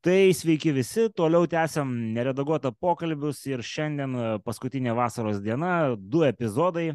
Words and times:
Tai 0.00 0.32
sveiki 0.32 0.70
visi, 0.72 1.02
toliau 1.12 1.44
tęsiam 1.44 1.90
neredaguotą 2.16 2.70
pokalbius 2.72 3.42
ir 3.50 3.60
šiandien 3.60 4.14
e, 4.16 4.22
paskutinė 4.46 4.94
vasaros 4.96 5.42
diena, 5.44 5.92
du 6.00 6.22
epizodai, 6.24 6.86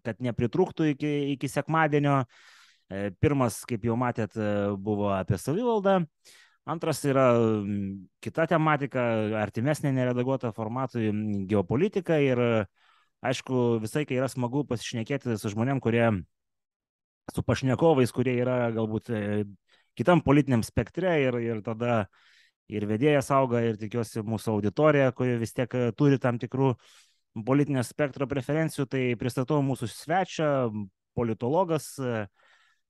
kad 0.00 0.22
nepritrūktų 0.24 0.86
iki, 0.94 1.12
iki 1.34 1.50
sekmadienio. 1.52 2.22
E, 2.88 3.12
pirmas, 3.20 3.60
kaip 3.68 3.84
jau 3.84 3.98
matėt, 4.00 4.40
e, 4.40 4.48
buvo 4.80 5.12
apie 5.12 5.36
savivaldą, 5.42 5.98
antras 6.64 7.04
yra 7.04 7.28
kita 8.24 8.48
tematika, 8.56 9.04
artimesnė 9.44 9.92
neredaguota 10.00 10.56
formatui 10.56 11.12
geopolitika 11.52 12.16
ir 12.24 12.40
aišku, 13.20 13.64
visai 13.84 14.08
kai 14.08 14.22
yra 14.22 14.32
smagu 14.32 14.64
pasišnekėti 14.72 15.36
su 15.36 15.52
žmonėm, 15.52 15.84
kurie, 15.84 16.06
su 17.28 17.44
pašnekovais, 17.44 18.12
kurie 18.16 18.38
yra 18.40 18.62
galbūt 18.72 19.18
kitam 20.00 20.24
politiniam 20.24 20.64
spektre 20.64 21.18
ir, 21.28 21.44
ir 21.44 21.60
tada 21.64 22.06
uh, 22.06 22.30
ir 22.72 22.86
vedėjas 22.88 23.30
auga, 23.34 23.60
ir 23.64 23.78
tikiuosi 23.80 24.24
mūsų 24.24 24.56
auditorija, 24.56 25.12
kuri 25.16 25.36
vis 25.40 25.54
tiek 25.56 25.74
e, 25.76 25.90
turi 25.96 26.18
tam 26.20 26.38
tikrų 26.40 26.72
politinio 27.44 27.82
spektro 27.84 28.28
preferencijų, 28.30 28.86
tai 28.90 29.04
pristatau 29.20 29.60
mūsų 29.66 29.88
svečią, 29.90 30.50
politologas, 31.18 31.92
e, 31.98 32.24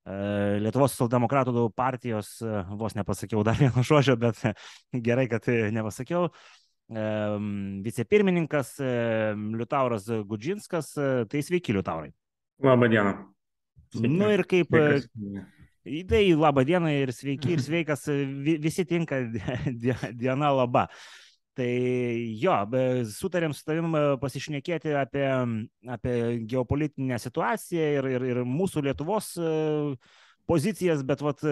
e, 0.07 0.19
Lietuvos 0.65 0.95
socialdemokratų 0.95 1.69
partijos, 1.77 2.37
vos 2.79 2.97
nepasakiau 2.99 3.45
dar 3.47 3.59
vieno 3.61 3.85
žodžio, 3.91 4.19
bet 4.21 4.43
gerai, 4.93 5.27
kad 5.33 5.49
nepasakiau, 5.75 6.29
vicepirmininkas 6.85 8.75
Liutauras 9.57 10.05
Gudžinskas, 10.29 10.91
tai 11.33 11.41
sveiki 11.41 11.73
Liutaurai. 11.73 12.11
Labą 12.61 12.91
dieną. 12.93 13.15
Sveiki. 13.95 14.11
Nu 14.21 14.29
ir 14.35 14.45
kaip. 14.45 14.77
Tai 15.85 16.23
laba 16.41 16.65
diena 16.65 16.89
ir 16.97 17.13
sveiki 17.13 17.59
ir 17.59 17.61
sveikas, 17.61 18.07
visi 18.65 18.87
tinka 18.89 19.21
diena 20.17 20.53
laba. 20.57 20.87
Tai 21.55 21.69
jo, 22.41 22.55
sutarėm 23.15 23.53
su 23.55 23.63
tavim 23.69 23.93
pasišnekėti 24.19 24.95
apie, 24.99 25.27
apie 25.87 26.15
geopolitinę 26.51 27.21
situaciją 27.23 27.91
ir, 28.01 28.09
ir, 28.17 28.25
ir 28.33 28.41
mūsų 28.49 28.83
Lietuvos 28.89 29.29
pozicijas, 30.51 31.05
bet, 31.07 31.23
vat, 31.23 31.45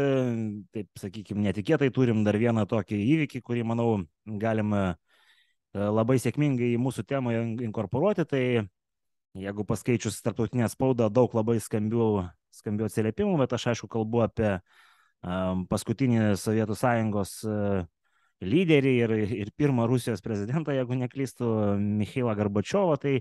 taip 0.74 1.05
sakykime, 1.05 1.44
netikėtai 1.46 1.92
turim 1.94 2.24
dar 2.27 2.41
vieną 2.41 2.64
tokį 2.72 2.98
įvykį, 2.98 3.44
kurį, 3.46 3.62
manau, 3.69 3.89
galim 4.42 4.74
labai 5.77 6.19
sėkmingai 6.24 6.72
į 6.72 6.80
mūsų 6.83 7.05
temą 7.06 7.36
inkorporuoti. 7.69 8.27
Tai 8.33 8.44
jeigu 9.39 9.69
paskaičius 9.69 10.19
tarptautinę 10.24 10.67
spaudą, 10.72 11.12
daug 11.12 11.36
labai 11.36 11.61
skambių, 11.62 12.08
skambių 12.55 12.89
atsiliepimų, 12.89 13.39
bet 13.42 13.56
aš 13.56 13.72
aišku 13.72 13.89
kalbu 13.92 14.25
apie 14.27 14.53
paskutinį 15.22 16.33
Sovietų 16.41 16.75
sąjungos 16.75 17.36
uh, 17.47 17.84
lyderį 18.42 18.92
ir, 19.05 19.14
ir 19.45 19.50
pirmą 19.56 19.86
Rusijos 19.91 20.22
prezidentą, 20.25 20.75
jeigu 20.75 20.98
neklystu, 20.98 21.48
Mikhailą 21.78 22.34
Garbačiovą. 22.39 22.98
Tai 23.03 23.14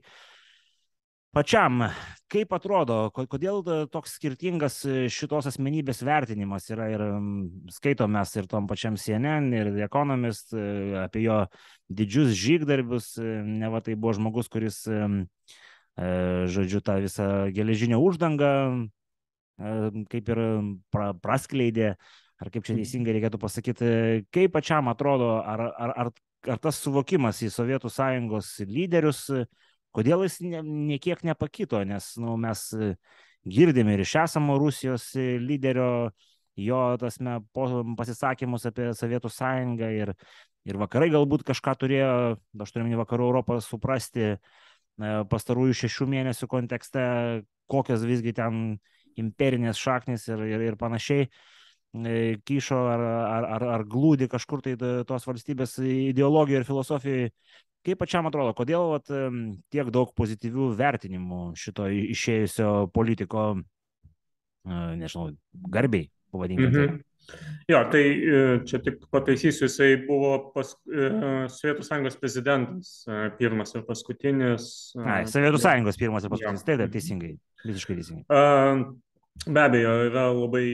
pačiam, 1.36 1.86
kaip 2.32 2.54
atrodo, 2.58 2.98
kodėl 3.16 3.62
toks 3.94 4.18
skirtingas 4.18 4.82
šitos 5.14 5.48
asmenybės 5.54 6.02
vertinimas 6.08 6.68
yra 6.74 6.90
ir 6.92 7.06
skaitom 7.72 8.18
mes 8.18 8.36
ir 8.36 8.50
tom 8.52 8.68
pačiam 8.70 8.98
CNN, 9.00 9.52
ir 9.56 9.72
The 9.76 9.88
Economist 9.88 10.56
apie 11.06 11.26
jo 11.28 11.44
didžius 11.88 12.34
žygdarbius, 12.36 13.14
ne 13.46 13.72
va 13.72 13.84
tai 13.86 13.96
buvo 13.96 14.18
žmogus, 14.18 14.52
kuris 14.52 14.84
E, 16.00 16.48
žodžiu, 16.48 16.80
tą 16.80 17.02
visą 17.04 17.52
geležinę 17.52 18.00
uždangą 18.00 18.48
e, 18.48 18.88
kaip 20.12 20.34
ir 20.34 20.42
pra, 20.94 21.12
praskleidė, 21.22 21.94
ar 22.42 22.52
kaip 22.54 22.66
čia 22.66 22.76
teisingai 22.78 23.16
reikėtų 23.18 23.40
pasakyti, 23.42 23.90
kaip 24.34 24.54
pačiam 24.56 24.90
atrodo, 24.92 25.36
ar, 25.46 25.68
ar, 25.72 25.94
ar, 26.04 26.12
ar 26.50 26.62
tas 26.62 26.80
suvokimas 26.82 27.42
į 27.46 27.52
Sovietų 27.54 27.92
sąjungos 27.94 28.56
lyderius, 28.70 29.28
kodėl 29.96 30.26
jis 30.26 30.40
ne, 30.46 30.64
niekiek 30.64 31.22
nepakito, 31.28 31.84
nes 31.86 32.14
nu, 32.22 32.38
mes 32.42 32.66
girdime 33.46 33.96
ir 33.96 34.06
iš 34.06 34.16
esamo 34.24 34.58
Rusijos 34.62 35.12
lyderio 35.16 36.12
jo 36.60 36.82
tasme, 37.02 37.40
pasisakymus 37.98 38.68
apie 38.70 38.92
Sovietų 38.98 39.32
sąjungą 39.32 39.92
ir, 39.96 40.14
ir 40.68 40.82
vakarai 40.82 41.10
galbūt 41.14 41.46
kažką 41.48 41.78
turėjo, 41.84 42.12
aš 42.66 42.74
turiu 42.74 42.88
minį 42.88 43.00
vakarų 43.02 43.30
Europą, 43.30 43.60
suprasti, 43.64 44.36
pastarųjų 45.32 45.78
šešių 45.84 46.08
mėnesių 46.12 46.50
kontekste, 46.52 47.04
kokios 47.72 48.04
visgi 48.06 48.34
ten 48.38 48.80
imperinės 49.20 49.82
šaknis 49.82 50.28
ir, 50.30 50.44
ir, 50.48 50.64
ir 50.70 50.78
panašiai 50.80 51.26
e, 51.28 52.38
kyšo 52.48 52.80
ar, 52.94 53.04
ar, 53.10 53.50
ar, 53.58 53.68
ar 53.78 53.86
glūdi 53.90 54.30
kažkur 54.32 54.64
tai 54.66 54.78
tos 55.08 55.28
valstybės 55.28 55.78
ideologijoje 55.84 56.64
ir 56.64 56.70
filosofijoje. 56.70 57.36
Kaip 57.82 57.98
pačiam 57.98 58.28
atrodo, 58.30 58.54
kodėl 58.54 58.92
vat, 58.92 59.08
tiek 59.74 59.88
daug 59.90 60.12
pozityvių 60.14 60.68
vertinimų 60.78 61.40
šito 61.58 61.88
išėjusio 61.90 62.92
politiko, 62.94 63.46
nežinau, 64.70 65.32
garbiai, 65.74 66.12
pavadinkime. 66.30 66.70
Mhm. 66.70 67.00
Jo, 67.70 67.84
tai 67.92 68.04
e, 68.04 68.40
čia 68.68 68.80
tik 68.84 69.06
pataisysiu, 69.14 69.68
jisai 69.68 69.94
buvo 70.08 70.34
pas, 70.56 70.74
e, 70.90 71.12
Sovietų 71.54 71.86
sąjungos 71.88 72.18
prezidentas, 72.20 72.90
e, 73.08 73.22
pirmas 73.38 73.72
ir 73.78 73.86
paskutinis. 73.88 74.66
Ai, 75.00 75.24
Sovietų 75.30 75.62
sąjungos 75.62 76.00
pirmas 76.02 76.26
ir 76.26 76.34
paskutinis, 76.34 76.66
taip, 76.68 76.82
taip, 76.82 76.92
teisingai, 76.98 77.38
visiškai 77.64 77.98
teisingai. 78.02 78.44
Be 79.42 79.62
abejo, 79.64 79.92
yra 80.10 80.26
labai 80.36 80.66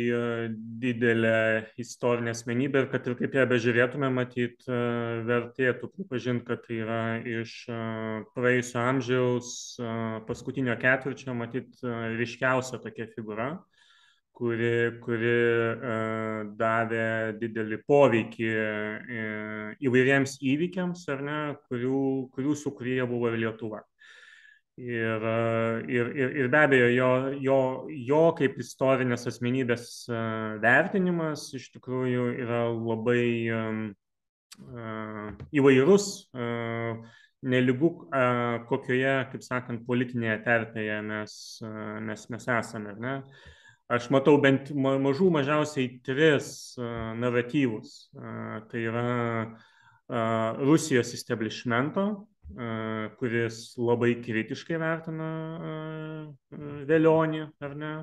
didelė 0.81 1.68
istorinė 1.80 2.34
asmenybė 2.34 2.81
ir 2.81 2.88
kad 2.91 3.06
ir 3.08 3.14
kaip 3.19 3.38
ją 3.38 3.44
bežiūrėtume, 3.47 4.09
matyt, 4.12 4.66
vertėtų 5.29 5.91
pripažinti, 5.94 6.44
kad 6.50 6.66
tai 6.66 6.79
yra 6.81 6.97
iš 7.22 7.53
praėjusio 8.34 8.81
amžiaus 8.81 9.52
paskutinio 10.28 10.75
ketvirčio, 10.81 11.38
matyt, 11.38 11.78
ryškiausia 12.18 12.81
tokia 12.81 13.08
figūra 13.14 13.52
kuri, 14.37 14.71
kuri 15.01 15.33
uh, 15.73 16.45
davė 16.59 17.33
didelį 17.41 17.79
poveikį 17.89 18.49
uh, 18.53 19.69
įvairiems 19.81 20.37
įvykiams, 20.45 21.05
ar 21.13 21.23
ne, 21.25 21.37
kurių, 21.69 22.01
kurių 22.35 22.57
sukūrėja 22.61 23.07
buvo 23.09 23.31
ir 23.31 23.39
Lietuva. 23.41 23.81
Ir, 24.77 25.23
uh, 25.25 25.79
ir, 25.89 26.11
ir, 26.13 26.35
ir 26.43 26.51
be 26.53 26.61
abejo, 26.67 26.89
jo, 26.93 27.09
jo, 27.41 27.59
jo 28.11 28.21
kaip 28.37 28.59
istorinės 28.61 29.25
asmenybės 29.31 29.89
vertinimas 30.61 31.49
iš 31.57 31.71
tikrųjų 31.73 32.29
yra 32.45 32.67
labai 32.75 33.23
įvairus. 35.57 36.07
Neligu, 37.47 37.89
kokioje, 38.69 39.11
kaip 39.31 39.43
sakant, 39.45 39.83
politinėje 39.85 40.39
terpėje 40.45 40.95
mes, 41.05 41.35
mes, 42.05 42.23
mes 42.33 42.47
esame. 42.55 42.95
Ne? 43.01 43.19
Aš 43.87 44.09
matau 44.11 44.35
bent 44.43 44.73
mažų 44.75 45.29
mažiausiai 45.31 45.93
tris 46.03 46.75
uh, 46.75 47.13
naratyvus. 47.15 48.09
Uh, 48.11 48.57
tai 48.67 48.81
yra 48.83 49.03
uh, 49.47 50.59
Rusijos 50.59 51.13
establishmento, 51.15 52.03
uh, 52.57 53.05
kuris 53.15 53.77
labai 53.79 54.17
kritiškai 54.25 54.81
vertina 54.81 55.29
uh, 55.55 56.57
Velionį, 56.89 57.45
ar 57.63 57.77
ne? 57.79 57.93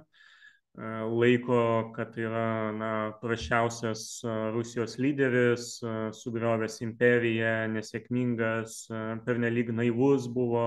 Uh, 0.75 1.05
laiko, 1.21 1.61
kad 1.93 2.17
yra 2.17 2.73
na, 2.73 2.95
prašiausias 3.21 4.07
uh, 4.25 4.49
Rusijos 4.57 4.97
lyderis, 4.97 5.69
uh, 5.85 6.09
sugriovęs 6.17 6.81
imperiją, 6.89 7.53
nesėkmingas, 7.77 8.87
pernelyg 9.29 9.69
naivus 9.77 10.33
buvo 10.33 10.65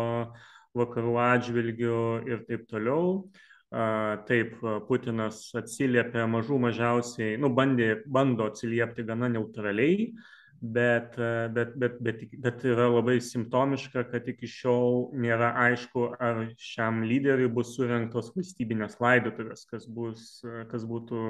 vakarų 0.78 1.18
atžvilgių 1.26 2.00
ir 2.30 2.46
taip 2.46 2.70
toliau. 2.70 3.26
Taip, 3.68 4.54
Putinas 4.88 5.42
atsiliepia 5.60 6.24
mažų 6.32 6.60
mažiausiai, 6.64 7.36
nu, 7.42 7.50
bandė, 7.52 7.98
bando 8.08 8.48
atsiliepti 8.48 9.04
gana 9.04 9.28
neutraliai, 9.28 10.14
bet, 10.62 11.16
bet, 11.54 11.76
bet, 11.78 12.00
bet, 12.02 12.22
bet 12.42 12.64
yra 12.66 12.88
labai 12.90 13.18
simptomiška, 13.22 14.04
kad 14.12 14.28
iki 14.30 14.50
šiol 14.50 15.12
nėra 15.18 15.52
aišku, 15.68 16.08
ar 16.24 16.44
šiam 16.62 17.04
lyderiui 17.06 17.50
bus 17.54 17.76
surinktos 17.76 18.32
valstybinės 18.36 18.98
laidotuvės, 19.04 19.66
kas, 19.70 19.86
bus, 19.86 20.40
kas 20.72 20.86
būtų 20.90 21.24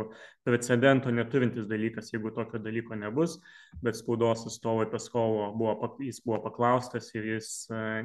precedento 0.48 1.12
neturintis 1.12 1.68
dalykas, 1.68 2.14
jeigu 2.14 2.32
tokio 2.36 2.62
dalyko 2.64 2.96
nebus, 3.00 3.38
bet 3.84 4.00
spaudos 4.00 4.46
atstovai 4.48 4.88
Peskovo 4.92 5.50
buvo, 5.58 5.92
jis 6.04 6.22
buvo 6.24 6.40
paklaustas 6.46 7.12
ir 7.18 7.28
jis 7.34 7.50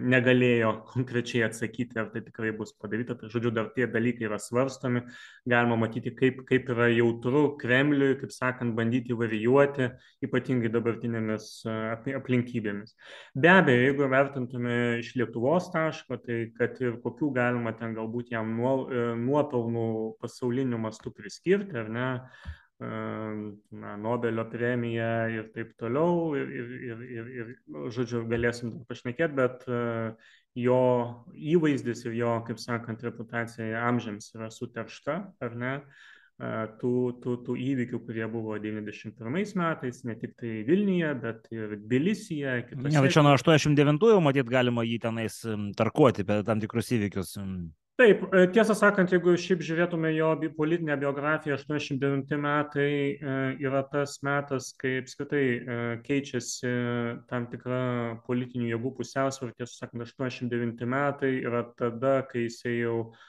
negalėjo 0.02 0.74
konkrečiai 0.90 1.46
atsakyti, 1.46 2.00
ar 2.02 2.10
tai 2.14 2.24
tikrai 2.26 2.50
bus 2.56 2.74
padaryta. 2.74 3.14
Tai 3.20 3.30
žodžiu, 3.30 3.54
dar 3.54 3.70
tie 3.76 3.86
dalykai 3.86 4.26
yra 4.26 4.40
svarstomi, 4.42 5.04
galima 5.48 5.78
matyti, 5.78 6.14
kaip, 6.18 6.42
kaip 6.48 6.74
yra 6.74 6.90
jautru 6.90 7.52
Kremliui, 7.60 8.16
kaip 8.20 8.34
sakant, 8.34 8.74
bandyti 8.74 9.14
varijuoti, 9.16 9.92
ypatingai 10.26 10.72
dabartinį 10.72 11.11
dabartinėmis 11.12 12.16
aplinkybėmis. 12.16 12.94
Be 13.34 13.50
abejo, 13.50 13.84
jeigu 13.86 14.08
vertintume 14.10 14.76
iš 15.00 15.14
Lietuvos 15.16 15.70
taško, 15.72 16.18
tai 16.24 16.52
kad 16.56 16.80
ir 16.80 17.00
kokių 17.02 17.32
galima 17.34 17.72
ten 17.72 17.94
galbūt 17.94 18.32
jam 18.32 18.58
e, 18.58 19.14
nuopelnų 19.16 20.18
pasauliniu 20.20 20.78
mastu 20.78 21.12
priskirti, 21.12 21.76
ar 21.76 21.88
ne, 21.88 22.10
na, 22.82 23.96
Nobelio 23.96 24.44
premiją 24.50 25.28
ir 25.30 25.50
taip 25.54 25.76
toliau. 25.78 26.34
Ir, 26.34 26.48
ir, 26.50 26.70
ir, 26.90 27.02
ir, 27.06 27.28
ir 27.36 27.52
nu, 27.68 27.90
žodžiu, 27.94 28.24
galėsim 28.26 28.80
pašnekėti, 28.88 29.36
bet 29.38 29.66
jo 30.58 30.80
įvaizdis 31.32 32.02
ir 32.08 32.16
jo, 32.18 32.32
kaip 32.46 32.58
sakant, 32.58 33.04
reputacija 33.06 33.84
amžiams 33.86 34.32
yra 34.34 34.50
suteršta, 34.50 35.20
ar 35.40 35.54
ne? 35.56 35.76
Tų, 36.80 36.94
tų, 37.22 37.36
tų 37.46 37.56
įvykių, 37.62 38.00
kurie 38.06 38.24
buvo 38.30 38.56
91 38.58 39.36
metais, 39.58 40.00
ne 40.08 40.16
tik 40.18 40.34
tai 40.40 40.62
Vilniuje, 40.66 41.12
bet 41.22 41.46
ir 41.54 41.76
Tbilisyje. 41.84 42.56
Ne, 42.74 42.96
bet 43.04 43.14
čia 43.14 43.22
nuo 43.22 43.36
89-ųjų, 43.38 44.18
matyt, 44.24 44.50
galima 44.50 44.86
jį 44.86 44.98
tenais 45.06 45.42
tarkuoti 45.78 46.26
per 46.26 46.42
tam 46.48 46.62
tikrus 46.62 46.90
įvykius. 46.96 47.36
Taip, 48.00 48.22
e, 48.34 48.46
tiesą 48.50 48.74
sakant, 48.74 49.10
jeigu 49.12 49.34
šiaip 49.38 49.60
žiūrėtume 49.62 50.10
jo 50.16 50.30
politinę 50.56 50.96
biografiją, 50.98 51.58
89 51.60 52.38
metai 52.40 52.86
e, 52.88 53.34
yra 53.62 53.82
tas 53.92 54.16
metas, 54.26 54.70
kai 54.80 54.96
apskritai 55.02 55.42
e, 55.44 55.76
keičiasi 56.06 56.72
tam 57.30 57.50
tikra 57.52 57.82
politinių 58.26 58.72
jėgų 58.72 58.94
pusiausvara, 58.96 59.52
tiesą 59.60 59.84
sakant, 59.84 60.06
89 60.08 60.88
metai 60.88 61.34
yra 61.44 61.66
tada, 61.76 62.22
kai 62.32 62.48
jisai 62.48 62.78
jau 62.80 62.96
uh, 63.04 63.28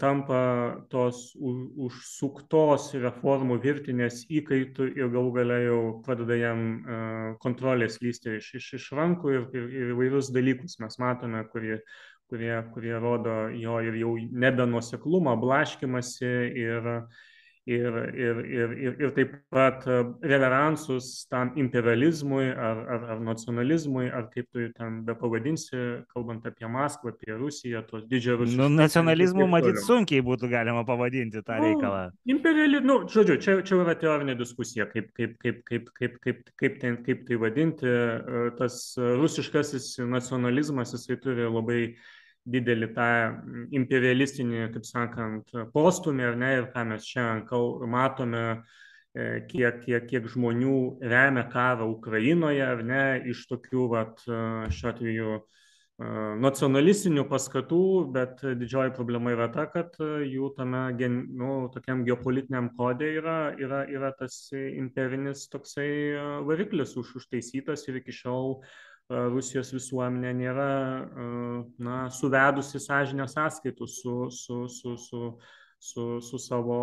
tampa 0.00 0.38
tos 0.90 1.34
užsuktos 1.38 2.88
reformų 2.98 3.58
virtinės 3.62 4.24
įkaitų 4.26 4.88
ir 4.96 5.12
galų 5.12 5.34
galia 5.36 5.58
jau 5.62 5.78
pradeda 6.06 6.38
jam 6.40 6.64
kontrolės 7.44 8.00
lysti 8.02 8.38
iš, 8.40 8.48
iš, 8.58 8.72
iš 8.80 8.88
rankų 8.98 9.34
ir, 9.36 9.46
ir, 9.54 9.68
ir 9.70 9.92
įvairius 9.94 10.32
dalykus 10.34 10.80
mes 10.82 10.98
matome, 10.98 11.44
kurie, 11.52 11.78
kurie, 12.32 12.56
kurie 12.74 12.96
rodo 12.98 13.36
jo 13.54 13.78
ir 13.86 14.00
jau 14.00 14.16
nebenuoseklumą, 14.18 15.36
blaškimasi 15.44 16.34
ir, 16.64 16.90
ir, 17.66 17.92
ir, 18.14 18.36
ir, 18.44 18.70
ir, 18.76 18.96
ir 19.00 19.12
taip 19.16 19.32
pat 19.52 19.86
e, 19.88 19.98
reveransus 20.28 21.26
tam 21.30 21.52
imperializmui 21.56 22.50
ar, 22.52 22.80
ar, 22.96 23.06
ar 23.14 23.22
nacionalizmui, 23.24 24.10
ar 24.12 24.28
kaip 24.32 24.50
tu 24.52 24.66
ten 24.76 25.00
be 25.06 25.14
pavadinsi, 25.16 25.80
kalbant 26.12 26.44
apie 26.46 26.68
Maskvą, 26.68 27.14
apie 27.14 27.32
Rusiją, 27.38 27.82
tos 27.88 28.04
didžiąją 28.10 28.38
Rusiją. 28.42 28.60
Nu, 28.62 28.68
nacionalizmu 28.76 29.46
matyt 29.48 29.80
sunkiai 29.86 30.24
būtų 30.24 30.50
galima 30.52 30.84
pavadinti 30.88 31.40
tą 31.46 31.56
nu, 31.60 31.70
reikalą. 31.70 32.02
Imperializmu, 32.36 32.88
nu, 32.90 32.98
žodžiu, 33.14 33.38
čia, 33.40 33.56
čia 33.64 33.80
yra 33.80 33.96
teorinė 34.00 34.36
diskusija, 34.40 34.88
kaip, 34.92 35.12
kaip, 35.16 35.38
kaip, 35.40 35.62
kaip, 35.70 35.88
kaip, 35.96 36.18
kaip, 36.26 36.44
kaip, 36.60 36.76
ten, 36.82 37.00
kaip 37.06 37.24
tai 37.28 37.40
vadinti. 37.40 37.88
E, 37.88 38.44
tas 38.60 38.82
rusiškasis 38.98 39.94
nacionalizmas, 40.04 40.92
jisai 40.96 41.16
turi 41.22 41.48
labai 41.48 41.80
didelį 42.44 42.90
tą 42.96 43.08
imperialistinį, 43.74 44.68
kaip 44.74 44.88
sakant, 44.88 45.54
postumį, 45.72 46.26
ar 46.30 46.36
ne, 46.40 46.50
ir 46.60 46.68
ką 46.74 46.84
mes 46.90 47.06
šiandien 47.08 47.88
matome, 47.90 48.44
e, 49.14 49.40
kiek, 49.48 49.80
kiek, 49.86 50.06
kiek 50.10 50.28
žmonių 50.34 50.76
remia 51.00 51.46
karą 51.50 51.88
Ukrainoje, 51.94 52.62
ar 52.66 52.84
ne, 52.84 53.04
iš 53.32 53.46
tokių, 53.48 53.88
vat, 53.96 54.22
e, 54.28 54.44
šiuo 54.76 54.92
atveju, 54.92 55.34
e, 55.40 56.12
nacionalistinių 56.44 57.24
paskatų, 57.32 57.82
bet 58.12 58.44
didžioji 58.60 58.92
problema 58.98 59.32
yra 59.32 59.48
ta, 59.48 59.64
kad 59.70 59.96
jų 60.00 60.52
tame 60.58 60.86
nu, 61.24 61.52
tokiam 61.72 62.04
geopolitiniam 62.04 62.74
kodė 62.76 63.14
yra, 63.22 63.38
yra, 63.56 63.86
yra 63.88 64.12
tas 64.18 64.50
imperinis 64.52 65.48
toksai 65.48 66.42
variklis 66.44 66.98
už, 67.00 67.16
užtaisytas 67.22 67.88
ir 67.88 68.02
iki 68.02 68.12
šiol 68.12 68.58
uh, 68.58 68.74
Rusijos 69.10 69.72
visuomenė 69.74 70.30
nėra 70.38 70.68
na, 71.76 71.96
suvedusi 72.08 72.80
sąžinę 72.80 73.26
sąskaitų 73.28 73.88
su, 73.88 74.14
su, 74.32 74.62
su, 74.68 74.96
su, 74.96 75.20
su, 75.78 76.06
su, 76.24 76.38
savo, 76.40 76.78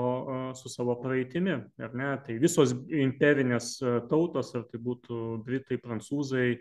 su 0.54 0.70
savo 0.70 1.00
praeitimi. 1.02 1.58
Tai 1.78 2.38
visos 2.44 2.76
imperinės 2.86 3.74
tautos, 4.12 4.54
ar 4.56 4.68
tai 4.70 4.82
būtų 4.86 5.42
Britai, 5.48 5.80
Prancūzai, 5.82 6.60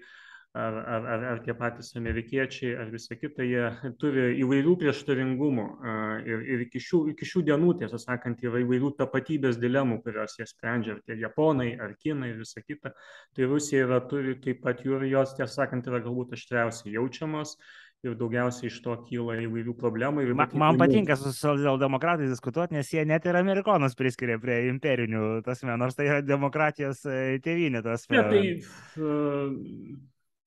ar, 0.54 0.74
ar, 0.74 1.04
ar, 1.06 1.24
ar 1.32 1.40
tie 1.44 1.54
patys 1.54 1.92
amerikiečiai, 1.98 2.72
ar 2.82 2.88
visa 2.90 3.14
kita, 3.14 3.44
jie 3.46 3.92
turi 4.02 4.24
įvairių 4.42 4.76
prieštaringumų 4.80 5.66
ir, 6.26 6.46
ir 6.54 6.64
iki, 6.66 6.82
šių, 6.82 7.02
iki 7.12 7.28
šių 7.32 7.44
dienų, 7.50 7.74
tiesą 7.82 8.00
sakant, 8.02 8.42
yra 8.42 8.62
įvairių 8.64 8.94
tapatybės 8.98 9.60
dilemų, 9.62 10.00
kurios 10.06 10.34
jie 10.40 10.48
sprendžia, 10.50 10.96
ar 10.96 11.04
tie 11.06 11.18
japonai, 11.20 11.70
ar 11.78 11.94
kinai 12.02 12.32
ir 12.32 12.40
visa 12.42 12.64
kita. 12.64 12.94
Tai 13.36 13.52
Rusija 13.52 13.86
yra, 13.86 14.00
turi 14.10 14.34
taip 14.42 14.64
pat 14.64 14.82
jų 14.86 14.98
ir 14.98 15.12
jos, 15.12 15.36
tiesą 15.38 15.62
sakant, 15.62 15.86
yra 15.86 16.02
galbūt 16.02 16.34
aštriausiai 16.34 16.98
jaučiamos 16.98 17.54
ir 18.00 18.14
daugiausiai 18.16 18.70
iš 18.70 18.78
to 18.80 18.94
kyla 19.04 19.36
įvairių 19.44 19.74
problemų. 19.76 20.22
Man, 20.32 20.54
man 20.56 20.78
patinka 20.80 21.18
su 21.20 21.34
socialdemokratais 21.36 22.32
diskutuoti, 22.32 22.78
nes 22.78 22.88
jie 22.90 23.04
net 23.06 23.26
ir 23.28 23.36
amerikonus 23.36 23.94
priskiria 23.98 24.38
prie 24.40 24.62
imperinių 24.70 25.42
tasme, 25.44 25.76
nors 25.78 25.98
tai 25.98 26.08
yra 26.08 26.22
demokratijos 26.24 27.04
e, 27.04 27.36
tėvynė 27.44 27.84
tasme. 27.84 28.16
Ne, 28.16 28.24
tai, 28.32 28.96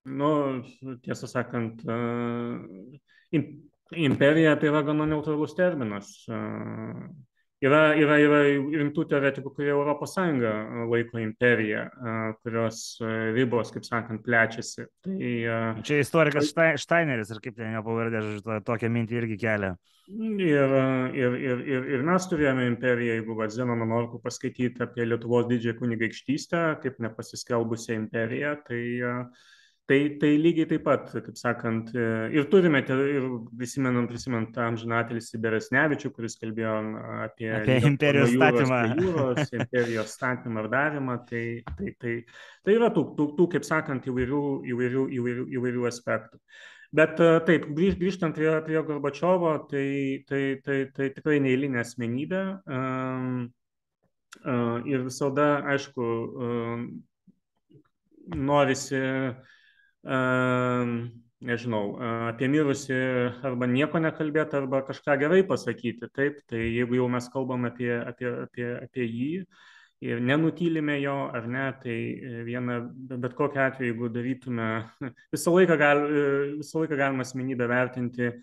Nu, 0.03 0.29
tiesą 1.03 1.29
sakant, 1.31 1.83
imperija 3.95 4.57
tai 4.59 4.71
yra 4.71 4.81
gana 4.83 5.05
neutralus 5.07 5.55
terminas. 5.55 6.09
Yra, 7.63 7.93
yra, 7.95 8.17
yra 8.19 8.39
rimtų 8.51 9.05
teoretikų, 9.07 9.53
kurie 9.55 9.69
Europos 9.71 10.17
Sąjungą 10.17 10.83
laiko 10.91 11.21
imperija, 11.23 11.85
kurios 12.43 12.97
ribos, 13.37 13.71
kaip 13.71 13.87
sakant, 13.87 14.19
plečiasi. 14.25 14.89
Tai, 15.07 15.29
Čia 15.87 16.01
istorikas 16.03 16.51
Steineris 16.83 17.31
ir 17.31 17.39
kaip 17.45 17.55
ten 17.55 17.77
jo 17.77 17.85
pavardė, 17.87 18.25
tokią 18.67 18.91
mintį 18.91 19.19
irgi 19.21 19.39
kelia. 19.45 19.71
Ir, 20.11 20.75
ir, 21.15 21.39
ir, 21.39 21.63
ir, 21.63 21.89
ir 21.95 22.03
mes 22.03 22.27
turėjome 22.27 22.67
imperiją, 22.67 23.21
jeigu 23.21 23.47
Zenoną 23.55 23.87
Norku 23.87 24.19
paskaityti 24.19 24.83
apie 24.83 25.07
Lietuvos 25.07 25.47
didžiąją 25.47 25.79
kunigaikštystę, 25.79 26.65
kaip 26.83 26.99
nepasiskelbusią 26.99 27.95
imperiją, 28.01 28.57
tai 28.67 28.83
uh, 28.99 29.45
Tai, 29.83 29.97
tai 30.15 30.29
lygiai 30.39 30.67
taip 30.69 30.85
pat, 30.85 31.09
kaip 31.11 31.35
sakant, 31.35 31.89
e, 31.91 32.03
ir 32.37 32.45
turime, 32.47 32.79
ir 32.87 33.25
prisimenam, 33.59 34.05
prisimenam 34.07 34.45
tą 34.55 34.69
amžinatelį 34.69 35.19
Siberesnevičių, 35.25 36.11
kuris 36.15 36.37
kalbėjo 36.39 36.75
apie, 37.25 37.49
apie 37.57 37.75
imperijos 37.89 38.31
statymą. 38.31 38.79
Jūros, 39.01 39.51
imperijos 39.51 40.13
statymą 40.15 40.63
ar 40.63 40.69
davimą. 40.71 41.17
Tai, 41.27 41.43
tai, 41.75 41.91
tai, 41.99 42.15
tai 42.63 42.77
yra 42.77 42.93
tų, 42.95 43.09
tų, 43.17 43.27
tų, 43.35 43.49
kaip 43.57 43.67
sakant, 43.67 44.07
įvairių, 44.07 44.45
įvairių, 44.71 45.05
įvairių, 45.19 45.47
įvairių 45.59 45.89
aspektų. 45.91 46.39
Bet 46.95 47.19
e, 47.19 47.31
taip, 47.51 47.67
grįž, 47.75 47.99
grįžtant 47.99 48.39
prie, 48.39 48.53
prie 48.63 48.79
Gorbačiovo, 48.87 49.57
tai, 49.67 49.87
tai, 50.29 50.43
tai, 50.63 50.83
tai 50.95 51.11
tikrai 51.17 51.41
neįlinė 51.43 51.83
asmenybė. 51.83 52.45
Uh, 52.63 53.43
ir 54.89 55.03
visada, 55.05 55.57
aišku, 55.69 56.05
norisi 58.33 59.01
nežinau, 60.03 61.83
apie 62.29 62.47
mirusį 62.51 62.97
arba 63.45 63.67
nieko 63.67 64.01
nekalbėti, 64.03 64.57
arba 64.59 64.81
kažką 64.87 65.17
gerai 65.21 65.43
pasakyti. 65.47 66.09
Taip, 66.15 66.41
tai 66.49 66.65
jeigu 66.65 66.99
jau 66.99 67.07
mes 67.11 67.29
kalbam 67.33 67.67
apie, 67.69 67.91
apie, 67.99 68.31
apie, 68.47 68.67
apie 68.87 69.07
jį 69.07 69.31
ir 70.03 70.19
nenutylime 70.19 70.97
jo, 70.99 71.15
ar 71.31 71.45
ne, 71.47 71.67
tai 71.83 71.97
viena, 72.47 72.81
bet 73.13 73.35
kokiu 73.37 73.61
atveju, 73.63 73.93
jeigu 73.93 74.09
darytume, 74.11 74.69
visą 75.35 75.53
laiką, 75.55 75.77
gal, 75.79 76.03
visą 76.59 76.83
laiką 76.83 76.99
galima 76.99 77.23
asmenybę 77.23 77.69
vertinti 77.71 78.33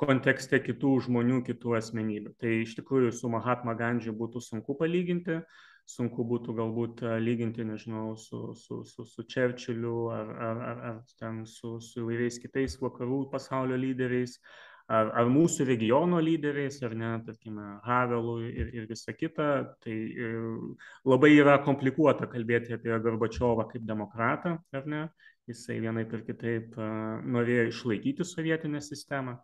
kontekste 0.00 0.62
kitų 0.64 0.94
žmonių, 1.06 1.42
kitų 1.44 1.76
asmenybių. 1.76 2.32
Tai 2.40 2.54
iš 2.62 2.72
tikrųjų 2.78 3.12
su 3.12 3.28
Mahatma 3.32 3.74
Gandžiu 3.76 4.14
būtų 4.16 4.40
sunku 4.40 4.76
palyginti, 4.78 5.42
sunku 5.88 6.24
būtų 6.26 6.54
galbūt 6.58 7.04
lyginti, 7.22 7.64
nežinau, 7.66 8.14
su, 8.16 8.54
su, 8.54 8.82
su, 8.84 9.04
su 9.06 9.24
Čerčiliu 9.28 10.08
ar, 10.14 10.32
ar, 10.48 10.64
ar, 10.70 10.82
ar 10.90 10.98
ten 11.20 11.44
su, 11.46 11.78
su 11.80 12.02
įvairiais 12.02 12.40
kitais 12.42 12.76
vakarų 12.80 13.24
pasaulio 13.32 13.78
lyderiais, 13.80 14.36
ar, 14.90 15.10
ar 15.14 15.30
mūsų 15.30 15.66
regiono 15.68 16.20
lyderiais, 16.22 16.80
ar 16.86 16.94
ne, 16.98 17.14
tarkime, 17.26 17.66
Havelu 17.86 18.36
ir, 18.48 18.70
ir 18.80 18.86
visa 18.90 19.14
kita. 19.16 19.48
Tai 19.82 19.96
e, 19.96 20.30
labai 21.08 21.32
yra 21.36 21.58
komplikuota 21.66 22.28
kalbėti 22.30 22.76
apie 22.76 22.94
Gorbačiovą 23.04 23.68
kaip 23.70 23.86
demokratą, 23.88 24.58
ar 24.74 24.88
ne. 24.90 25.08
Jisai 25.50 25.80
vienai 25.82 26.04
per 26.06 26.20
kitaip 26.22 26.76
norėjo 26.78 27.70
išlaikyti 27.72 28.26
sovietinę 28.28 28.78
sistemą. 28.84 29.40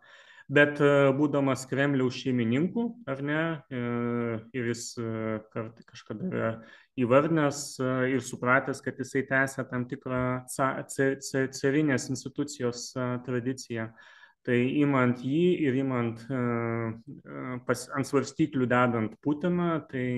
Bet 0.46 0.78
e, 0.78 0.88
būdamas 1.18 1.64
Kremliaus 1.66 2.20
šeimininku, 2.22 2.84
ar 3.10 3.22
ne, 3.26 3.38
e, 3.66 3.78
ir 4.54 4.68
jis 4.70 4.92
e, 5.02 5.06
kart, 5.50 5.80
kažkada 5.88 6.28
yra 6.30 6.50
įvardinęs 7.02 7.62
ir 8.12 8.22
supratęs, 8.22 8.78
kad 8.84 9.00
jisai 9.02 9.24
tęsia 9.26 9.66
tam 9.68 9.88
tikrą 9.90 10.46
carinės 10.46 12.06
institucijos 12.14 12.86
tradiciją. 13.26 13.90
Tai 14.46 14.56
imant 14.78 15.20
jį 15.26 15.42
ir 15.66 15.76
imant 15.82 16.22
pas, 17.66 17.82
ant 17.98 18.06
svarstyklių 18.06 18.70
dedant 18.70 19.18
Putiną, 19.20 19.82
tai, 19.90 20.08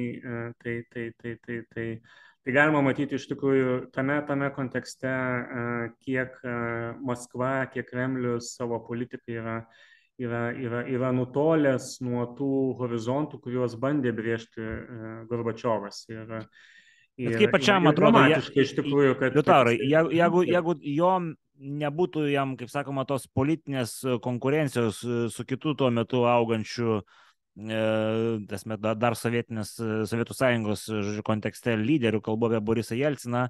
tai, 0.60 0.76
tai, 0.92 1.06
tai, 1.18 1.34
tai, 1.40 1.58
tai, 1.72 1.88
tai 2.44 2.54
galima 2.54 2.84
matyti 2.84 3.16
iš 3.16 3.26
tikrųjų 3.32 3.88
tame, 3.96 4.20
tame 4.28 4.52
kontekste, 4.54 5.16
kiek 6.04 6.36
Maskva, 7.00 7.54
kiek 7.72 7.88
Kremlius 7.88 8.52
savo 8.60 8.84
politikai 8.86 9.40
yra 9.40 9.62
yra, 10.22 10.48
yra, 10.54 10.84
yra 10.90 11.12
nutolęs 11.16 11.98
nuo 12.04 12.26
tų 12.38 12.52
horizontų, 12.80 13.40
kuriuos 13.44 13.76
bandė 13.80 14.12
brėžti 14.16 14.64
Gorbačiovas. 15.30 16.04
Ir, 16.12 16.34
ir, 17.18 17.30
Bet 17.30 17.38
kaip 17.42 17.54
pačiam 17.54 17.86
atrodo, 17.90 18.24
iš 18.28 18.74
tikrųjų, 18.78 19.14
kad... 19.20 19.38
Liutaurai, 19.38 19.76
jeigu, 19.78 20.44
jeigu, 20.46 20.76
jo 20.94 21.14
nebūtų 21.58 22.28
jam, 22.30 22.54
kaip 22.58 22.70
sakoma, 22.70 23.06
tos 23.08 23.26
politinės 23.34 24.00
konkurencijos 24.22 25.00
su 25.34 25.46
kitų 25.46 25.74
tuo 25.80 25.88
metu 25.94 26.22
augančių 26.30 27.00
tasme, 27.58 28.76
dar 28.78 29.16
sovietinės, 29.18 29.72
Sovietų 30.06 30.36
sąjungos 30.36 30.84
žodžiu, 30.88 31.24
kontekste 31.26 31.74
lyderių, 31.76 32.20
kalbu 32.22 32.52
apie 32.52 32.60
Borisą 32.62 32.94
Jelciną, 32.94 33.48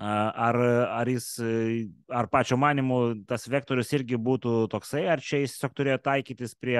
Ar, 0.00 0.56
ar 0.56 1.08
jis, 1.12 1.26
ar 2.08 2.28
pačio 2.32 2.56
manimu 2.56 3.00
tas 3.28 3.44
vektorius 3.52 3.90
irgi 3.92 4.16
būtų 4.16 4.62
toksai, 4.72 5.02
ar 5.12 5.20
čia 5.20 5.42
jis 5.42 5.58
tiesiog 5.58 5.74
turėjo 5.76 5.98
taikytis 6.00 6.54
prie, 6.56 6.78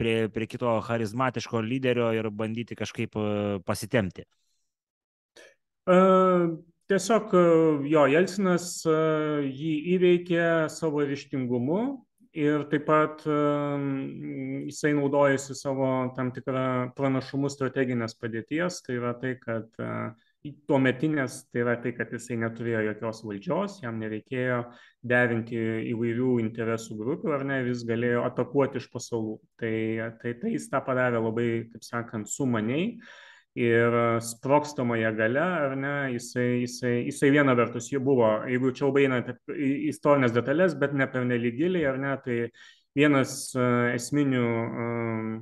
prie, 0.00 0.14
prie 0.32 0.48
kito 0.48 0.72
charizmatiško 0.86 1.60
lyderio 1.60 2.08
ir 2.16 2.30
bandyti 2.32 2.78
kažkaip 2.78 3.18
pasitemti? 3.68 4.24
Uh, 5.84 6.56
tiesiog 6.88 7.36
jo, 7.90 8.06
Jelcinas 8.14 8.70
uh, 8.88 9.44
jį 9.44 9.76
įveikė 9.98 10.48
savo 10.72 11.04
ryštingumu 11.04 11.82
ir 12.32 12.64
taip 12.72 12.86
pat 12.88 13.20
jisai 13.28 14.94
naudojasi 14.96 15.52
savo 15.58 15.88
tam 16.16 16.30
tikrą 16.32 16.94
pranašumu 16.96 17.50
strateginės 17.52 18.16
padėties, 18.16 18.80
tai 18.86 18.96
yra 18.96 19.12
tai, 19.20 19.34
kad 19.36 19.68
tuometinės 20.42 21.36
tai 21.52 21.62
yra 21.62 21.76
tai, 21.78 21.92
kad 21.94 22.10
jisai 22.10 22.36
neturėjo 22.42 22.80
jokios 22.88 23.20
valdžios, 23.26 23.76
jam 23.84 23.98
nereikėjo 24.02 24.62
derinti 25.06 25.58
įvairių 25.92 26.30
interesų 26.42 26.96
grupių, 26.98 27.34
ar 27.36 27.44
ne, 27.46 27.58
jis 27.68 27.84
galėjo 27.86 28.24
atakuoti 28.26 28.80
iš 28.82 28.88
pasaulų. 28.90 29.36
Tai, 29.62 29.74
tai, 30.22 30.32
tai 30.40 30.54
jis 30.56 30.66
tą 30.72 30.80
padarė 30.82 31.20
labai, 31.22 31.48
kaip 31.70 31.86
sakant, 31.86 32.30
sumaniai 32.30 32.96
ir 33.58 33.96
sprokstamoje 34.24 35.12
gale, 35.14 35.44
ar 35.68 35.76
ne, 35.78 35.94
jisai, 36.16 36.48
jisai, 36.64 36.94
jisai 37.10 37.30
viena 37.34 37.54
vertus 37.58 37.90
jų 37.92 38.00
buvo, 38.02 38.30
jeigu 38.48 38.72
čia 38.74 38.88
labai 38.88 39.04
einate 39.06 39.36
į 39.52 39.70
istorinės 39.92 40.34
detalės, 40.34 40.74
bet 40.80 40.96
ne 40.96 41.06
per 41.12 41.26
neligiliai, 41.28 41.84
ar 41.90 42.00
ne, 42.02 42.16
tai 42.24 42.38
vienas 42.96 43.52
uh, 43.54 43.92
esminių 43.92 44.48
uh, 44.56 45.38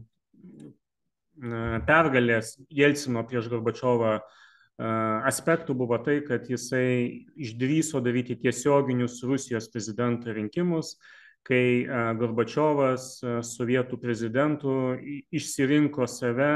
pergalės 1.87 2.59
Jelcino 2.69 3.23
prieš 3.31 3.49
Gorbačiovą 3.49 4.19
uh, 4.19 4.37
aspektų 4.81 5.75
buvo 5.77 5.99
tai, 6.01 6.21
kad 6.25 6.47
jisai 6.49 7.27
išdryso 7.37 8.01
daryti 8.01 8.39
tiesioginius 8.41 9.19
Rusijos 9.27 9.69
prezidento 9.73 10.33
rinkimus, 10.33 10.95
kai 11.47 11.85
Gorbačiovas 12.21 13.21
sovietų 13.49 13.99
prezidentų 14.01 14.75
išsirinko 15.33 16.07
save, 16.09 16.51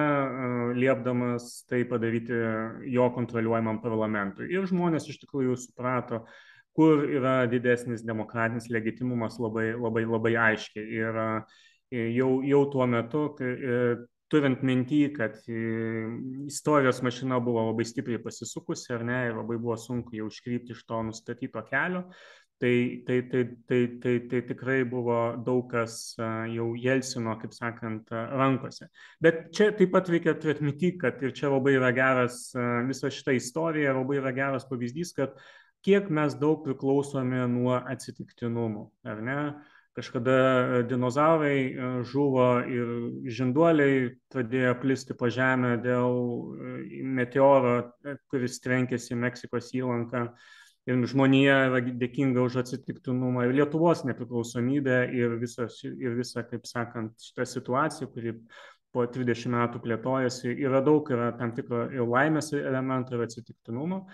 liepdamas 0.76 1.64
tai 1.69 1.83
padaryti 1.88 2.37
jo 2.93 3.09
kontroliuojamam 3.16 3.81
parlamentui. 3.85 4.50
Ir 4.52 4.69
žmonės 4.69 5.09
iš 5.09 5.23
tikrųjų 5.25 5.57
suprato, 5.61 6.25
kur 6.76 7.04
yra 7.07 7.45
didesnis 7.49 8.04
demokratinis 8.04 8.69
legitimumas 8.73 9.38
labai, 9.40 9.73
labai, 9.78 10.04
labai 10.09 10.35
aiškiai. 10.50 10.85
Ir 11.00 11.21
jau, 12.16 12.31
jau 12.45 12.64
tuo 12.73 12.88
metu 12.90 13.28
turint 14.34 14.62
minty, 14.66 15.04
kad 15.14 15.36
e, 15.46 15.58
istorijos 16.50 16.98
mašina 17.06 17.38
buvo 17.40 17.68
labai 17.68 17.86
stipriai 17.86 18.22
pasisukusi, 18.22 18.90
ar 18.96 19.04
ne, 19.06 19.20
ir 19.28 19.36
labai 19.38 19.60
buvo 19.62 19.76
sunku 19.78 20.18
jau 20.18 20.26
iškrypti 20.32 20.74
iš 20.74 20.80
to 20.88 21.02
nustatyto 21.06 21.62
kelio, 21.68 22.08
tai, 22.58 23.02
tai, 23.06 23.22
tai, 23.30 23.44
tai, 23.68 23.80
tai, 24.02 24.14
tai 24.30 24.40
tikrai 24.48 24.80
buvo 24.90 25.18
daug 25.46 25.68
kas 25.70 26.14
jau 26.50 26.70
Jelsino, 26.78 27.36
kaip 27.38 27.54
sakant, 27.54 28.10
rankose. 28.10 28.88
Bet 29.22 29.52
čia 29.54 29.70
taip 29.76 29.92
pat 29.94 30.10
reikia 30.10 30.34
turėti 30.38 30.66
minty, 30.66 30.94
kad 30.98 31.22
ir 31.22 31.34
čia 31.36 31.52
labai 31.54 31.76
yra 31.78 31.92
geras, 31.94 32.48
visa 32.88 33.12
šita 33.12 33.36
istorija 33.38 33.94
labai 33.94 34.18
yra 34.22 34.34
geras 34.34 34.66
pavyzdys, 34.70 35.14
kad 35.18 35.38
kiek 35.84 36.10
mes 36.10 36.34
daug 36.40 36.64
priklausome 36.64 37.44
nuo 37.52 37.76
atsitiktinumų, 37.78 38.88
ar 39.06 39.22
ne? 39.22 39.38
Kažkada 39.94 40.32
e, 40.78 40.82
dinozaurai 40.90 41.58
e, 41.70 41.92
žuvo 42.10 42.48
ir 42.66 42.90
žinduoliai 43.30 44.10
pradėjo 44.32 44.74
plisti 44.82 45.16
po 45.18 45.30
žemę 45.32 45.76
dėl 45.84 46.10
e, 46.10 47.00
meteoro, 47.20 47.76
kuris 48.32 48.60
trenkėsi 48.64 49.18
Meksikos 49.18 49.72
įlanką. 49.76 50.28
Ir 50.84 51.00
žmonija 51.08 51.62
yra 51.70 51.80
dėkinga 51.80 52.42
už 52.44 52.58
atsitiktinumą 52.60 53.46
ir 53.46 53.54
Lietuvos 53.56 54.02
nepriklausomybę 54.04 54.98
ir, 55.16 55.38
visos, 55.40 55.78
ir 55.86 56.18
visa, 56.18 56.42
kaip 56.44 56.66
sakant, 56.68 57.14
šitą 57.24 57.46
situaciją, 57.48 58.10
kuri 58.12 58.34
po 58.92 59.06
20 59.08 59.48
metų 59.54 59.80
plėtojasi, 59.82 60.52
yra 60.60 60.82
daug, 60.84 61.08
yra 61.10 61.32
tam 61.38 61.54
tikro 61.56 61.86
ir 61.88 62.04
laimės 62.04 62.52
elementų 62.58 63.16
ir 63.16 63.24
atsitiktinumo. 63.24 64.04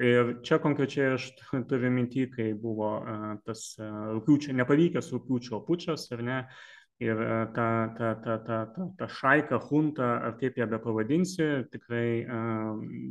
Ir 0.00 0.30
čia 0.46 0.56
konkrečiai 0.62 1.14
aš 1.18 1.30
turiu 1.68 1.90
minti, 1.92 2.26
kai 2.32 2.52
buvo 2.56 2.92
tas 3.44 3.74
rūpiučio, 3.80 4.54
nepavykęs 4.56 5.10
rūpiučio 5.12 5.60
pučias, 5.66 6.06
ar 6.16 6.22
ne, 6.24 6.38
ir 7.04 7.20
ta, 7.56 7.68
ta, 7.98 8.14
ta, 8.24 8.38
ta, 8.46 8.58
ta, 8.74 8.88
ta 8.96 9.08
šaika, 9.20 9.60
hunta, 9.68 10.08
ar 10.24 10.38
kaip 10.40 10.58
ją 10.60 10.68
be 10.72 10.80
pavadinsi, 10.80 11.46
tikrai 11.72 12.24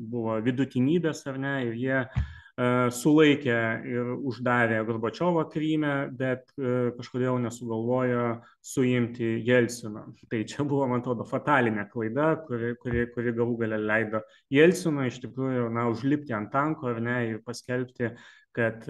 buvo 0.09 0.39
vidutinybės, 0.45 1.25
ar 1.29 1.39
ne, 1.41 1.55
ir 1.69 1.77
jie 1.77 2.03
sulaikė 2.91 3.57
ir 3.87 4.09
uždarė 4.27 4.81
Gorbačiovą 4.87 5.45
Kryme, 5.51 5.93
bet 6.11 6.49
kažkodėl 6.57 7.37
nesugalvojo 7.45 8.25
suimti 8.59 9.37
Jelciną. 9.47 10.03
Tai 10.31 10.41
čia 10.49 10.65
buvo, 10.67 10.87
man 10.91 10.99
atrodo, 10.99 11.23
fatalinė 11.29 11.87
klaida, 11.91 12.33
kuri, 12.47 12.73
kuri, 12.81 13.05
kuri 13.13 13.35
galų 13.37 13.55
galę 13.63 13.79
leido 13.79 14.23
Jelciną 14.51 15.07
iš 15.07 15.21
tikrųjų 15.23 15.69
na, 15.75 15.87
užlipti 15.93 16.35
ant 16.35 16.51
tanko 16.51 16.91
ar 16.91 16.99
ne 17.05 17.17
ir 17.29 17.39
paskelbti, 17.45 18.11
kad, 18.51 18.83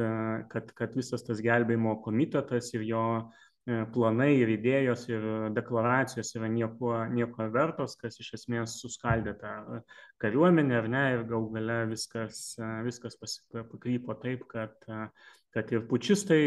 kad, 0.49 0.73
kad 0.73 0.97
visas 0.97 1.21
tas 1.27 1.43
gelbėjimo 1.43 1.99
komitetas 2.01 2.71
ir 2.73 2.87
jo 2.87 3.05
uh, 3.19 3.45
E, 3.48 3.48
planai 3.93 4.31
ir 4.39 4.49
idėjos 4.55 5.05
ir 5.09 5.25
deklaracijos 5.53 6.31
yra 6.37 6.47
nieko, 6.51 6.93
nieko 7.13 7.49
vertos, 7.53 7.95
kas 7.99 8.19
iš 8.21 8.33
esmės 8.39 8.79
suskaldė 8.81 9.35
tą 9.41 9.81
kariuomenę 10.21 10.77
ar 10.77 10.87
ne 10.89 11.03
ir 11.15 11.25
gal 11.29 11.49
gale 11.53 11.81
viskas, 11.91 12.55
e, 12.59 12.69
viskas 12.87 13.19
pakrypo 13.19 14.15
taip, 14.23 14.47
kad, 14.49 14.73
e, 14.87 15.09
kad 15.53 15.71
ir 15.73 15.85
pučistai 15.89 16.41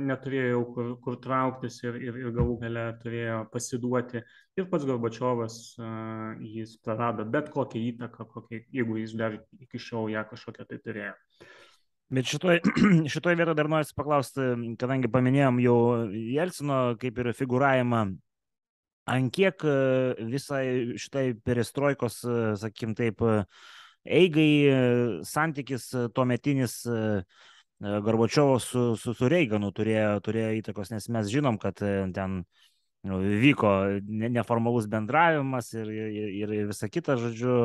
neturėjo 0.00 0.62
kur, 0.74 0.92
kur 1.04 1.18
trauktis 1.24 1.82
ir, 1.84 1.98
ir, 2.00 2.16
ir 2.24 2.32
galų 2.36 2.58
gale 2.62 2.86
turėjo 3.02 3.42
pasiduoti 3.52 4.22
ir 4.56 4.68
pats 4.70 4.86
Gorbačiovas 4.88 5.58
jis 6.40 6.78
prarado 6.80 7.28
bet 7.28 7.52
kokią 7.52 7.82
įtaką, 7.92 8.24
kokią, 8.32 8.62
jeigu 8.72 8.96
jis 9.02 9.12
dar 9.20 9.36
iki 9.60 9.82
šiol 9.88 10.08
ją 10.14 10.24
kažkokią 10.32 10.64
tai 10.70 10.80
turėjo. 10.80 11.12
Bet 12.14 12.28
šitoj, 12.30 12.60
šitoj 13.12 13.34
vietoje 13.34 13.58
dar 13.58 13.68
noriu 13.70 13.96
paklausti, 13.98 14.52
kadangi 14.78 15.10
paminėjom 15.10 15.58
jau 15.64 15.78
Jelcino 16.14 16.78
kaip 17.00 17.18
ir 17.18 17.32
figuravimą, 17.34 18.04
ant 19.10 19.32
kiek 19.34 19.64
e, 19.66 19.74
visai 20.30 20.62
šitai 21.02 21.26
perestroikos, 21.46 22.20
e, 22.22 22.38
sakykim 22.62 22.94
taip, 22.98 23.22
eigai 24.06 24.50
e, 24.70 24.78
santykis 25.26 25.90
tuometinis 26.14 26.80
Gorbačiovo 27.76 28.56
su, 28.62 28.84
su, 28.96 29.12
su 29.12 29.28
Reiganu 29.28 29.68
turėjo, 29.76 30.14
turėjo 30.24 30.54
įtakos, 30.62 30.94
nes 30.94 31.10
mes 31.12 31.26
žinom, 31.28 31.58
kad 31.60 31.76
ten 31.76 32.38
nu, 33.04 33.18
vyko 33.42 33.72
neformalus 34.32 34.86
bendravimas 34.88 35.74
ir, 35.74 35.90
ir, 35.92 36.30
ir 36.40 36.70
visa 36.70 36.88
kita, 36.88 37.18
žodžiu, 37.20 37.58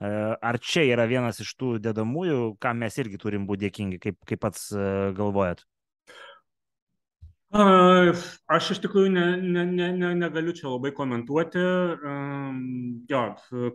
Ar 0.00 0.56
čia 0.64 0.86
yra 0.88 1.04
vienas 1.04 1.42
iš 1.44 1.52
tų 1.60 1.74
dedamųjų, 1.84 2.56
kam 2.60 2.80
mes 2.80 2.96
irgi 3.02 3.20
turim 3.20 3.44
būti 3.48 3.66
dėkingi, 3.66 4.00
kaip, 4.00 4.16
kaip 4.24 4.40
pats 4.40 4.70
galvojat? 5.16 5.66
Aš 7.50 8.68
iš 8.76 8.78
tikrųjų 8.84 9.10
ne, 9.10 9.24
ne, 9.42 9.64
ne, 9.66 9.88
ne, 9.90 10.12
negaliu 10.14 10.54
čia 10.54 10.68
labai 10.70 10.92
komentuoti. 10.94 11.64
Jo, 13.10 13.22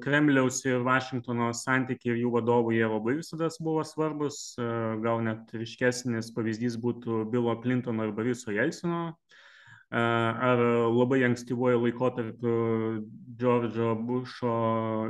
Kremliaus 0.02 0.62
ir 0.64 0.80
Vašingtono 0.88 1.52
santykiai 1.52 2.14
ir 2.14 2.22
jų 2.24 2.32
vadovų 2.38 2.72
jie 2.78 2.88
labai 2.88 3.18
visada 3.20 3.52
buvo 3.60 3.84
svarbus. 3.84 4.56
Gal 5.04 5.22
net 5.28 5.52
ryškesnis 5.52 6.32
pavyzdys 6.34 6.80
būtų 6.80 7.26
Bilo 7.30 7.58
Clintono 7.60 8.08
ir 8.08 8.16
Boriso 8.16 8.56
Jelsino 8.56 9.12
ar 9.92 10.58
labai 10.92 11.24
ankstyvuoju 11.24 11.82
laikotarpiu 11.84 13.06
Džordžo 13.38 13.96
Bušo 13.96 14.56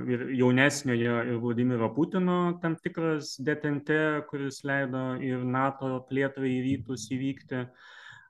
ir 0.10 0.30
jaunesniojo 0.36 1.18
ir 1.30 1.38
Vladimiro 1.40 1.94
Putino 1.96 2.60
tam 2.62 2.76
tikras 2.76 3.36
detente, 3.40 4.22
kuris 4.30 4.64
leido 4.64 5.16
ir 5.22 5.44
NATO 5.46 6.02
plėtrai 6.10 6.50
į 6.58 6.64
rytus 6.66 7.08
įvykti. 7.12 7.66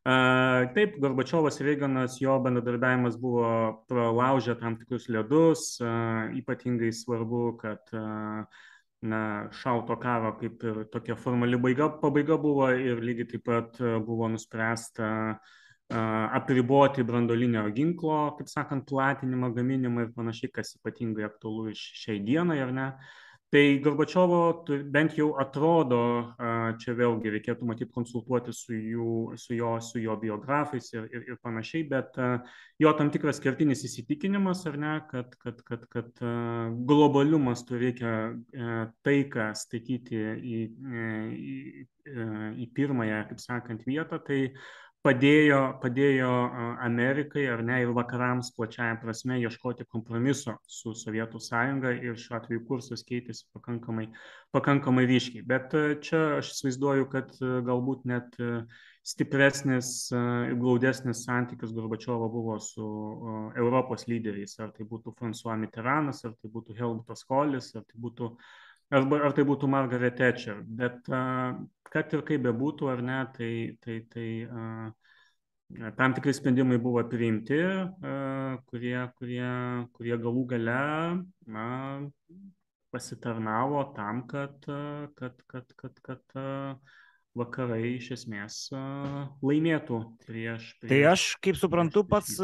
Taip, 0.06 1.00
Gorbačiovas 1.02 1.58
ir 1.60 1.72
Reiganas, 1.72 2.20
jo 2.22 2.38
bendradarbiavimas 2.44 3.16
buvo 3.18 3.48
pralaužę 3.90 4.54
tam 4.60 4.76
tikrus 4.78 5.10
ledus, 5.10 5.80
ypatingai 5.82 6.92
svarbu, 6.94 7.58
kad 7.58 7.90
na, 9.02 9.50
šalto 9.52 9.98
karo 9.98 10.36
kaip 10.38 10.62
ir 10.62 10.84
tokia 10.94 11.16
formali 11.18 11.58
baiga, 11.58 11.90
pabaiga 12.02 12.38
buvo 12.38 12.70
ir 12.70 13.02
lygiai 13.02 13.32
taip 13.34 13.48
pat 13.50 13.82
buvo 14.06 14.30
nuspręsta 14.30 15.10
uh, 15.34 15.54
apriboti 15.90 17.04
brandolinio 17.04 17.68
ginklo, 17.74 18.36
kaip 18.38 18.50
sakant, 18.50 18.88
platinimą, 18.90 19.52
gaminimą 19.54 20.08
ir 20.08 20.16
panašiai, 20.16 20.52
kas 20.52 20.76
ypatingai 20.80 21.28
aktualu 21.28 21.76
šiai 21.78 22.24
dienai, 22.26 22.60
ar 22.64 22.74
ne. 22.74 22.90
Tai 23.54 23.80
Gorbačiovo 23.80 24.66
bent 24.92 25.14
jau 25.16 25.28
atrodo, 25.40 26.00
čia 26.82 26.96
vėlgi 26.98 27.30
reikėtų 27.38 27.68
matyti 27.70 27.94
konsultuoti 27.94 28.52
su, 28.52 28.74
jų, 28.74 29.12
su, 29.40 29.54
jo, 29.56 29.70
su 29.86 30.02
jo 30.02 30.16
biografais 30.20 30.90
ir, 30.96 31.06
ir, 31.14 31.28
ir 31.30 31.38
panašiai, 31.46 31.86
bet 31.88 32.18
jo 32.82 32.94
tam 32.98 33.12
tikras 33.14 33.40
kertinis 33.40 33.86
įsitikinimas, 33.88 34.66
ar 34.68 34.80
ne, 34.82 34.96
kad, 35.12 35.38
kad, 35.40 35.62
kad, 35.70 35.86
kad 35.94 36.24
globaliu 36.90 37.40
mastu 37.40 37.80
reikia 37.80 38.34
taiką 39.06 39.52
statyti 39.56 40.20
į, 40.36 40.64
į, 41.38 41.86
į 42.66 42.68
pirmąją, 42.76 43.22
kaip 43.30 43.46
sakant, 43.46 43.86
vietą, 43.88 44.20
tai 44.26 44.42
padėjo, 45.06 45.60
padėjo 45.84 46.30
Amerikai 46.86 47.46
ar 47.54 47.62
ne 47.66 47.78
ir 47.84 47.94
vakarams 47.96 48.50
plačiaja 48.58 48.98
prasme 49.02 49.38
ieškoti 49.44 49.86
kompromiso 49.86 50.58
su 50.66 50.96
Sovietų 50.98 51.42
sąjunga 51.44 51.94
ir 51.96 52.18
šiuo 52.20 52.40
atveju 52.40 52.66
kursas 52.66 53.06
keitėsi 53.06 53.46
pakankamai, 53.54 54.10
pakankamai 54.56 55.06
ryškiai. 55.12 55.46
Bet 55.46 55.78
čia 56.06 56.24
aš 56.40 56.52
įsivaizduoju, 56.56 57.08
kad 57.14 57.32
galbūt 57.40 58.06
net 58.10 58.36
stipresnis 59.06 60.10
ir 60.12 60.56
glaudesnis 60.58 61.24
santykis 61.28 61.74
Gorbačiovo 61.78 62.30
buvo 62.34 62.58
su 62.60 62.86
Europos 63.54 64.08
lyderiais, 64.10 64.58
ar 64.60 64.74
tai 64.74 64.88
būtų 64.90 65.14
François 65.20 65.60
Mitteranas, 65.62 66.24
ar 66.26 66.34
tai 66.40 66.50
būtų 66.50 66.78
Helmutas 66.80 67.22
Kolis, 67.30 67.70
ar 67.78 67.86
tai 67.86 68.02
būtų, 68.02 68.32
arba, 68.94 69.22
ar 69.28 69.36
tai 69.36 69.46
būtų 69.48 69.70
Margaret 69.72 70.18
Thatcher. 70.20 70.62
Bet 70.66 71.08
kad 71.96 72.14
ir 72.14 72.24
kaip 72.28 72.44
bebūtų, 72.46 72.90
ar 72.92 73.04
ne, 73.06 73.20
tai, 73.36 73.52
tai, 73.84 74.00
tai 74.12 74.28
tam 75.98 76.16
tikri 76.18 76.34
sprendimai 76.36 76.78
buvo 76.82 77.04
priimti, 77.10 77.62
kurie, 78.70 78.98
kurie, 79.18 79.48
kurie 79.96 80.20
galų 80.22 80.46
gale 80.52 80.82
na, 81.48 81.68
pasitarnavo 82.94 83.82
tam, 83.96 84.26
kad, 84.30 84.60
kad, 85.18 85.42
kad, 85.52 85.74
kad, 85.80 86.04
kad 86.06 86.38
vakarai 87.36 87.96
iš 87.98 88.14
esmės 88.16 88.60
laimėtų 89.44 90.02
prieš. 90.28 90.70
prieš 90.80 90.92
tai 90.92 91.02
aš, 91.10 91.28
kaip 91.44 91.60
suprantu, 91.60 92.06
pats 92.08 92.38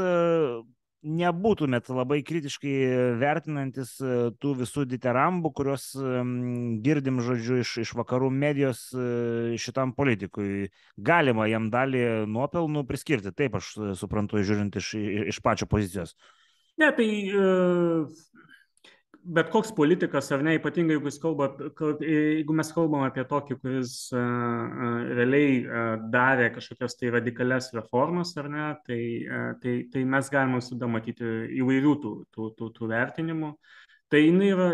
nebūtumėt 1.01 1.89
labai 1.91 2.19
kritiškai 2.25 2.73
vertinantis 3.21 3.95
e, 4.01 4.17
tų 4.41 4.53
visų 4.61 4.85
diterambų, 4.89 5.51
kuriuos 5.57 5.85
girdim, 6.85 7.21
žodžiu, 7.25 7.61
iš, 7.63 7.73
iš 7.85 7.93
vakarų 7.97 8.29
medijos 8.33 8.83
e, 8.93 9.57
šitam 9.61 9.95
politikui. 9.97 10.69
Galima 10.97 11.47
jam 11.49 11.71
dalį 11.73 12.03
nuopelnų 12.29 12.85
priskirti, 12.89 13.33
taip 13.33 13.57
aš 13.59 13.73
suprantu, 13.99 14.43
žiūrint 14.45 14.77
iš, 14.81 14.93
iš 15.33 15.41
pačio 15.43 15.69
pozicijos. 15.71 16.15
Ne, 16.81 16.91
tai 16.95 17.09
bet 19.23 19.49
koks 19.53 19.71
politikas, 19.75 20.29
ar 20.33 20.41
ne, 20.45 20.55
ypatingai 20.57 20.95
jeigu, 20.97 21.11
kalba, 21.21 21.49
jeigu 22.01 22.55
mes 22.57 22.71
kalbam 22.73 23.05
apie 23.05 23.23
tokį, 23.29 23.57
kuris 23.61 23.93
realiai 24.13 25.61
darė 26.13 26.49
kažkokias 26.55 26.97
tai 26.99 27.13
radikalias 27.13 27.71
reformas, 27.75 28.33
ar 28.41 28.49
ne, 28.51 28.67
tai, 28.87 29.01
tai, 29.63 29.75
tai 29.93 30.03
mes 30.15 30.31
galime 30.33 30.61
visada 30.61 30.89
matyti 30.89 31.31
įvairių 31.61 31.95
tų, 32.03 32.13
tų, 32.33 32.51
tų, 32.57 32.69
tų 32.77 32.91
vertinimų. 32.91 33.55
Tai 34.11 34.21
yra, 34.27 34.71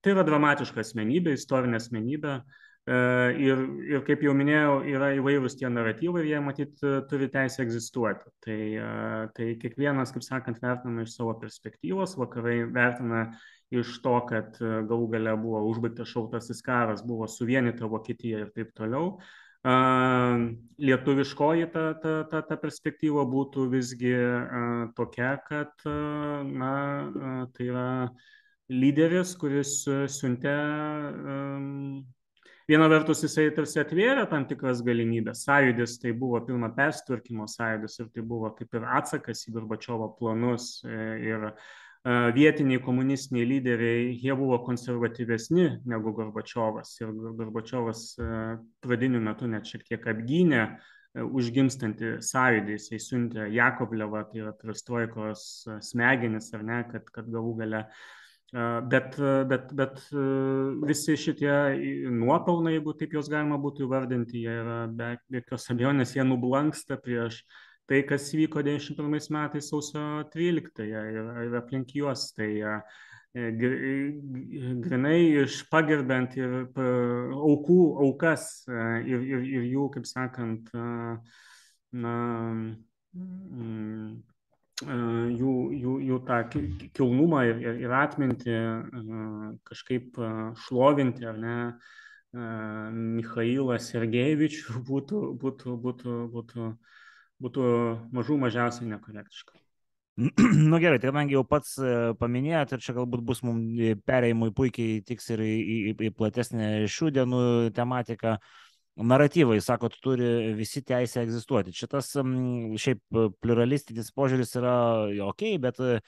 tai 0.00 0.12
yra 0.14 0.24
dramatiška 0.24 0.80
asmenybė, 0.80 1.34
istorinė 1.36 1.80
asmenybė. 1.82 2.40
Ir, 2.82 3.60
ir 3.86 4.00
kaip 4.02 4.24
jau 4.26 4.32
minėjau, 4.34 4.78
yra 4.90 5.12
įvairūs 5.14 5.54
tie 5.60 5.68
naratyvai 5.70 6.24
ir 6.24 6.30
jie 6.32 6.38
matyt 6.42 6.80
turi 7.10 7.28
teisę 7.30 7.62
egzistuoti. 7.62 8.32
Tai, 8.42 8.60
tai 9.36 9.50
kiekvienas, 9.62 10.10
kaip 10.14 10.24
sakant, 10.26 10.58
vertinama 10.64 11.04
iš 11.04 11.14
savo 11.14 11.36
perspektyvos, 11.38 12.16
vakarai 12.18 12.62
vertina 12.74 13.26
iš 13.80 13.94
to, 14.04 14.14
kad 14.28 14.58
e, 14.60 14.72
galų 14.88 15.08
gale 15.14 15.34
buvo 15.40 15.62
užbaigtas 15.70 16.10
šautasis 16.12 16.62
karas, 16.64 17.04
buvo 17.06 17.28
suvienyta 17.30 17.88
Vokietija 17.90 18.44
ir 18.44 18.52
taip 18.54 18.74
toliau. 18.78 19.16
Lietuviškoji 20.82 21.68
ta, 21.70 21.82
ta, 22.02 22.14
ta, 22.26 22.40
ta 22.42 22.56
perspektyva 22.58 23.22
būtų 23.30 23.68
visgi 23.70 24.10
tokia, 24.98 25.36
kad 25.46 25.84
na, 25.86 26.72
tai 27.54 27.68
yra 27.68 27.84
lyderis, 28.66 29.36
kuris 29.38 29.76
siuntė 30.16 30.56
Viena 32.70 32.86
vertus 32.88 33.24
jisai 33.24 33.48
tarsi 33.54 33.80
atvėrė 33.82 34.22
tam 34.30 34.44
tikras 34.50 34.80
galimybės. 34.86 35.42
Sąjūdis 35.46 35.96
tai 36.02 36.12
buvo 36.16 36.38
pilna 36.46 36.70
perstvarkymo 36.74 37.48
sąjūdis 37.50 37.98
ir 38.00 38.10
tai 38.14 38.22
buvo 38.32 38.52
kaip 38.56 38.78
ir 38.78 38.86
atsakas 38.98 39.42
į 39.48 39.54
Gorbačiovo 39.56 40.06
planus 40.18 40.68
e, 40.86 41.00
ir 41.26 41.48
uh, 41.50 41.72
vietiniai 42.04 42.80
komunistiniai 42.82 43.46
lyderiai, 43.46 44.06
jie 44.18 44.34
buvo 44.34 44.58
konservatyvesni 44.66 45.68
negu 45.86 46.12
Gorbačiovas. 46.16 46.96
Ir 47.00 47.12
Gorbačiovas 47.38 48.06
pradiniu 48.82 49.20
metu 49.22 49.46
net 49.50 49.68
šiek 49.70 49.86
tiek 49.86 50.08
apgynė 50.10 50.64
užgimstantį 51.22 52.16
sąjūdį, 52.24 52.78
jisai 52.78 52.98
siuntė 53.04 53.46
Jakovlevą, 53.52 54.24
tai 54.30 54.42
yra 54.42 54.54
Perestroikos 54.56 55.44
smegenis, 55.84 56.50
ar 56.56 56.66
ne, 56.66 56.82
kad, 56.90 57.06
kad 57.14 57.30
galų 57.30 57.54
gale 57.62 57.86
Bet, 58.52 59.14
bet, 59.48 59.70
bet 59.72 59.94
visi 60.84 61.14
šitie 61.16 61.54
nuopelnai, 62.12 62.74
jeigu 62.74 62.92
taip 63.00 63.14
juos 63.16 63.30
galima 63.32 63.56
būtų 63.56 63.86
įvardinti, 63.86 64.42
jie 64.44 64.56
yra 64.60 64.74
be 64.92 65.14
jokios 65.38 65.64
abejonės, 65.72 66.12
jie 66.18 66.26
nublanksta 66.28 66.98
prieš 67.00 67.38
uh, 67.40 67.54
tai, 67.86 68.02
kas 68.06 68.30
vyko 68.32 68.62
91 68.62 69.30
metais 69.34 69.68
sausio 69.70 70.24
13-ąją 70.32 71.02
ir, 71.12 71.30
ir 71.46 71.56
aplink 71.58 71.94
juos. 71.96 72.28
Tai 72.36 72.50
e, 72.50 72.74
grinai 74.84 75.18
iš 75.42 75.62
pagerbent 75.72 76.36
ir 76.38 76.58
aukų, 76.72 77.80
aukas 78.06 78.50
e, 78.68 78.82
ir, 79.12 79.24
ir, 79.34 79.48
ir 79.58 79.70
jų, 79.72 79.88
kaip 79.96 80.06
sakant, 80.08 80.70
na, 81.92 82.14
mm, 83.14 84.12
jų, 84.82 85.56
jų, 85.78 85.96
jų 86.10 86.20
tą 86.28 86.38
kilnumą 86.96 87.42
ir, 87.50 87.60
ir, 87.84 87.96
atmintį 87.98 88.56
kažkaip 89.68 90.16
šlovinti, 90.66 91.28
ar 91.28 91.38
ne, 91.38 91.58
Mikhailą 92.32 93.76
Sergejevičių 93.76 94.80
būtų, 94.88 95.18
būtų, 95.42 95.76
būtų, 95.84 96.14
būtų 96.32 96.68
būtų 96.72 96.72
mažų 97.42 98.38
mažiausiai 98.46 98.88
nekorektiška. 98.94 99.58
Nu 100.70 100.78
gerai, 100.78 100.98
tai 101.00 101.08
kadangi 101.08 101.36
jau 101.38 101.44
pats 101.48 101.78
e, 101.80 101.92
paminėjot 102.20 102.74
ir 102.76 102.82
čia 102.84 102.94
galbūt 102.98 103.22
bus 103.24 103.40
mums 103.46 104.02
perėjimui 104.04 104.50
puikiai 104.52 105.00
tiks 105.08 105.30
ir 105.32 105.40
į, 105.40 105.54
į, 105.56 105.94
į 106.08 106.10
platesnę 106.16 106.68
šių 106.84 107.08
dienų 107.16 107.40
tematiką, 107.76 108.36
naratyvai, 109.00 109.56
sakot, 109.64 109.96
turi 110.04 110.52
visi 110.58 110.82
teisę 110.84 111.22
egzistuoti. 111.24 111.72
Šitas 111.72 112.12
šiaip 112.12 113.00
pluralistinis 113.40 114.12
požiūris 114.12 114.52
yra 114.60 114.76
ok, 115.30 115.46
bet 115.62 115.80
e, 115.80 115.98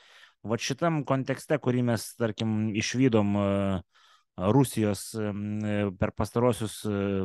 va 0.44 0.60
šitam 0.60 1.00
kontekste, 1.08 1.56
kurį 1.56 1.86
mes, 1.88 2.10
tarkim, 2.20 2.74
išvydom 2.76 3.36
e, 3.40 3.48
Rusijos 4.36 5.12
per 5.98 6.10
pastarosius 6.16 6.80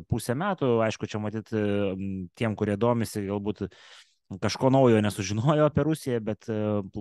pusę 0.09 0.35
metų, 0.37 0.75
aišku, 0.85 1.07
čia 1.09 1.21
matyti 1.21 1.61
tiem, 2.37 2.55
kurie 2.57 2.75
domisi, 2.77 3.23
galbūt 3.25 3.65
kažko 4.43 4.69
naujo 4.69 4.99
nesužinojo 5.01 5.65
apie 5.65 5.85
Rusiją, 5.87 6.19
bet 6.21 6.45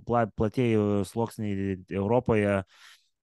platieji 0.08 1.04
sluoksniai 1.04 1.76
Europoje, 1.92 2.62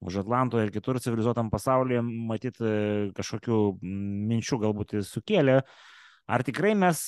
už 0.06 0.20
Atlanto 0.22 0.60
ir 0.62 0.70
kitur 0.70 1.00
civilizuotam 1.02 1.50
pasaulyje, 1.50 2.04
matyti 2.06 2.76
kažkokių 3.18 3.60
minčių 3.82 4.62
galbūt 4.68 5.00
sukėlė. 5.08 5.64
Ar 6.30 6.44
tikrai 6.46 6.76
mes 6.78 7.02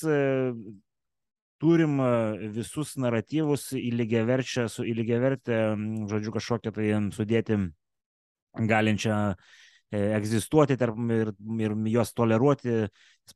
turim 1.62 2.02
visus 2.56 2.96
naratyvus 2.98 3.70
į 3.78 3.92
lygiaverčią, 4.02 4.66
su 4.74 4.88
į 4.90 4.98
lygiavertę, 5.04 5.62
žodžiu, 6.10 6.34
kažkokią 6.34 6.74
tai 6.74 6.90
sudėti 7.14 7.62
galinčią 8.58 9.22
E, 9.38 9.67
egzistuoti 9.92 10.76
tarp, 10.80 10.98
ir, 11.14 11.32
ir 11.64 11.76
juos 11.92 12.14
toleruoti. 12.16 12.86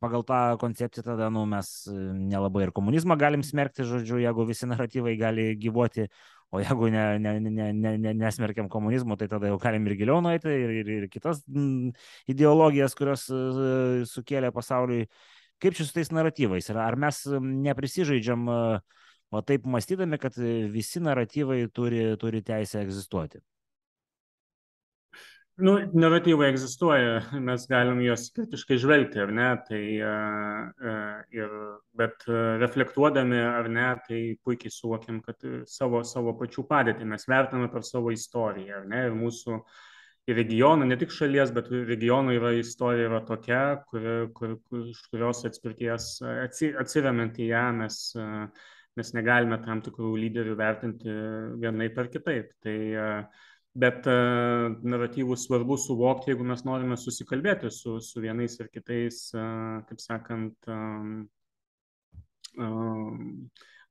Pagal 0.02 0.24
tą 0.28 0.40
koncepciją 0.60 1.04
tada 1.04 1.30
nu, 1.34 1.46
mes 1.50 1.72
e, 1.92 1.96
nelabai 2.32 2.66
ir 2.68 2.72
komunizmą 2.76 3.18
galim 3.20 3.44
smerkti, 3.44 3.86
žodžiu, 3.88 4.22
jeigu 4.24 4.46
visi 4.48 4.70
naratyvai 4.70 5.18
gali 5.20 5.50
gyvuoti, 5.60 6.08
o 6.52 6.62
jeigu 6.64 6.88
ne, 6.92 7.04
ne, 7.20 7.34
ne, 7.44 7.68
ne, 7.74 7.94
ne, 7.98 8.14
nesmerkiam 8.24 8.70
komunizmo, 8.72 9.18
tai 9.20 9.28
tada 9.32 9.52
jau 9.52 9.60
galim 9.60 9.88
ir 9.88 9.98
giliau 10.00 10.24
nueiti 10.24 10.52
ir, 10.52 10.74
ir, 10.82 10.96
ir 10.98 11.10
kitas 11.12 11.44
ideologijas, 12.32 12.96
kurios 13.00 13.28
uh, 13.32 14.02
sukėlė 14.08 14.52
pasauliui. 14.56 15.06
Kaip 15.62 15.78
čia 15.78 15.86
su 15.86 15.94
tais 15.94 16.10
naratyvais? 16.10 16.72
Ar 16.74 16.98
mes 16.98 17.22
neprisižaidžiam 17.68 18.48
o 19.32 19.42
taip 19.48 19.68
mąstydami, 19.70 20.18
kad 20.20 20.36
visi 20.74 21.00
naratyvai 21.04 21.64
turi, 21.72 22.04
turi 22.20 22.42
teisę 22.44 22.82
egzistuoti? 22.82 23.40
Nu, 25.62 25.76
naratyvai 25.94 26.48
egzistuoja, 26.50 27.20
mes 27.48 27.68
galim 27.70 28.00
juos 28.02 28.24
kritiškai 28.34 28.78
žvelgti, 28.82 29.20
ar 29.22 29.34
ne, 29.36 29.50
tai, 29.68 29.82
ir, 31.38 31.54
bet 31.98 32.26
reflektuodami, 32.62 33.38
ar 33.46 33.70
ne, 33.70 33.86
tai 34.08 34.22
puikiai 34.42 34.74
suvokiam, 34.74 35.20
kad 35.26 35.46
savo, 35.70 36.02
savo 36.08 36.34
pačių 36.40 36.66
padėtį 36.70 37.06
mes 37.14 37.28
vertiname 37.30 37.70
per 37.74 37.86
savo 37.86 38.14
istoriją, 38.16 38.82
ar 38.82 38.90
ne, 38.90 39.04
ir 39.10 39.18
mūsų 39.20 39.60
regionų, 40.32 40.88
ne 40.90 40.98
tik 40.98 41.14
šalies, 41.14 41.54
bet 41.54 41.70
regionų 41.70 42.40
yra 42.40 42.56
istorija 42.58 43.12
yra 43.12 43.22
tokia, 43.28 43.62
kur, 43.92 44.10
kur, 44.38 44.58
kur, 44.66 44.90
iš 44.90 45.06
kurios 45.14 45.46
atspirties 45.50 46.10
atsiremiant 46.26 47.38
į 47.38 47.52
ją 47.52 47.64
mes, 47.84 48.02
mes 48.98 49.16
negalime 49.18 49.62
tam 49.66 49.86
tikrų 49.86 50.16
lyderių 50.26 50.58
vertinti 50.58 51.22
vienai 51.62 51.90
per 51.94 52.10
kitaip. 52.14 52.54
Tai, 52.64 52.78
uh, 52.98 53.48
bet 53.74 54.08
uh, 54.08 54.74
naratyvus 54.84 55.46
svarbu 55.46 55.78
suvokti, 55.80 56.32
jeigu 56.32 56.46
mes 56.48 56.64
norime 56.68 56.98
susikalbėti 57.00 57.72
su, 57.72 58.00
su 58.04 58.24
vienais 58.24 58.58
ir 58.60 58.68
kitais, 58.74 59.30
uh, 59.36 59.80
kaip 59.88 60.02
sakant, 60.04 60.72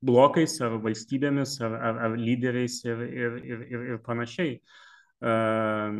blokais 0.04 0.58
ar 0.60 0.74
valstybėmis 0.84 1.54
ar, 1.64 1.76
ar, 1.88 2.00
ar 2.06 2.16
lyderiais 2.20 2.76
ir, 2.84 3.00
ir, 3.08 3.38
ir, 3.40 3.62
ir, 3.72 3.86
ir 3.94 4.02
panašiai. 4.04 4.58
Uh, 5.20 5.96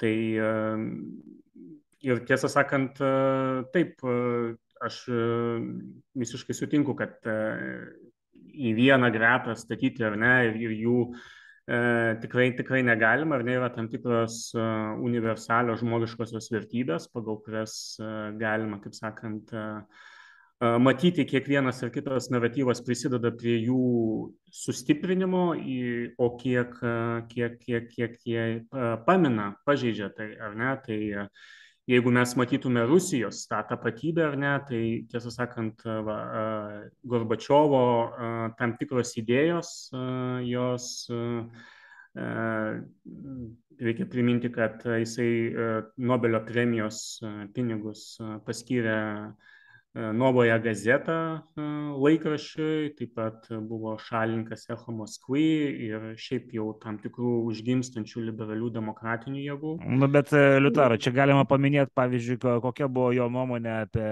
tai 0.00 0.12
ir 2.04 2.20
tiesą 2.28 2.50
sakant, 2.52 3.00
taip, 3.72 4.04
aš 4.84 4.98
visiškai 6.20 6.56
sutinku, 6.56 6.92
kad 6.96 7.24
į 7.24 8.74
vieną 8.76 9.08
gretą 9.12 9.56
statyti 9.56 10.04
ar 10.04 10.18
ne 10.20 10.34
ir, 10.50 10.60
ir 10.66 10.76
jų 10.84 10.98
uh, 11.06 11.24
e, 11.66 11.78
tikrai, 12.22 12.50
tikrai 12.56 12.82
negalima, 12.86 13.36
ar 13.38 13.44
ne 13.46 13.56
yra 13.58 13.70
tam 13.74 13.88
tikros 13.92 14.52
e, 14.56 14.64
universalios 15.04 15.82
žmogiškosios 15.82 16.50
vertybės, 16.54 17.08
pagal 17.14 17.40
kurias 17.44 17.96
e, 18.00 18.10
galima, 18.40 18.80
kaip 18.84 18.96
sakant, 18.96 19.52
e, 19.54 19.64
e 20.64 20.70
matyti 20.84 21.26
kiekvienas 21.28 21.82
ir 21.84 21.92
kitas 21.94 22.30
naratyvas 22.34 22.84
prisideda 22.84 23.32
prie 23.34 23.58
jų 23.64 23.82
sustiprinimo, 24.62 25.44
o 26.18 26.30
kiek, 26.40 26.78
e, 26.80 26.96
kiek, 27.32 27.60
kiek, 27.64 27.92
kiek 27.96 28.16
jie 28.28 28.46
pamina, 29.08 29.54
pažeidžia 29.66 30.12
tai, 30.16 30.32
ar 30.40 30.56
ne, 30.58 30.72
tai 30.84 31.00
jeigu 31.90 32.10
mes 32.14 32.34
matytume 32.36 32.86
Rusijos 32.88 33.44
tą 33.50 33.60
tapatybę 33.68 34.26
ar 34.28 34.36
ne, 34.40 34.52
tai 34.68 34.82
tiesą 35.10 35.32
sakant, 35.34 35.84
va, 36.06 36.18
Gorbačiovo 37.04 37.84
tam 38.58 38.76
tikros 38.80 39.14
idėjos, 39.20 39.72
jos 40.48 40.88
reikia 43.84 44.06
priminti, 44.06 44.52
kad 44.54 44.84
jisai 44.86 45.30
Nobelio 45.98 46.40
premijos 46.46 47.00
pinigus 47.56 48.14
paskyrė 48.46 49.00
Novoje 49.94 50.54
gazetą 50.58 51.16
laikraščiui, 52.02 52.88
taip 52.98 53.12
pat 53.14 53.44
buvo 53.62 53.92
šalininkas 54.02 54.66
Echo 54.74 54.90
Moskvai 54.90 55.44
ir 55.86 56.08
šiaip 56.18 56.50
jau 56.56 56.72
tam 56.82 56.96
tikrų 56.98 57.34
užgimstančių 57.52 58.24
liberalių 58.32 58.72
demokratinių 58.74 59.44
jėgų. 59.44 59.76
Nu, 59.94 60.08
bet 60.10 60.34
Liutaro, 60.34 60.98
čia 60.98 61.14
galima 61.14 61.46
paminėti, 61.46 61.94
pavyzdžiui, 61.94 62.40
kokia 62.64 62.90
buvo 62.90 63.12
jo 63.14 63.28
nuomonė 63.30 63.76
apie 63.84 64.08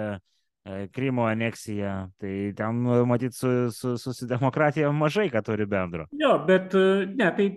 Krymo 0.94 1.26
aneksiją, 1.26 1.92
tai 2.22 2.52
ten, 2.54 2.84
matyt, 3.10 3.34
su, 3.34 3.72
su, 3.74 3.96
su, 3.98 4.12
su 4.14 4.28
demokratija 4.30 4.92
mažai 4.94 5.26
ką 5.34 5.42
turi 5.42 5.66
bendro. 5.66 6.06
Jo, 6.14 6.36
bet 6.46 6.76
ne, 7.16 7.32
tai 7.34 7.48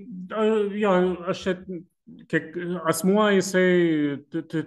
jo, 0.81 0.95
aš 1.29 1.43
kiek 2.29 2.55
asmuo 2.89 3.25
jisai 3.33 3.69
t, 4.31 4.41
t, 4.49 4.63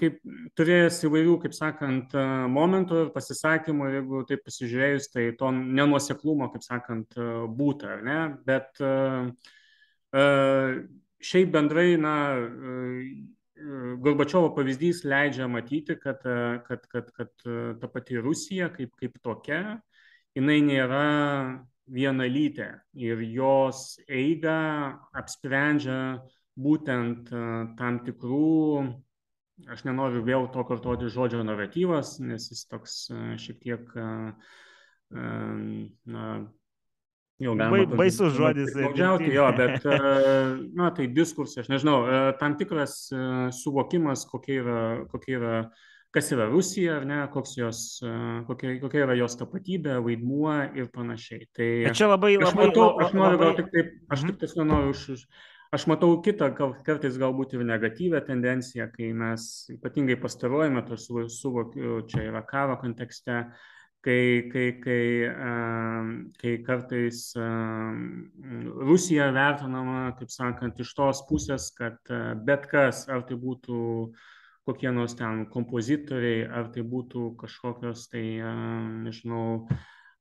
kaip 0.00 0.20
turėjęs 0.58 1.00
įvairių, 1.06 1.36
kaip 1.44 1.56
sakant, 1.56 2.14
momentų 2.52 3.04
ir 3.04 3.12
pasisakymų, 3.14 3.90
jeigu 3.96 4.22
taip 4.28 4.42
pasižiūrėjus, 4.46 5.10
tai 5.14 5.28
to 5.38 5.52
nenuoseklumo, 5.58 6.50
kaip 6.54 6.66
sakant, 6.66 7.18
būtų, 7.58 7.92
ar 7.96 8.02
ne? 8.08 8.18
Bet 8.48 8.82
šiaip 11.22 11.54
bendrai, 11.54 11.92
na, 12.00 12.16
Gorbačiovo 14.02 14.48
pavyzdys 14.56 15.04
leidžia 15.06 15.46
matyti, 15.46 15.94
kad, 16.00 16.24
kad, 16.66 16.86
kad, 16.90 17.10
kad 17.14 17.30
ta 17.78 17.90
pati 17.92 18.18
Rusija 18.18 18.72
kaip, 18.74 18.96
kaip 18.98 19.20
tokia, 19.22 19.76
jinai 20.34 20.58
nėra 20.66 21.04
vienalytė 21.92 22.68
ir 22.98 23.22
jos 23.36 24.00
eiga 24.10 24.56
apsprendžia 25.14 25.98
būtent 26.58 27.30
tam 27.78 28.00
tikrų, 28.06 28.86
aš 29.72 29.84
nenoriu 29.88 30.24
vėl 30.26 30.48
to 30.52 30.64
kartoti 30.68 31.10
žodžio 31.12 31.44
naratyvas, 31.46 32.16
nes 32.20 32.50
jis 32.50 32.64
toks 32.70 32.96
šiek 33.42 33.60
tiek, 33.62 33.94
na, 35.12 36.26
jau 37.42 37.54
galima. 37.60 37.86
Ba, 37.92 38.00
baisus 38.02 38.34
žodis. 38.36 38.74
Mažiausiai 38.76 39.36
jo, 39.36 39.46
bet, 39.60 39.88
na, 40.76 40.90
tai 40.96 41.08
diskursas, 41.12 41.64
aš 41.64 41.72
nežinau, 41.72 42.02
tam 42.42 42.58
tikras 42.60 43.06
suvokimas, 43.62 44.26
kokia 44.28 44.60
yra, 44.60 44.82
kokia 45.12 45.38
yra 45.40 45.56
kas 46.12 46.28
yra 46.34 46.46
Rusija, 46.50 46.98
ar 47.00 47.06
ne, 47.08 47.18
jos, 47.56 47.80
kokia, 48.46 48.74
kokia 48.82 49.06
yra 49.06 49.16
jos 49.16 49.36
tapatybė, 49.40 49.96
vaidmuo 50.04 50.52
ir 50.76 50.90
panašiai. 50.92 51.46
Tai 51.56 51.68
Bet 51.88 51.96
čia 51.98 52.10
labai, 52.10 52.34
labai, 52.36 52.50
aš 52.50 52.58
matau, 52.58 52.88
aš 53.00 53.14
noriu 53.16 53.38
labai... 53.38 53.46
gal 53.46 53.56
tik 53.60 53.70
taip, 53.72 53.94
aš 54.12 54.24
mhm. 54.24 54.32
tik 54.32 54.42
tiesiog 54.42 54.68
noriu 54.68 54.92
už, 54.92 55.04
už, 55.16 55.24
Aš 55.72 55.86
matau 55.88 56.18
kitą, 56.20 56.50
kartais 56.84 57.14
galbūt 57.16 57.54
ir 57.56 57.62
negatyvę 57.64 58.18
tendenciją, 58.26 58.90
kai 58.92 59.06
mes 59.16 59.44
ypatingai 59.72 60.18
pastaruoju 60.20 60.74
metu 60.74 60.98
suvokiu, 61.00 62.02
čia 62.12 62.26
yra 62.28 62.42
karo 62.44 62.74
kontekste, 62.82 63.38
kai, 64.04 64.50
kai, 64.52 64.66
kai, 64.82 65.06
kai 66.42 66.52
kartais 66.66 67.22
Rusija 68.90 69.30
vertinama, 69.32 70.10
kaip 70.18 70.34
sakant, 70.34 70.84
iš 70.84 70.92
tos 70.98 71.24
pusės, 71.30 71.70
kad 71.80 72.12
bet 72.44 72.68
kas, 72.68 73.06
ar 73.08 73.24
tai 73.24 73.40
būtų 73.40 73.80
kokie 74.68 74.92
nors 74.92 75.16
ten 75.16 75.46
kompozitoriai, 75.56 76.44
ar 76.52 76.68
tai 76.76 76.84
būtų 76.84 77.30
kažkokios 77.40 78.10
tai, 78.12 78.26
nežinau, 79.08 79.64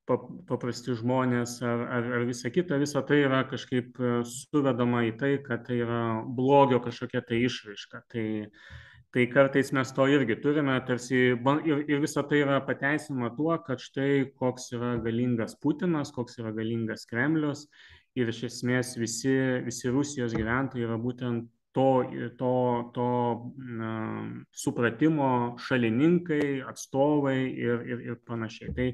paprasti 0.10 0.96
žmonės 0.98 1.60
ar, 1.66 1.84
ar, 1.98 2.08
ar 2.18 2.26
visa 2.28 2.50
kita, 2.54 2.80
visa 2.82 3.04
tai 3.08 3.22
yra 3.26 3.44
kažkaip 3.50 4.00
e, 4.00 4.14
suvedama 4.28 5.04
į 5.08 5.12
tai, 5.20 5.34
kad 5.46 5.66
tai 5.68 5.82
yra 5.84 6.02
blogio 6.26 6.82
kažkokia 6.84 7.22
tai 7.28 7.44
išraiška. 7.46 8.02
Tai, 8.12 8.26
tai 9.14 9.28
kartais 9.32 9.72
mes 9.76 9.94
to 9.96 10.08
irgi 10.10 10.40
turime, 10.42 10.76
tarsi 10.88 11.22
ir, 11.32 11.86
ir 11.86 12.04
visa 12.04 12.26
tai 12.28 12.42
yra 12.44 12.60
pateisinama 12.66 13.32
tuo, 13.38 13.54
kad 13.66 13.84
štai 13.84 14.32
koks 14.40 14.72
yra 14.78 14.96
galingas 15.06 15.56
Putinas, 15.62 16.14
koks 16.16 16.40
yra 16.42 16.54
galingas 16.58 17.06
Kremlius 17.10 17.68
ir 18.18 18.32
iš 18.32 18.46
esmės 18.50 18.96
visi, 19.00 19.36
visi 19.66 19.92
Rusijos 19.94 20.36
gyventojai 20.36 20.88
yra 20.90 20.98
būtent 21.00 21.48
to, 21.72 22.06
to, 22.38 22.54
to 22.96 23.08
na, 23.56 23.94
supratimo 24.52 25.30
šalininkai, 25.62 26.64
atstovai 26.68 27.38
ir, 27.48 27.86
ir, 27.88 28.04
ir 28.12 28.20
panašiai. 28.28 28.74
Tai, 28.76 28.90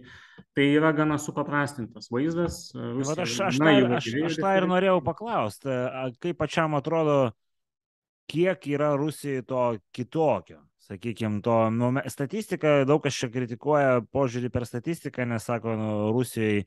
tai 0.57 0.67
yra 0.75 0.93
gana 0.97 1.17
supaprastintas 1.21 2.11
vaizdas. 2.13 2.67
Rusija, 2.75 3.25
aš, 3.25 3.39
aš, 3.49 3.59
tą, 3.63 3.73
aš, 3.97 4.11
aš 4.29 4.39
tą 4.43 4.53
ir 4.59 4.69
norėjau 4.69 5.01
paklausti, 5.05 5.81
kaip 6.21 6.39
pačiam 6.43 6.77
atrodo, 6.77 7.19
kiek 8.29 8.69
yra 8.75 8.93
Rusijai 8.99 9.45
to 9.47 9.67
kitokio 9.95 10.66
sakykime, 10.87 11.41
to, 11.43 11.55
nu, 11.75 11.91
statistika, 12.11 12.81
daug 12.87 13.01
kas 13.03 13.17
čia 13.19 13.29
kritikuoja 13.31 14.03
požiūrį 14.15 14.51
per 14.53 14.65
statistiką, 14.67 15.25
nes 15.27 15.47
sako, 15.47 15.75
nu, 15.79 15.89
Rusijai 16.15 16.61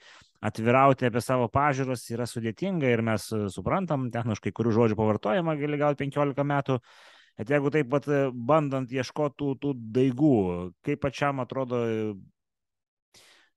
atvirauti 0.45 1.09
apie 1.09 1.23
savo 1.25 1.49
pažiūros 1.53 2.05
yra 2.15 2.27
sudėtinga 2.29 2.91
ir 2.91 3.05
mes 3.07 3.29
suprantam, 3.55 4.11
ten 4.13 4.33
už 4.35 4.43
kai 4.45 4.53
kurių 4.57 4.75
žodžių 4.77 4.99
pavartojama 5.01 5.57
gali 5.61 5.81
gal 5.81 5.97
15 5.99 6.47
metų. 6.53 6.81
Bet 7.41 7.55
jeigu 7.55 7.71
taip 7.73 7.89
pat 7.89 8.05
bandant 8.37 8.91
ieškoti 8.93 9.39
tų, 9.41 9.55
tų 9.63 9.73
daigų, 9.97 10.37
kaip 10.85 11.01
pačiam 11.01 11.41
atrodo, 11.41 11.79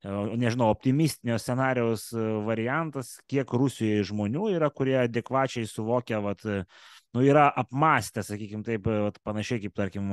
nežinau, 0.03 0.69
optimistinio 0.71 1.35
scenarijaus 1.39 2.09
variantas, 2.47 3.17
kiek 3.27 3.51
Rusijoje 3.51 4.05
žmonių 4.11 4.53
yra, 4.55 4.69
kurie 4.71 4.97
adekvačiai 5.01 5.67
suvokia, 5.67 6.21
vat, 6.23 6.43
nu, 7.13 7.23
yra 7.25 7.47
apmastę, 7.63 8.23
sakykime 8.25 8.65
taip, 8.67 8.89
panašiai 9.23 9.63
kaip, 9.63 9.75
tarkim, 9.77 10.11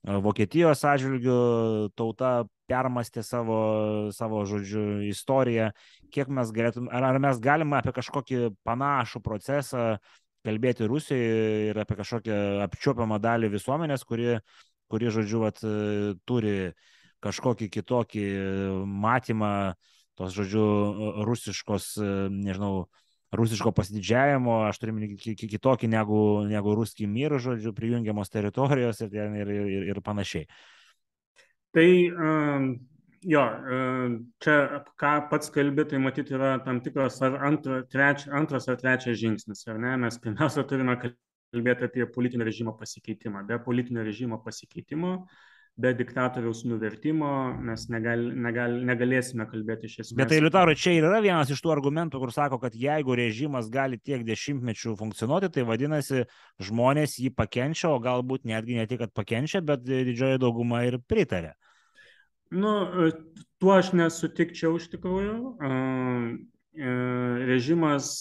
Vokietijos 0.00 0.80
atžvilgių 0.88 1.34
tauta 1.92 2.46
permastė 2.70 3.20
savo, 3.20 3.58
savo 4.16 4.46
žodžiu, 4.48 5.02
istoriją, 5.10 5.66
kiek 6.14 6.30
mes 6.32 6.52
galėtume, 6.56 6.88
ar, 6.88 7.04
ar 7.10 7.18
mes 7.20 7.40
galime 7.44 7.76
apie 7.76 7.92
kažkokį 7.98 8.38
panašų 8.64 9.20
procesą 9.20 9.84
kalbėti 10.46 10.88
Rusijoje 10.88 11.68
ir 11.68 11.82
apie 11.82 11.98
kažkokią 11.98 12.38
apčiuopiamą 12.64 13.20
dalį 13.20 13.52
visuomenės, 13.52 14.06
kuri, 14.08 14.38
kuri 14.88 15.12
žodžiu, 15.12 15.42
vat, 15.44 15.60
turi 16.24 16.72
kažkokį 17.20 17.68
kitokį 17.76 18.26
matymą 18.88 19.52
tos, 20.16 20.32
žodžiu, 20.32 20.64
rusiškos, 21.28 21.92
nežinau, 22.32 22.86
rusiško 23.36 23.72
pasididžiavimo, 23.76 24.60
aš 24.66 24.80
turiu 24.82 25.16
kitokį 25.38 25.90
negu, 25.90 26.20
negu 26.50 26.74
ruskį 26.78 27.08
mir, 27.10 27.36
žodžiu, 27.42 27.72
prijungiamos 27.76 28.32
teritorijos 28.32 29.02
ir, 29.06 29.14
ir, 29.14 29.52
ir, 29.56 29.88
ir 29.92 30.00
panašiai. 30.04 30.48
Tai 31.76 31.86
um, 32.10 32.66
jo, 33.22 33.44
čia 34.42 34.56
ką 34.98 35.12
pats 35.30 35.52
kalbė, 35.54 35.86
tai 35.92 36.02
matyti 36.02 36.34
yra 36.34 36.56
tam 36.64 36.82
tikras 36.82 37.20
ar 37.26 37.38
antra, 37.46 37.84
treč, 37.86 38.26
antras 38.26 38.66
ar 38.70 38.80
trečias 38.80 39.20
žingsnis, 39.22 39.62
ar 39.70 39.78
ne? 39.78 39.94
Mes 40.06 40.18
pirmiausia 40.24 40.66
turime 40.66 40.98
kalbėti 40.98 41.86
apie 41.86 42.10
politinio 42.10 42.48
režimo 42.48 42.74
pasikeitimą. 42.78 43.46
Be 43.46 43.60
politinio 43.62 44.02
režimo 44.06 44.42
pasikeitimo 44.42 45.14
uh, 45.20 45.46
be 45.80 45.92
diktatoriaus 45.96 46.62
nuvertimo 46.68 47.30
mes 47.66 47.86
negal, 47.92 48.22
negal, 48.46 48.76
negalėsime 48.88 49.46
kalbėti 49.50 49.88
iš 49.88 49.96
esmės. 50.04 50.18
Bet 50.18 50.32
tai, 50.32 50.40
Liutaro, 50.44 50.74
čia 50.78 50.94
ir 50.96 51.06
yra 51.08 51.20
vienas 51.24 51.52
iš 51.52 51.62
tų 51.64 51.72
argumentų, 51.74 52.20
kur 52.22 52.32
sako, 52.34 52.60
kad 52.62 52.76
jeigu 52.76 53.16
režimas 53.18 53.70
gali 53.72 53.98
tiek 53.98 54.24
dešimtmečių 54.28 54.94
funkcionuoti, 55.00 55.50
tai 55.54 55.66
vadinasi, 55.68 56.26
žmonės 56.62 57.18
jį 57.22 57.32
pakenčia, 57.36 57.90
o 57.90 57.98
galbūt 58.02 58.46
netgi 58.50 58.78
ne 58.78 58.86
tik, 58.90 59.02
kad 59.04 59.14
pakenčia, 59.16 59.64
bet 59.64 59.84
didžioji 59.86 60.42
dauguma 60.42 60.84
ir 60.88 61.00
pritarė. 61.10 61.54
Nu, 62.50 62.74
tuo 63.62 63.76
aš 63.76 63.92
nesutikčiau 63.94 64.78
iš 64.80 64.88
tikrųjų. 64.94 65.36
E, 65.62 66.94
režimas 67.46 68.12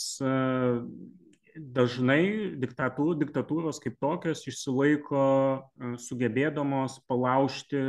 dažnai 1.59 2.55
diktatū, 2.59 3.13
diktatūros 3.19 3.81
kaip 3.83 3.97
tokios 4.01 4.45
išsilaiko 4.47 5.23
e, 5.23 5.91
sugebėdamos 6.01 6.99
palaužti 7.09 7.81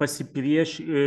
pasiprieš, 0.00 0.78
e, 0.80 1.02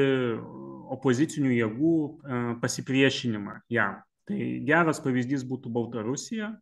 opozicinių 0.96 1.56
jėgų 1.56 1.96
e, 1.96 2.42
pasipriešinimą 2.62 3.60
jam. 3.74 4.00
Tai 4.26 4.40
geras 4.66 5.02
pavyzdys 5.04 5.46
būtų 5.46 5.74
Baltarusija. 5.74 6.56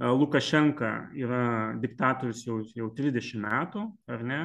Lukašenka 0.00 1.10
yra 1.12 1.42
diktatorius 1.76 2.40
jau, 2.46 2.62
jau 2.72 2.86
30 2.96 3.36
metų, 3.42 3.82
ar 4.08 4.22
ne? 4.24 4.38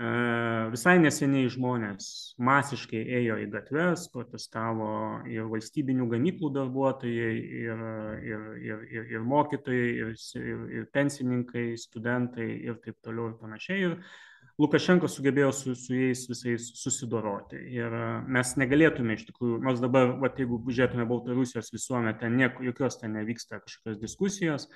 Visai 0.00 0.96
neseniai 0.98 1.50
žmonės 1.52 2.06
masiškai 2.40 3.02
ėjo 3.20 3.36
į 3.44 3.46
gatves, 3.52 4.08
protestavo 4.10 5.20
ir 5.30 5.46
valstybinių 5.52 6.08
gamyklų 6.10 6.50
darbuotojai, 6.56 7.34
ir, 7.60 7.84
ir, 8.24 8.48
ir, 8.64 8.82
ir, 8.90 9.06
ir 9.14 9.20
mokytojai, 9.20 9.92
ir, 10.00 10.16
ir, 10.40 10.64
ir 10.80 10.88
pensininkai, 10.96 11.76
studentai 11.78 12.48
ir 12.64 12.80
taip 12.82 12.98
toliau 13.04 13.30
ir 13.30 13.38
panašiai. 13.38 13.90
Ir 13.90 13.98
Lukašenko 14.60 15.08
sugebėjo 15.08 15.50
su, 15.56 15.74
su 15.78 15.94
jais 15.96 16.22
visais 16.28 16.66
susidoroti. 16.78 17.56
Ir 17.72 17.94
e, 17.96 18.02
mes 18.36 18.52
negalėtume 18.60 19.16
iš 19.16 19.24
tikrųjų, 19.30 19.58
nors 19.64 19.80
dabar, 19.82 20.12
va, 20.20 20.28
jeigu 20.38 20.58
žiūrėtume 20.68 21.06
Baltarusijos 21.08 21.72
visuomenę, 21.72 22.12
ten 22.20 22.36
nieko, 22.38 22.64
jokios 22.66 23.00
ten 23.00 23.16
nevyksta 23.16 23.62
kažkokios 23.62 24.00
diskusijos, 24.02 24.68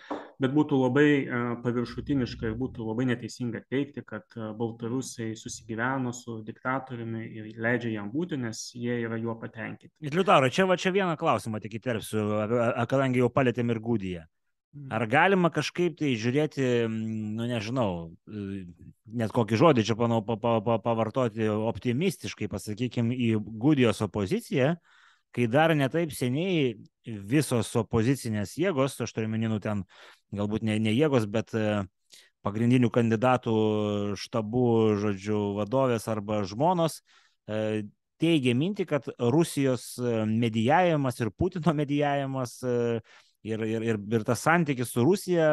bet 0.42 0.54
būtų 0.56 0.78
labai 0.80 1.08
uh, 1.24 1.44
paviršutiniška 1.64 2.50
ir 2.50 2.56
būtų 2.60 2.86
labai 2.88 3.06
neteisinga 3.12 3.62
teikti, 3.70 4.04
kad 4.06 4.24
uh, 4.36 4.50
Baltarusiai 4.58 5.36
susigyveno 5.38 6.12
su 6.16 6.38
diktatoriumi 6.46 7.26
ir 7.26 7.50
leidžia 7.60 7.94
jam 7.98 8.10
būti, 8.12 8.40
nes 8.40 8.68
jie 8.76 9.00
yra 9.04 9.20
juo 9.20 9.36
patenkinti. 9.40 9.94
Liutaro, 10.12 10.50
čia 10.52 10.68
va 10.68 10.78
čia 10.80 10.94
vieną 10.96 11.16
klausimą 11.20 11.60
tik 11.62 11.78
įterpsiu, 11.80 12.24
kadangi 12.88 13.22
jau 13.22 13.30
palėtėm 13.32 13.72
ir 13.72 13.82
Gudiją. 13.84 14.24
Ar 14.86 15.02
galima 15.10 15.50
kažkaip 15.50 15.96
tai 15.98 16.12
žiūrėti, 16.20 16.66
nu 16.90 17.46
nežinau, 17.48 17.88
net 18.26 19.32
kokį 19.34 19.58
žodį 19.58 19.84
čia 19.88 19.96
panau 19.98 20.20
pa, 20.26 20.36
pa, 20.38 20.58
pa, 20.62 20.76
pavartoti 20.82 21.48
optimistiškai, 21.50 22.46
pasakykime, 22.52 23.16
į 23.16 23.32
Gudijos 23.62 24.02
opoziciją, 24.06 24.76
kai 25.34 25.48
dar 25.50 25.74
netaip 25.76 26.14
seniai 26.14 26.76
visos 27.04 27.72
opozicinės 27.76 28.54
jėgos, 28.60 28.96
aš 29.02 29.16
turiu 29.16 29.32
meninu 29.32 29.58
ten 29.64 29.82
galbūt 30.34 30.64
ne, 30.66 30.78
ne 30.82 30.94
jėgos, 30.94 31.26
bet 31.30 31.52
e, 31.58 31.82
pagrindinių 32.46 32.90
kandidatų 32.94 33.58
štabų, 34.22 34.70
žodžiu, 35.02 35.42
vadovės 35.58 36.06
arba 36.12 36.44
žmonos, 36.46 37.00
e, 37.50 37.86
teigia 38.22 38.54
minti, 38.56 38.86
kad 38.88 39.10
Rusijos 39.18 39.96
e, 39.98 40.22
medijavimas 40.30 41.20
ir 41.20 41.34
Putino 41.34 41.74
medijavimas 41.76 42.60
ir, 43.46 43.62
ir, 43.66 43.86
ir, 43.92 44.00
ir 44.18 44.26
tas 44.26 44.42
santykis 44.46 44.90
su 44.92 45.04
Rusija, 45.06 45.48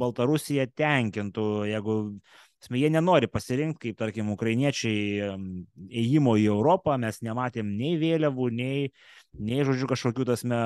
Baltarusija 0.00 0.68
tenkintų, 0.76 1.48
jeigu 1.70 1.96
Jie 2.68 2.90
nenori 2.92 3.24
pasirinkti, 3.24 3.88
kaip 3.88 4.00
tarkim, 4.02 4.28
ukrainiečiai 4.34 5.30
ėjimo 5.88 6.34
į 6.36 6.44
Europą, 6.52 6.98
mes 7.00 7.22
nematėm 7.24 7.70
nei 7.78 7.94
vėliavų, 7.96 8.50
nei, 8.52 8.90
nei 9.32 9.64
žodžiu, 9.64 9.88
kažkokių 9.88 10.26
tasme 10.28 10.58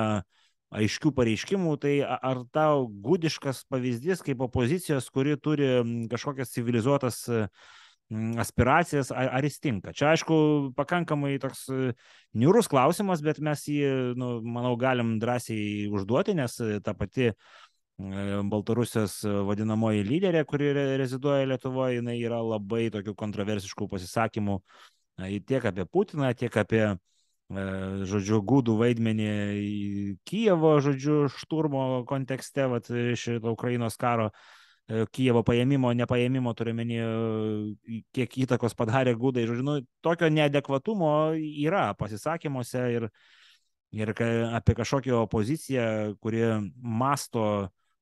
aiškių 0.75 1.13
pareiškimų, 1.15 1.77
tai 1.79 1.93
ar 2.03 2.43
tau 2.51 2.89
gudiškas 2.89 3.63
pavyzdys 3.71 4.25
kaip 4.27 4.43
opozicijos, 4.43 5.07
kuri 5.07 5.37
turi 5.39 5.69
kažkokias 6.11 6.51
civilizuotas 6.51 7.21
uh, 7.31 7.47
aspiracijas, 8.11 9.11
ar, 9.11 9.29
ar 9.33 9.45
jis 9.45 9.59
tinka. 9.59 9.93
Čia, 9.93 10.11
aišku, 10.13 10.35
pakankamai 10.77 11.35
toks 11.41 11.65
e, 11.73 11.93
niurus 12.37 12.69
klausimas, 12.69 13.23
bet 13.25 13.41
mes 13.43 13.65
jį, 13.65 14.13
nu, 14.19 14.39
manau, 14.45 14.75
galim 14.77 15.15
drąsiai 15.21 15.87
užduoti, 15.89 16.35
nes 16.37 16.59
e, 16.61 16.79
ta 16.85 16.93
pati 16.93 17.31
e, 17.31 17.33
Baltarusijos 18.51 19.23
vadinamoji 19.47 20.05
lyderė, 20.05 20.45
kuri 20.45 20.69
reziduoja 21.01 21.49
Lietuvoje, 21.49 21.99
jinai 21.99 22.19
yra 22.21 22.43
labai 22.45 22.91
tokių 22.93 23.15
kontroversiškų 23.17 23.89
pasisakymų 23.95 24.59
tiek 25.47 25.63
apie 25.65 25.85
Putiną, 25.87 26.33
tiek 26.35 26.51
apie, 26.59 26.83
žodžiu, 27.47 28.41
gudų 28.43 28.73
vaidmenį 28.81 29.27
Kijevo, 30.27 30.73
žodžiu, 30.83 31.21
šturmo 31.31 32.03
kontekste, 32.09 32.65
vat, 32.67 32.89
šito 33.15 33.53
Ukrainos 33.55 33.95
karo 33.95 34.33
E, 34.85 35.05
Kijevo 35.09 35.41
paėmimo, 35.45 35.89
nepaėmimo, 35.97 36.51
turiuomenį, 36.57 36.97
e, 37.01 38.01
kiek 38.13 38.35
įtakos 38.43 38.75
padarė 38.77 39.15
gudai. 39.17 39.47
Žodžiu, 39.49 39.65
nu, 39.65 39.79
tokio 40.05 40.29
neadekvatumo 40.29 41.09
yra 41.39 41.87
pasisakymuose 41.97 42.83
ir, 42.93 43.07
ir 43.97 44.13
apie 44.13 44.75
kažkokią 44.77 45.23
opoziciją, 45.23 45.87
kuri 46.21 46.43
masto, 46.77 47.47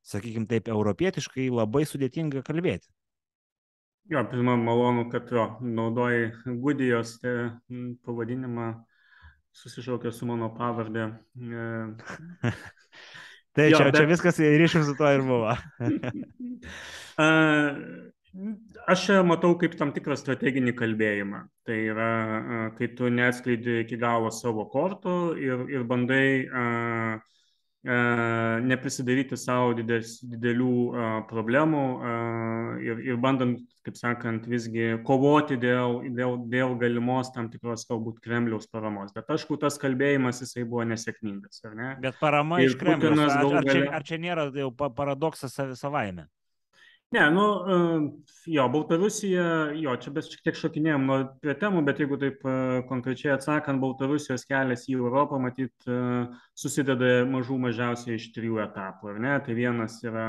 sakykime 0.03 0.49
taip, 0.51 0.67
europietiškai, 0.67 1.47
labai 1.55 1.85
sudėtinga 1.87 2.43
kalbėti. 2.43 2.91
Jo, 4.11 4.25
pirmą 4.27 4.57
malonu, 4.59 5.07
kad 5.07 5.31
jo, 5.31 5.47
naudoji 5.63 6.33
Gudijos 6.59 7.15
tai, 7.23 7.53
pavadinimą, 8.03 8.73
susišaukė 9.55 10.11
su 10.11 10.27
mano 10.27 10.51
pavardė. 10.57 11.13
E, 11.39 11.67
Tai 13.53 13.67
jo, 13.69 13.77
čia, 13.77 13.85
bet... 13.89 13.99
čia 13.99 14.09
viskas 14.09 14.39
ryšium 14.41 14.83
su 14.87 14.95
tuo 14.97 15.09
ir 15.13 15.21
buvo. 15.25 15.53
Aš 18.93 19.03
matau 19.29 19.53
kaip 19.61 19.75
tam 19.77 19.91
tikrą 19.93 20.15
strateginį 20.17 20.73
kalbėjimą. 20.79 21.43
Tai 21.67 21.77
yra, 21.93 22.13
kai 22.79 22.89
tu 22.97 23.11
neatskleidi 23.13 23.83
iki 23.83 23.99
galo 24.01 24.31
savo 24.33 24.65
kortų 24.73 25.17
ir, 25.39 25.61
ir 25.71 25.85
bandai 25.87 26.25
uh, 26.49 27.21
neprisidaryti 27.83 29.35
savo 29.35 29.73
dides, 29.75 30.15
didelių 30.23 30.75
problemų 31.27 31.81
ir, 32.79 33.01
ir 33.09 33.17
bandant, 33.19 33.59
kaip 33.83 33.97
sakant, 33.99 34.45
visgi 34.47 34.93
kovoti 35.03 35.57
dėl, 35.59 35.99
dėl, 36.15 36.37
dėl 36.47 36.77
galimos 36.79 37.33
tam 37.35 37.49
tikros 37.51 37.83
galbūt 37.89 38.21
Kremliaus 38.23 38.69
paramos. 38.71 39.11
Bet 39.15 39.27
aišku, 39.35 39.59
tas 39.59 39.75
kalbėjimas 39.81 40.39
jisai 40.45 40.63
buvo 40.63 40.85
nesėkmingas, 40.87 41.59
ar 41.67 41.75
ne? 41.75 41.89
Bet 42.05 42.15
parama 42.23 42.61
ir 42.63 42.71
iš 42.71 42.79
Kremliaus. 42.79 43.35
Ar, 43.35 43.59
ar, 43.59 43.67
čia, 43.67 43.83
ar 43.99 44.07
čia 44.07 44.21
nėra 44.23 44.47
jau 44.55 44.71
paradoksas 44.71 45.59
savaime? 45.75 46.29
Ne, 47.13 47.31
nu, 47.31 47.43
jo, 48.45 48.63
Baltarusija, 48.73 49.45
jo, 49.77 49.91
čia 50.01 50.11
mes 50.15 50.31
šiek 50.31 50.47
tiek 50.47 50.55
šokinėjom 50.57 51.03
nuo 51.05 51.17
prie 51.43 51.53
temų, 51.61 51.83
bet 51.85 51.99
jeigu 52.01 52.17
taip 52.17 52.39
konkrečiai 52.89 53.35
atsakant, 53.35 53.77
Baltarusijos 53.83 54.47
kelias 54.49 54.87
į 54.89 54.95
Europą, 54.97 55.37
matyt, 55.43 55.85
susideda 56.57 57.11
mažų 57.29 57.59
mažiausiai 57.67 58.17
iš 58.17 58.31
trijų 58.33 58.57
etapų, 58.65 59.11
ar 59.13 59.21
ne? 59.27 59.35
Tai 59.45 59.57
vienas 59.59 59.99
yra, 60.01 60.25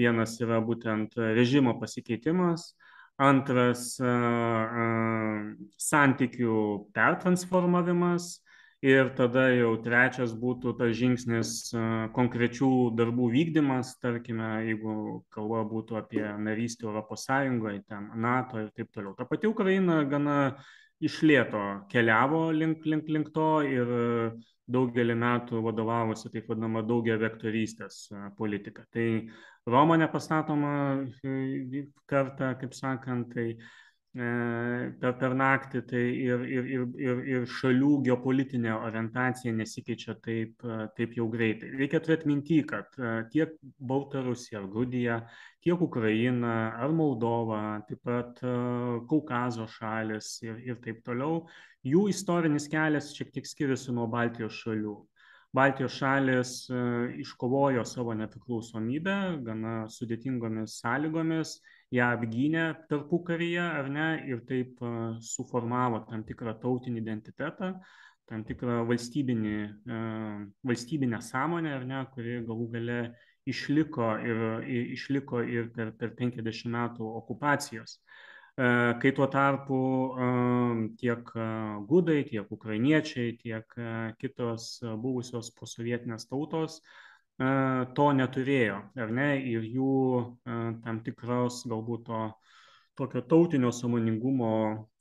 vienas 0.00 0.38
yra 0.40 0.62
būtent 0.64 1.20
režimo 1.36 1.76
pasikeitimas, 1.82 2.70
antras 3.20 3.90
santykių 5.90 6.58
pertransformavimas 6.96 8.38
ir 8.82 9.10
tada 9.18 9.48
jau 9.50 9.72
trečias 9.82 10.32
būtų 10.38 10.76
tas 10.78 10.94
žingsnis 10.96 11.52
konkrečių 12.14 12.70
darbų 12.98 13.30
vykdymas, 13.32 13.96
tarkime, 14.02 14.50
jeigu 14.68 15.22
kalba 15.34 15.64
būtų 15.66 15.98
apie 15.98 16.22
narystę 16.38 16.86
Europos 16.86 17.26
Sąjungoje, 17.26 17.82
ten 17.88 18.10
NATO 18.14 18.62
ir 18.62 18.70
taip 18.76 18.92
toliau. 18.94 19.16
Ta 19.18 19.26
pati 19.26 19.50
Ukraina 19.50 20.04
gana 20.04 20.38
išlėto 21.02 21.64
keliavo 21.90 22.48
link, 22.54 22.86
link, 22.86 23.10
link 23.10 23.34
to 23.34 23.50
ir 23.66 23.92
daugelį 24.68 25.14
metų 25.16 25.62
vadovavosi 25.64 26.30
taip 26.30 26.48
vadinama 26.50 26.82
daugia 26.86 27.16
vektorystės 27.18 28.08
politika. 28.38 28.84
Tai 28.92 29.06
Roma 29.68 29.96
nepastatoma 30.00 30.72
kartą, 32.08 32.54
kaip 32.60 32.74
sakant, 32.76 33.32
tai 33.34 33.56
per, 34.16 35.12
per 35.20 35.34
naktį, 35.36 35.82
tai 35.88 36.02
ir, 36.24 36.44
ir, 36.48 36.68
ir, 36.72 36.86
ir, 37.02 37.20
ir 37.28 37.46
šalių 37.58 37.90
geopolitinė 38.06 38.72
orientacija 38.72 39.52
nesikeičia 39.52 40.16
taip, 40.24 40.64
taip 40.96 41.16
jau 41.16 41.28
greitai. 41.30 41.70
Reikia 41.76 42.00
turėti 42.00 42.30
minti, 42.30 42.62
kad 42.66 42.96
tiek 43.32 43.54
Baltarusija, 43.78 44.62
ar 44.62 44.70
Grudija, 44.72 45.20
tiek 45.64 45.80
Ukraina, 45.84 46.72
ar 46.80 46.94
Moldova, 46.96 47.82
taip 47.88 48.02
pat 48.06 48.40
Kaukazo 48.40 49.68
šalis 49.68 50.38
ir, 50.42 50.58
ir 50.64 50.80
taip 50.84 51.04
toliau, 51.04 51.44
jų 51.84 52.08
istorinis 52.08 52.68
kelias 52.70 53.12
šiek 53.14 53.32
tiek 53.34 53.46
skiriasi 53.46 53.94
nuo 53.94 54.08
Baltijos 54.10 54.56
šalių. 54.64 54.96
Baltijos 55.56 55.94
šalis 55.96 56.50
iškovojo 57.22 57.84
savo 57.88 58.12
nepriklausomybę 58.16 59.38
gana 59.46 59.86
sudėtingomis 59.88 60.74
sąlygomis 60.82 61.54
ją 61.94 62.10
apgynė 62.14 62.64
tarpukaryje, 62.90 63.62
ar 63.80 63.88
ne, 63.92 64.08
ir 64.28 64.42
taip 64.48 64.82
suformavo 65.24 66.02
tam 66.10 66.24
tikrą 66.28 66.54
tautinį 66.62 67.00
identitetą, 67.00 67.72
tam 68.28 68.44
tikrą 68.44 68.82
valstybinį, 68.88 69.56
valstybinę 70.68 71.22
sąmonę, 71.24 71.74
ar 71.78 71.86
ne, 71.88 72.02
kuri 72.12 72.42
galų 72.48 72.68
gale 72.74 72.98
išliko 73.48 74.10
ir, 74.20 74.42
išliko 74.98 75.40
ir 75.48 75.70
per, 75.72 75.94
per 75.96 76.12
50 76.18 76.68
metų 76.74 77.08
okupacijos. 77.22 77.98
Kai 78.58 79.10
tuo 79.14 79.28
tarpu 79.30 79.80
tiek 80.98 81.28
gudai, 81.88 82.22
tiek 82.26 82.48
ukrainiečiai, 82.52 83.36
tiek 83.38 83.76
kitos 84.18 84.72
buvusios 84.98 85.52
posovietinės 85.54 86.26
tautos 86.28 86.80
to 87.38 88.06
neturėjo, 88.18 88.78
ar 88.98 89.10
ne, 89.14 89.28
ir 89.46 89.62
jų 89.62 89.96
tam 90.82 91.02
tikros 91.06 91.62
galbūt 91.70 92.06
to 92.08 92.22
tokio 92.98 93.22
tautinio 93.30 93.70
samoningumo 93.70 94.52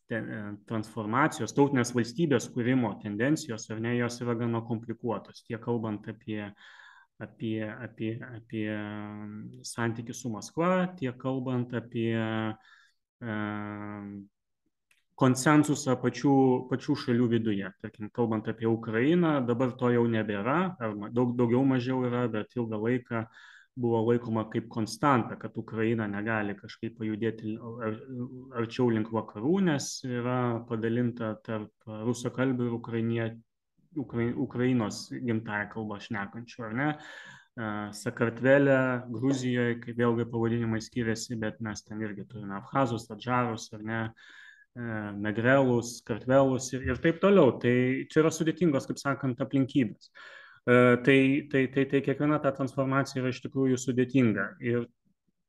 transformacijos, 0.07 1.51
tautinės 1.57 1.91
valstybės 1.95 2.47
kūrimo 2.53 2.93
tendencijos, 3.01 3.65
ar 3.73 3.81
ne, 3.83 3.95
jos 3.97 4.21
yra 4.23 4.37
gana 4.39 4.61
komplikuotos, 4.67 5.41
tiek 5.47 5.59
kalbant 5.63 6.05
apie, 6.13 6.45
apie, 7.19 7.65
apie, 7.65 8.13
apie 8.37 8.67
santykių 9.67 10.15
su 10.15 10.31
Maskva, 10.31 10.71
tiek 10.99 11.17
kalbant 11.19 11.73
apie 11.75 12.13
konsensusą 15.17 15.97
pačių, 16.01 16.33
pačių 16.69 16.95
šalių 17.03 17.27
viduje. 17.33 17.69
Tarkim, 17.81 18.09
kalbant 18.13 18.47
apie 18.51 18.67
Ukrainą, 18.69 19.39
dabar 19.47 19.73
to 19.79 19.89
jau 19.93 20.05
nebėra, 20.09 20.57
ar 20.77 20.97
daug 21.15 21.33
daugiau 21.39 21.63
mažiau 21.65 22.03
yra, 22.05 22.27
bet 22.31 22.53
ilgą 22.57 22.79
laiką 22.83 23.23
buvo 23.77 24.01
laikoma 24.07 24.47
kaip 24.49 24.69
konstanta, 24.73 25.37
kad 25.37 25.57
Ukraina 25.57 26.07
negali 26.09 26.55
kažkaip 26.57 26.97
pajudėti 26.97 27.57
arčiau 28.57 28.89
link 28.93 29.11
vakarų, 29.13 29.57
nes 29.69 29.89
yra 30.05 30.39
padalinta 30.69 31.35
tarp 31.45 31.91
rusakalbių 32.07 32.69
ir 32.69 32.77
Ukrainie, 32.77 33.27
Ukrai, 33.97 34.31
Ukrainos 34.37 35.07
gimtąją 35.09 35.69
kalbą 35.71 35.97
šnekančių, 36.03 36.63
ar 36.67 36.73
ne? 36.77 36.89
Sakartvelė, 37.97 38.81
Gruzijoje, 39.09 39.79
kaip 39.81 39.97
vėlgi 39.97 40.27
pavadinimai 40.29 40.81
skiriasi, 40.85 41.37
bet 41.41 41.57
mes 41.65 41.81
ten 41.85 42.03
irgi 42.05 42.27
turime 42.29 42.59
Abhazus, 42.59 43.07
Adžarus, 43.13 43.71
ar 43.73 43.85
ne? 43.87 44.01
Negrelus, 45.17 45.97
kartvelus 46.07 46.71
ir, 46.75 46.85
ir 46.91 47.01
taip 47.03 47.21
toliau. 47.23 47.55
Tai 47.61 47.73
čia 48.11 48.21
yra 48.23 48.31
sudėtingos, 48.33 48.87
kaip 48.89 49.01
sakant, 49.01 49.41
aplinkybės. 49.43 50.11
Tai, 50.67 51.19
tai, 51.51 51.63
tai, 51.71 51.85
tai 51.87 52.01
kiekviena 52.03 52.41
ta 52.43 52.51
transformacija 52.55 53.21
yra 53.21 53.31
iš 53.31 53.39
tikrųjų 53.45 53.79
sudėtinga. 53.79 54.49
Ir 54.67 54.87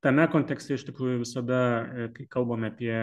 tame 0.05 0.29
kontekste 0.31 0.77
iš 0.79 0.87
tikrųjų 0.89 1.25
visada, 1.25 1.63
kai 2.15 2.29
kalbame 2.31 2.71
apie 2.71 2.95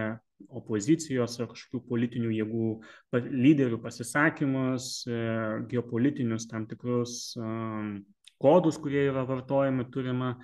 opozicijos 0.55 1.37
ar 1.39 1.49
kažkokių 1.51 1.81
politinių 1.89 2.31
jėgų 2.35 2.69
lyderių 3.15 3.79
pasisakymus, 3.83 5.05
geopolitinius 5.71 6.47
tam 6.51 6.67
tikrus 6.71 7.35
kodus, 8.41 8.79
kurie 8.81 9.05
yra 9.09 9.23
vartojami, 9.27 9.87
turime 9.91 10.35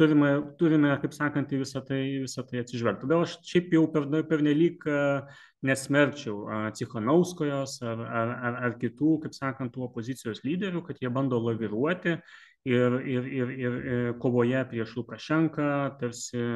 turime, 0.00 0.30
turime 0.60 0.90
kaip 1.02 1.14
sakant, 1.14 1.52
į 1.52 1.60
visą 1.62 1.82
tai, 1.86 2.00
visą 2.24 2.44
tai 2.48 2.62
atsižvelgti. 2.64 3.04
Todėl 3.04 3.24
aš 3.26 3.36
šiaip 3.46 3.74
jau 3.76 3.86
per, 3.92 4.08
per 4.30 4.44
nelik 4.44 4.86
nesmerkčiau 5.66 6.70
Cichanauskojos 6.76 7.80
ar, 7.84 8.00
ar, 8.00 8.36
ar, 8.48 8.60
ar 8.68 8.76
kitų, 8.80 9.18
kaip 9.24 9.36
sakant, 9.36 9.74
tų 9.74 9.84
opozicijos 9.90 10.40
lyderių, 10.46 10.84
kad 10.86 11.02
jie 11.02 11.12
bando 11.12 11.40
laviruoti 11.44 12.16
ir, 12.16 12.96
ir, 13.04 13.28
ir, 13.40 13.52
ir 13.60 14.14
kovoje 14.22 14.64
prieš 14.72 14.96
Lukašenką 14.98 15.68
tarsi 16.00 16.46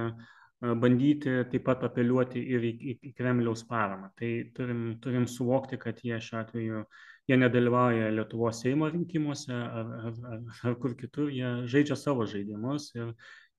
bandyti 0.64 1.42
taip 1.52 1.64
pat 1.66 1.82
apeliuoti 1.84 2.40
ir 2.40 2.64
į, 2.64 2.72
į, 2.72 2.94
į 3.10 3.14
Kremliaus 3.18 3.64
paramą. 3.68 4.08
Tai 4.16 4.30
turim, 4.56 4.84
turim 5.04 5.26
suvokti, 5.28 5.76
kad 5.80 6.00
jie 6.00 6.16
šiuo 6.22 6.40
atveju 6.40 6.84
jie 7.28 7.38
nedalyvauja 7.40 8.12
Lietuvos 8.12 8.60
Seimo 8.62 8.88
rinkimuose 8.92 9.54
ar, 9.54 9.90
ar, 10.10 10.38
ar, 10.68 10.76
kur 10.80 10.94
kitur, 10.98 11.30
jie 11.32 11.50
žaidžia 11.70 11.96
savo 11.96 12.26
žaidimus 12.28 12.90
ir, 12.98 13.12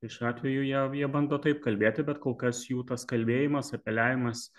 ir 0.06 0.14
šiuo 0.14 0.30
atveju 0.30 0.66
jie, 0.68 0.82
jie 1.02 1.12
bando 1.12 1.40
taip 1.42 1.64
kalbėti, 1.66 2.06
bet 2.06 2.22
kol 2.24 2.38
kas 2.40 2.64
jų 2.70 2.86
tas 2.90 3.08
kalbėjimas, 3.10 3.74
apeliavimas 3.78 4.50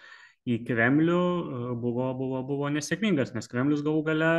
į 0.47 0.61
Kremlių 0.67 1.23
buvo, 1.83 2.13
buvo, 2.19 2.43
buvo 2.47 2.71
nesėkmingas, 2.75 3.35
nes 3.35 3.51
Kremlius 3.51 3.85
galų 3.87 4.07
gale 4.11 4.33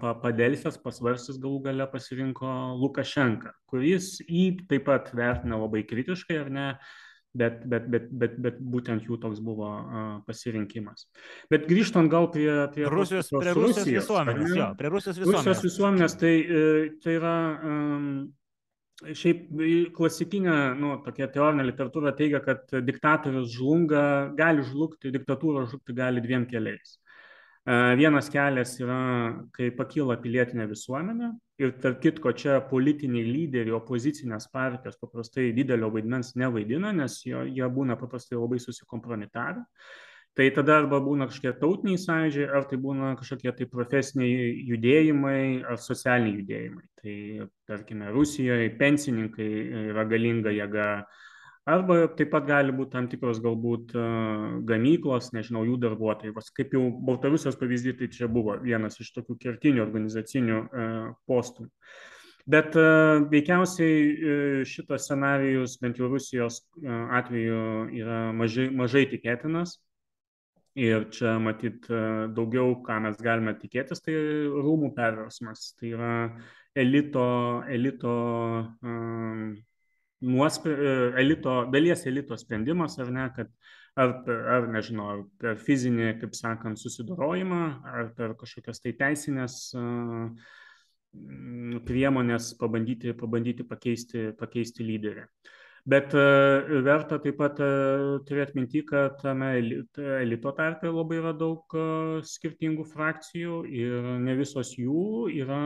padėlsęs, 0.00 0.78
pasvarstęs 0.80 1.36
galų 1.42 1.60
gale 1.66 1.86
pasirinko 1.92 2.52
Lukašenką, 2.80 3.52
kuris 3.68 4.16
jį 4.24 4.66
taip 4.70 4.86
pat 4.86 5.10
vertina 5.12 5.58
labai 5.60 5.82
kritiškai, 5.84 6.38
ar 6.46 6.50
ne, 6.50 6.68
bet, 7.40 7.60
bet, 7.70 7.90
bet, 7.92 8.08
bet, 8.22 8.38
bet 8.46 8.58
būtent 8.74 9.06
jų 9.08 9.18
toks 9.22 9.42
buvo 9.44 9.70
pasirinkimas. 10.28 11.06
Bet 11.52 11.68
grįžtant 11.70 12.10
gal 12.12 12.30
prie, 12.32 12.48
prie 12.74 12.88
Rusijos, 12.92 13.30
prie 13.34 13.52
Rusijos, 13.52 13.84
Rusijos 13.84 13.92
visuomenės, 14.00 14.56
jo, 14.56 14.72
prie 14.80 14.92
Rusijos 14.94 15.20
visuomenės. 15.20 15.46
Rusijos 15.46 15.64
visuomenės 15.68 16.18
tai, 16.22 16.34
tai 17.04 17.16
yra 17.20 17.36
um, 17.70 18.10
šiaip 19.04 19.48
klasikinė, 19.96 20.58
nu, 20.80 20.94
tokia 21.04 21.28
teorinė 21.32 21.66
literatūra 21.68 22.14
teigia, 22.16 22.40
kad 22.44 22.70
diktatorius 22.86 23.50
žlunga, 23.54 24.04
gali 24.38 24.64
žlugti, 24.64 25.12
diktatūra 25.14 25.66
žlugti 25.68 25.96
gali 25.96 26.24
dviem 26.24 26.46
keliais. 26.48 26.96
Vienas 27.66 28.28
kelias 28.30 28.76
yra, 28.78 28.96
kai 29.50 29.72
pakyla 29.74 30.14
pilietinė 30.22 30.68
visuomenė 30.70 31.32
ir 31.58 31.72
tarp 31.82 31.98
kitko 32.04 32.30
čia 32.38 32.60
politiniai 32.70 33.26
lyderiai, 33.26 33.74
opozicinės 33.74 34.46
partijos 34.52 35.00
paprastai 35.00 35.48
didelio 35.56 35.90
vaidmens 35.90 36.36
nevaidina, 36.38 36.92
nes 36.94 37.18
jo, 37.26 37.42
jie 37.42 37.66
būna 37.66 37.96
paprastai 37.98 38.38
labai 38.38 38.60
susikompromitavę. 38.62 39.64
Tai 40.36 40.46
tada 40.52 40.76
arba 40.82 41.00
būna 41.00 41.26
kažkokie 41.26 41.56
tautiniai 41.58 41.98
sąjūdžiai, 41.98 42.46
ar 42.54 42.66
tai 42.70 42.78
būna 42.78 43.14
kažkokie 43.18 43.54
tai 43.56 43.66
profesiniai 43.72 44.50
judėjimai 44.68 45.64
ar 45.64 45.80
socialiniai 45.80 46.42
judėjimai. 46.42 46.84
Tai 47.00 47.14
tarkime, 47.66 48.10
Rusijoje 48.12 48.68
pensininkai 48.78 49.48
yra 49.88 50.04
galinga 50.06 50.52
jėga, 50.54 50.90
Arba 51.66 52.04
taip 52.14 52.28
pat 52.30 52.44
gali 52.46 52.70
būti 52.70 52.92
tam 52.92 53.08
tikros 53.10 53.40
galbūt 53.42 53.90
gamyklos, 54.70 55.32
nežinau, 55.34 55.64
jų 55.66 55.80
darbuotojai. 55.82 56.34
Vas, 56.36 56.52
kaip 56.54 56.76
jau 56.76 56.84
Baltarusijos 57.08 57.58
pavyzdys, 57.58 57.96
tai 57.98 58.06
čia 58.14 58.28
buvo 58.30 58.54
vienas 58.62 59.00
iš 59.02 59.10
tokių 59.16 59.34
kertinių 59.42 59.82
organizacinių 59.82 60.60
postų. 61.26 61.66
Bet 62.46 62.78
veikiausiai 63.32 64.62
šitas 64.70 65.08
scenarijus, 65.08 65.74
bent 65.82 65.98
jau 65.98 66.06
Rusijos 66.12 66.60
atveju, 66.86 67.58
yra 67.98 68.20
mažai, 68.30 68.68
mažai 68.70 69.08
tikėtinas. 69.10 69.80
Ir 70.78 71.08
čia 71.10 71.38
matyt 71.42 71.88
daugiau, 72.36 72.76
ką 72.86 73.00
mes 73.08 73.18
galime 73.24 73.56
tikėtis, 73.58 74.06
tai 74.06 74.14
rūmų 74.54 74.94
perversmas. 74.94 75.72
Tai 75.80 75.90
yra 75.96 76.16
elito, 76.78 77.24
elito 77.72 78.12
um, 78.84 79.56
nuospe, 80.20 80.72
elito, 81.20 81.64
dalies 81.72 82.06
elito 82.06 82.36
sprendimas, 82.40 82.98
ar 83.02 83.10
ne, 83.12 83.26
kad 83.36 83.50
ar, 83.96 84.14
ar 84.56 84.68
nežinau, 84.72 85.08
ar 85.12 85.24
per 85.40 85.58
fizinį, 85.60 86.12
kaip 86.20 86.36
sakant, 86.36 86.80
susidorojimą, 86.80 87.62
ar 87.96 88.12
per 88.16 88.36
kažkokias 88.40 88.82
tai 88.84 88.94
teisinės 88.98 89.58
priemonės 91.86 92.50
pabandyti, 92.60 93.14
pabandyti 93.16 93.64
pakeisti, 93.64 94.30
pakeisti 94.36 94.84
lyderį. 94.84 95.24
Bet 95.86 96.10
verta 96.82 97.20
taip 97.22 97.36
pat 97.38 97.60
turėti 98.26 98.56
minti, 98.58 98.82
kad 98.84 99.20
tame 99.20 99.52
elito 99.54 100.52
tarpe 100.58 100.90
labai 100.90 101.20
yra 101.20 101.32
daug 101.32 101.76
skirtingų 102.26 102.88
frakcijų 102.90 103.60
ir 103.70 104.08
ne 104.24 104.34
visos 104.36 104.74
jų 104.74 105.28
yra 105.30 105.60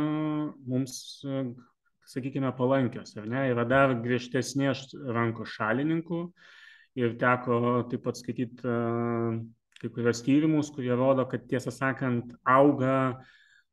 mums 0.60 0.98
sakykime, 2.10 2.50
palankios, 2.58 3.14
ar 3.20 3.28
ne, 3.30 3.46
yra 3.52 3.64
dar 3.68 3.94
griežtesnės 4.02 4.90
rankos 5.14 5.54
šalininkų 5.56 6.20
ir 6.98 7.16
teko 7.20 7.60
taip 7.90 8.04
pat 8.06 8.18
skaityti 8.18 8.66
uh, 8.66 9.38
kai 9.80 9.90
kurios 9.94 10.22
tyrimus, 10.26 10.72
kurie 10.74 10.92
rodo, 10.96 11.24
kad 11.30 11.46
tiesą 11.48 11.72
sakant 11.72 12.34
auga 12.44 12.96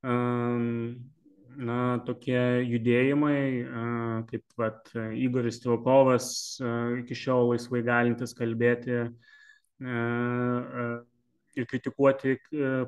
um, 0.06 0.96
na, 1.58 1.98
tokie 2.06 2.40
judėjimai, 2.70 3.42
uh, 3.66 4.16
kaip 4.30 4.46
vat, 4.62 4.94
Igoris 5.18 5.60
Tilkovas 5.64 6.32
iki 7.02 7.18
šiol 7.18 7.54
laisvai 7.56 7.82
galintis 7.86 8.38
kalbėti 8.38 9.02
ir 11.58 11.68
kritikuoti 11.70 12.36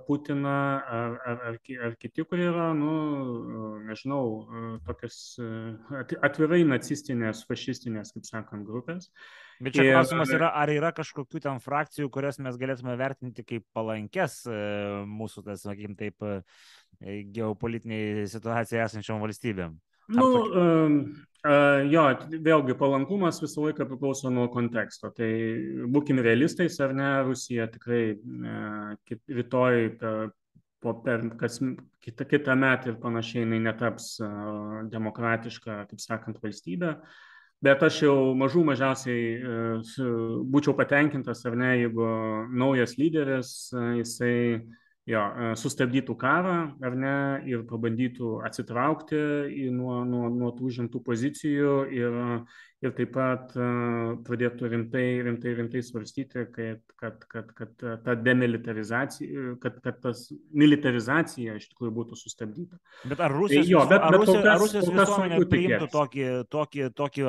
Putiną 0.05 0.53
ar, 0.53 1.17
ar, 1.25 1.43
ar, 1.49 1.59
ar 1.87 1.97
kiti, 1.99 2.25
kurie 2.27 2.47
yra, 2.49 2.69
nu, 2.77 2.93
nežinau, 3.87 4.23
tokias 4.87 5.19
atvirai 6.25 6.61
nacistinės, 6.67 7.43
fašistinės, 7.49 8.13
kaip 8.15 8.27
sakant, 8.29 8.65
grupės. 8.67 9.09
Bet 9.59 9.75
čia 9.75 9.87
ir, 9.87 9.93
klausimas 9.97 10.31
yra, 10.31 10.53
ar 10.55 10.71
yra 10.71 10.93
kažkokių 10.95 11.41
ten 11.43 11.59
frakcijų, 11.63 12.11
kurias 12.13 12.39
mes 12.39 12.57
galėtume 12.59 12.95
vertinti 12.99 13.43
kaip 13.47 13.65
palankes 13.75 14.41
mūsų, 15.09 15.43
tas, 15.49 15.65
sakykim, 15.67 15.97
taip, 15.99 16.29
geopolitiniai 17.35 18.27
situacijai 18.31 18.85
esančiom 18.85 19.19
valstybėm? 19.23 19.75
Nu, 20.09 20.29
jo, 21.43 22.03
vėlgi 22.43 22.75
palankumas 22.79 23.39
visą 23.39 23.63
laiką 23.67 23.87
priklauso 23.87 24.31
nuo 24.33 24.49
konteksto. 24.51 25.11
Tai 25.15 25.29
būkime 25.87 26.23
realistais, 26.25 26.79
ar 26.83 26.93
ne, 26.95 27.11
Rusija 27.27 27.69
tikrai 27.71 28.17
rytoj 29.39 29.79
po, 30.79 30.93
per 31.05 31.25
kas, 31.39 31.59
kitą, 32.03 32.27
kitą 32.27 32.55
metą 32.59 32.91
ir 32.91 32.99
panašiai 32.99 33.45
jinai 33.45 33.61
netaps 33.69 34.17
demokratiška, 34.91 35.83
taip 35.91 36.03
sakant, 36.03 36.39
valstybė. 36.43 36.97
Bet 37.59 37.81
aš 37.83 38.03
jau 38.05 38.15
mažų 38.39 38.61
mažiausiai 38.69 39.23
būčiau 40.47 40.75
patenkintas, 40.77 41.43
ar 41.47 41.57
ne, 41.59 41.73
jeigu 41.81 42.05
naujas 42.55 42.95
lyderis, 42.99 43.49
jisai 43.99 44.35
jo, 45.09 45.21
e, 45.21 45.51
sustabdytų 45.59 46.15
karą 46.21 46.55
ar 46.85 46.97
ne 46.97 47.15
ir 47.49 47.65
pabandytų 47.69 48.39
atsitraukti 48.47 49.21
nuo, 49.73 50.03
nuo, 50.05 50.29
nuo 50.33 50.51
tų 50.57 50.71
žimtų 50.79 51.01
pozicijų 51.05 51.75
ir, 51.97 52.19
ir 52.79 52.93
taip 52.95 53.11
pat 53.15 53.55
e, 53.59 53.65
pradėtų 54.27 54.69
rimtai, 54.71 55.03
rimtai, 55.25 55.53
rimtai 55.57 55.81
svarstyti, 55.83 56.45
kad, 56.53 56.79
kad, 57.01 57.25
kad, 57.31 57.49
kad 57.57 57.85
ta 58.05 58.15
demilitarizacija, 58.15 59.55
kad, 59.63 59.81
kad 59.83 59.99
tas 60.03 60.25
militarizacija 60.55 61.57
iš 61.59 61.69
tikrųjų 61.73 61.93
būtų 61.97 62.19
sustabdyta. 62.19 62.79
Bet 63.03 63.23
ar 63.25 63.35
Rusijos, 63.35 63.65
tai, 63.65 63.73
jo, 63.73 63.83
bet, 63.91 63.99
ar 63.99 64.15
Rusijos, 64.15 64.39
kas, 64.39 64.51
ar 64.53 64.63
Rusijos 64.63 64.89
visuomenė 64.95 65.41
priimtų 65.51 65.91
tokį, 65.95 66.29
tokį, 66.55 66.87
tokį 67.01 67.27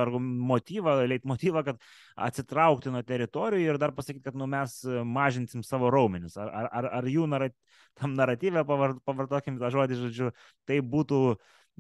motyvą, 0.53 0.97
leitmotyvą, 1.11 1.65
kad 1.67 1.91
atsitraukti 2.31 2.95
nuo 2.95 3.03
teritorijų 3.07 3.75
ir 3.75 3.83
dar 3.83 3.97
pasakyti, 3.97 4.29
kad 4.31 4.39
nu, 4.39 4.47
mes 4.51 4.81
mažinsim 4.87 5.67
savo 5.67 5.91
raumenis? 5.91 6.39
Ar, 6.39 6.53
ar, 6.71 6.93
ar 7.01 7.11
jų 7.11 7.27
naratyvas 7.31 7.59
tam 8.01 8.15
naratyvę, 8.17 8.65
pavartokim 9.05 9.59
tą 9.61 9.71
žodį, 9.75 9.99
žodžiu, 10.05 10.31
tai 10.69 10.81
būtų 10.81 11.21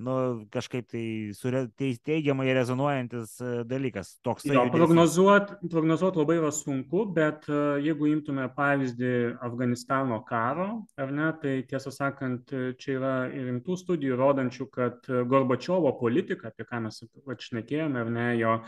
nu, 0.00 0.14
kažkaip 0.52 0.88
tai 0.90 1.04
sure, 1.36 1.64
teigiamai 1.76 2.48
rezonuojantis 2.56 3.36
e, 3.44 3.50
dalykas. 3.68 4.14
Toks 4.26 4.46
jo, 4.48 4.64
prognozuoti 4.72 5.70
prognozuot 5.70 6.18
labai 6.20 6.38
yra 6.40 6.50
sunku, 6.54 7.04
bet 7.16 7.48
e, 7.50 7.60
jeigu 7.84 8.10
imtume 8.10 8.46
pavyzdį 8.56 9.14
Afganistano 9.46 10.20
karo, 10.28 10.68
ar 11.00 11.12
ne, 11.14 11.30
tai 11.42 11.56
tiesą 11.70 11.92
sakant, 11.94 12.54
čia 12.80 12.96
yra 12.98 13.14
rimtų 13.30 13.78
studijų 13.80 14.18
rodančių, 14.20 14.68
kad 14.72 15.10
Gorbačiovo 15.30 15.92
politika, 16.00 16.50
apie 16.50 16.68
ką 16.68 16.84
mes 16.86 17.02
atšnekėjome, 17.04 18.04
ar 18.04 18.14
ne, 18.14 18.30
jo 18.40 18.60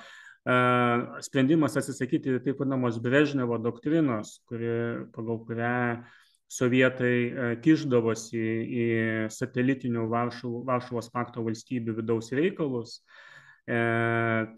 sprendimas 1.22 1.76
atsisakyti 1.78 2.40
taip 2.42 2.58
vadinamos 2.58 2.96
Brežnevo 2.98 3.60
doktrinos, 3.62 4.40
kuri, 4.50 4.72
pagal 5.14 5.38
kurią 5.46 5.76
sovietai 6.52 7.16
e, 7.16 7.50
kišdavosi 7.64 8.40
į 8.82 8.86
satelitinių 9.32 10.06
Varšuvos 10.12 11.10
pakto 11.14 11.44
valstybių 11.46 11.96
vidaus 12.00 12.32
reikalus. 12.36 12.98
E, 13.62 13.78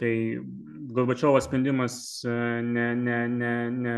tai 0.00 0.14
Gorbačiovo 0.96 1.40
sprendimas 1.44 1.96
e, 2.24 2.34
ne, 2.64 2.86
ne, 2.96 3.18
ne, 3.28 3.52
ne, 3.70 3.96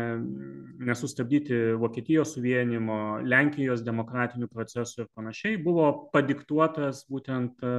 nesustabdyti 0.89 1.77
Vokietijos 1.79 2.35
suvienimo, 2.35 3.21
Lenkijos 3.23 3.85
demokratinių 3.87 4.49
procesų 4.51 5.05
ir 5.05 5.13
panašiai 5.15 5.61
buvo 5.63 5.87
padiktuotas 6.13 7.05
būtent 7.09 7.63
e, 7.63 7.71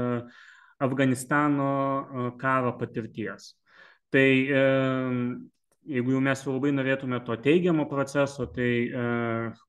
Afganistano 0.80 1.68
e, 1.68 2.26
karo 2.40 2.72
patirties. 2.80 3.52
Tai 4.08 4.28
e, 4.48 4.64
jeigu 5.89 6.14
jau 6.14 6.20
mes 6.24 6.43
jau 6.45 6.55
labai 6.55 6.72
norėtume 6.74 7.20
to 7.26 7.36
teigiamo 7.45 7.86
proceso, 7.91 8.47
tai 8.55 8.70
e, 8.86 9.07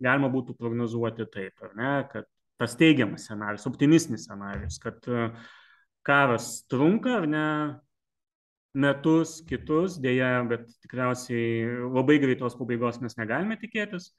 galima 0.03 0.30
būtų 0.34 0.55
prognozuoti 0.59 1.28
taip, 1.32 1.55
ar 1.65 1.76
ne, 1.80 1.93
kad 2.11 2.28
tas 2.59 2.76
teigiamas 2.80 3.28
scenarius, 3.28 3.67
optimistinis 3.70 4.28
scenarius, 4.28 4.80
kad 4.84 5.07
e, 5.07 5.30
karas 6.07 6.51
trunka, 6.72 7.22
ar 7.22 7.30
ne, 7.30 7.47
metus, 8.80 9.39
kitus, 9.49 9.97
dėja, 10.01 10.43
bet 10.49 10.67
tikriausiai 10.84 11.88
labai 11.89 12.20
greitos 12.22 12.57
pabaigos 12.59 13.01
mes 13.01 13.17
negalime 13.17 13.57
tikėtis, 13.61 14.11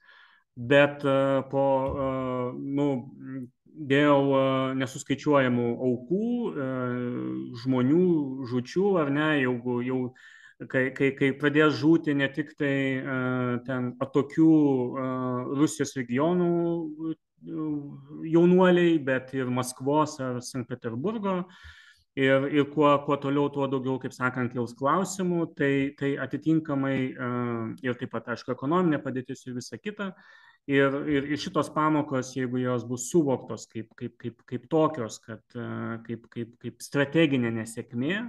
bet 0.57 1.05
e, 1.07 1.17
po, 1.53 1.65
e, 1.87 2.11
nu, 2.79 2.89
dėl 3.71 4.33
e, 4.35 4.43
nesuskaičiuojamų 4.81 5.69
aukų, 5.87 6.27
e, 6.51 6.67
žmonių 7.63 8.05
žučių, 8.51 8.87
ar 9.01 9.11
ne, 9.13 9.29
jeigu 9.41 9.79
jau 9.87 10.01
kai, 10.69 10.89
kai, 10.97 11.11
kai 11.17 11.31
pradės 11.37 11.79
žūti 11.79 12.15
ne 12.17 12.27
tik 12.33 12.53
tai 12.59 12.75
uh, 13.01 13.57
ten 13.65 13.93
atokių 14.03 14.51
uh, 14.51 15.51
Rusijos 15.57 15.95
regionų 15.97 16.49
uh, 17.09 17.15
jaunuoliai, 18.27 18.97
bet 19.03 19.33
ir 19.37 19.49
Maskvos 19.49 20.19
ar 20.21 20.41
Sankt 20.45 20.69
Peterburgo. 20.69 21.41
Ir, 22.19 22.49
ir 22.51 22.65
kuo, 22.73 22.89
kuo 23.05 23.15
toliau, 23.23 23.47
tuo 23.55 23.69
daugiau, 23.71 23.95
kaip 24.03 24.11
sakant, 24.11 24.51
kils 24.51 24.73
klausimų, 24.75 25.45
tai, 25.55 25.73
tai 25.95 26.09
atitinkamai 26.19 26.95
uh, 27.11 27.69
ir 27.85 27.95
taip 27.99 28.11
pat, 28.11 28.27
aišku, 28.33 28.51
ekonominė 28.51 28.99
padėtis 28.99 29.45
ir 29.47 29.55
visa 29.55 29.79
kita. 29.79 30.11
Ir, 30.69 30.93
ir, 31.09 31.25
ir 31.33 31.39
šitos 31.41 31.71
pamokos, 31.73 32.35
jeigu 32.35 32.59
jos 32.61 32.83
bus 32.85 33.07
suvoktos 33.09 33.63
kaip, 33.71 33.87
kaip, 33.97 34.13
kaip, 34.21 34.43
kaip 34.45 34.67
tokios, 34.69 35.17
kad, 35.23 35.41
kaip, 36.05 36.27
kaip, 36.29 36.51
kaip 36.61 36.83
strateginė 36.85 37.49
nesėkmė 37.55 38.19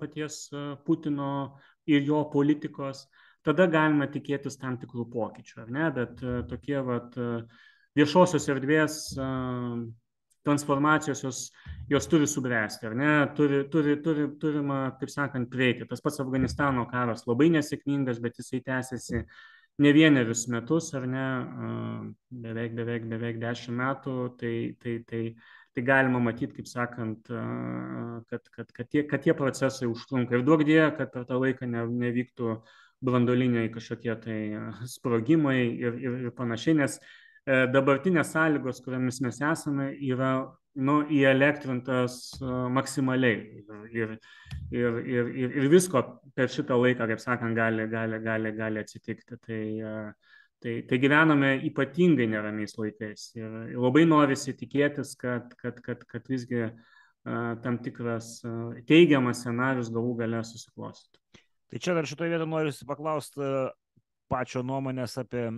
paties 0.00 0.46
Putino 0.86 1.58
ir 1.84 2.08
jo 2.08 2.22
politikos, 2.32 3.04
tada 3.44 3.68
galima 3.68 4.08
tikėtis 4.08 4.56
tam 4.62 4.80
tikrų 4.80 5.04
pokyčių, 5.12 5.60
ar 5.66 5.74
ne? 5.76 5.90
Bet 5.98 6.24
tokie 6.48 6.80
vat, 6.80 7.20
viešosios 7.98 8.48
erdvės 8.56 9.02
transformacijos 10.48 11.22
jos, 11.26 11.42
jos 11.88 12.06
turi 12.10 12.26
subręsti, 12.26 12.86
ar 12.86 12.94
ne? 12.98 13.10
Turi, 13.36 13.64
turi, 13.70 13.96
turi, 14.02 14.26
turima, 14.40 14.78
kaip 15.00 15.10
sakant, 15.12 15.50
prieiti. 15.50 15.86
Tas 15.86 16.02
pats 16.02 16.22
Afganistano 16.22 16.86
karas 16.90 17.26
labai 17.28 17.50
nesėkmingas, 17.54 18.18
bet 18.22 18.40
jisai 18.40 18.62
tęsiasi 18.66 19.22
ne 19.84 19.92
vienerius 19.92 20.46
metus, 20.48 20.88
ar 20.96 21.04
ne, 21.10 21.26
beveik, 22.46 22.74
beveik, 22.78 23.06
beveik 23.10 23.38
dešimt 23.42 23.76
metų, 23.76 24.16
tai, 24.40 24.54
tai, 24.82 24.96
tai, 25.06 25.22
tai 25.76 25.84
galima 25.84 26.22
matyti, 26.24 26.56
kaip 26.56 26.70
sakant, 26.70 27.28
kad, 27.28 28.50
kad, 28.56 28.72
kad, 28.72 28.88
tie, 28.88 29.04
kad 29.06 29.22
tie 29.22 29.36
procesai 29.36 29.90
užtrunka. 29.90 30.38
Ir 30.38 30.46
duok 30.46 30.64
die, 30.66 30.80
kad 30.96 31.12
per 31.12 31.28
tą 31.28 31.38
laiką 31.42 31.68
ne, 31.70 31.84
nevyktų 32.06 32.56
brandoliniai 33.04 33.68
kažkokie 33.70 34.14
tai 34.24 34.40
sprogimai 34.88 35.58
ir, 35.68 35.98
ir, 36.00 36.20
ir 36.26 36.34
panašiai, 36.34 36.78
nes 36.80 36.96
e, 36.96 37.66
dabartinės 37.68 38.32
sąlygos, 38.32 38.80
kuriamis 38.82 39.20
mes 39.22 39.42
esame, 39.44 39.90
yra 40.08 40.32
nu, 40.76 41.00
įelektrintas 41.12 42.36
maksimaliai. 42.72 43.64
Ir, 43.96 44.16
ir, 44.70 44.98
ir, 45.02 45.30
ir, 45.32 45.54
ir 45.62 45.68
visko 45.72 46.02
per 46.36 46.52
šitą 46.52 46.78
laiką, 46.80 47.08
kaip 47.10 47.22
sakant, 47.22 47.56
gali, 47.56 47.86
gali, 47.90 48.20
gali, 48.24 48.52
gali 48.56 48.82
atsitikti. 48.82 49.38
Tai, 49.40 49.62
tai, 50.62 50.76
tai 50.88 51.00
gyvename 51.02 51.54
ypatingai 51.70 52.28
neramiais 52.32 52.76
laikais. 52.80 53.30
Ir 53.38 53.56
labai 53.76 54.04
norisi 54.08 54.56
tikėtis, 54.56 55.16
kad, 55.20 55.54
kad, 55.60 55.80
kad, 55.84 56.04
kad 56.10 56.28
visgi 56.32 56.68
tam 57.62 57.80
tikras 57.82 58.38
teigiamas 58.86 59.42
scenarius 59.42 59.90
galų 59.90 60.14
gale 60.20 60.44
susiklostytų. 60.46 61.42
Tai 61.66 61.80
čia 61.82 61.96
dar 61.96 62.06
šitoje 62.06 62.30
vietoje 62.30 62.46
noriu 62.50 62.72
paklausti 62.86 63.48
pačio 64.30 64.62
nuomonės 64.66 65.16
apie 65.22 65.48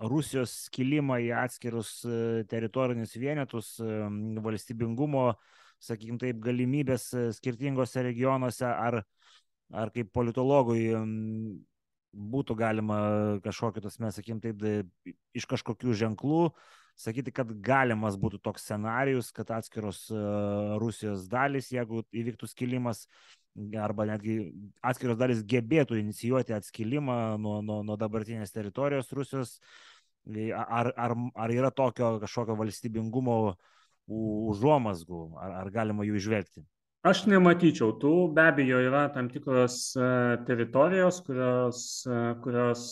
Rusijos 0.00 0.52
skilimą 0.66 1.18
į 1.26 1.30
atskirus 1.36 2.00
e, 2.08 2.42
teritorinius 2.48 3.12
vienetus, 3.20 3.74
e, 3.84 3.98
valstybingumo, 4.40 5.26
sakykime 5.84 6.20
taip, 6.22 6.40
galimybės 6.44 7.10
e, 7.12 7.26
skirtingose 7.36 8.04
regionuose, 8.06 8.64
ar, 8.64 9.02
ar 9.70 9.92
kaip 9.92 10.12
politologui 10.16 10.88
būtų 12.10 12.56
galima 12.58 13.00
kažkokiu, 13.44 13.84
tas 13.84 14.00
mes, 14.02 14.16
sakykim, 14.16 14.40
taip, 14.42 14.64
iš 15.36 15.46
kažkokių 15.50 15.94
ženklų 16.00 16.48
sakyti, 17.00 17.32
kad 17.32 17.52
galimas 17.64 18.16
būtų 18.20 18.40
toks 18.44 18.64
scenarius, 18.66 19.30
kad 19.32 19.52
atskiros 19.56 20.08
Rusijos 20.82 21.28
dalis, 21.30 21.70
jeigu 21.72 22.02
įvyktų 22.12 22.48
skilimas, 22.50 23.06
arba 23.78 24.06
netgi 24.10 24.40
atskiros 24.84 25.18
dalis 25.20 25.44
gebėtų 25.46 26.00
inicijuoti 26.00 26.54
atskilimą 26.56 27.38
nuo, 27.40 27.60
nuo, 27.64 27.80
nuo 27.86 27.96
dabartinės 28.00 28.52
teritorijos 28.54 29.10
Rusijos, 29.16 29.56
ar, 30.56 30.92
ar, 30.96 31.16
ar 31.34 31.54
yra 31.54 31.70
tokio 31.70 32.18
kažkokio 32.22 32.56
valstybingumo 32.58 33.38
užuomasgų, 34.10 35.24
ar, 35.38 35.56
ar 35.62 35.72
galima 35.74 36.06
jų 36.06 36.20
išvelgti? 36.20 36.64
Aš 37.00 37.22
nematyčiau 37.32 37.94
tų, 37.96 38.10
be 38.36 38.42
abejo, 38.50 38.76
yra 38.84 39.06
tam 39.14 39.30
tikros 39.32 39.94
teritorijos, 40.44 41.22
kurios, 41.24 41.78
kurios 42.44 42.82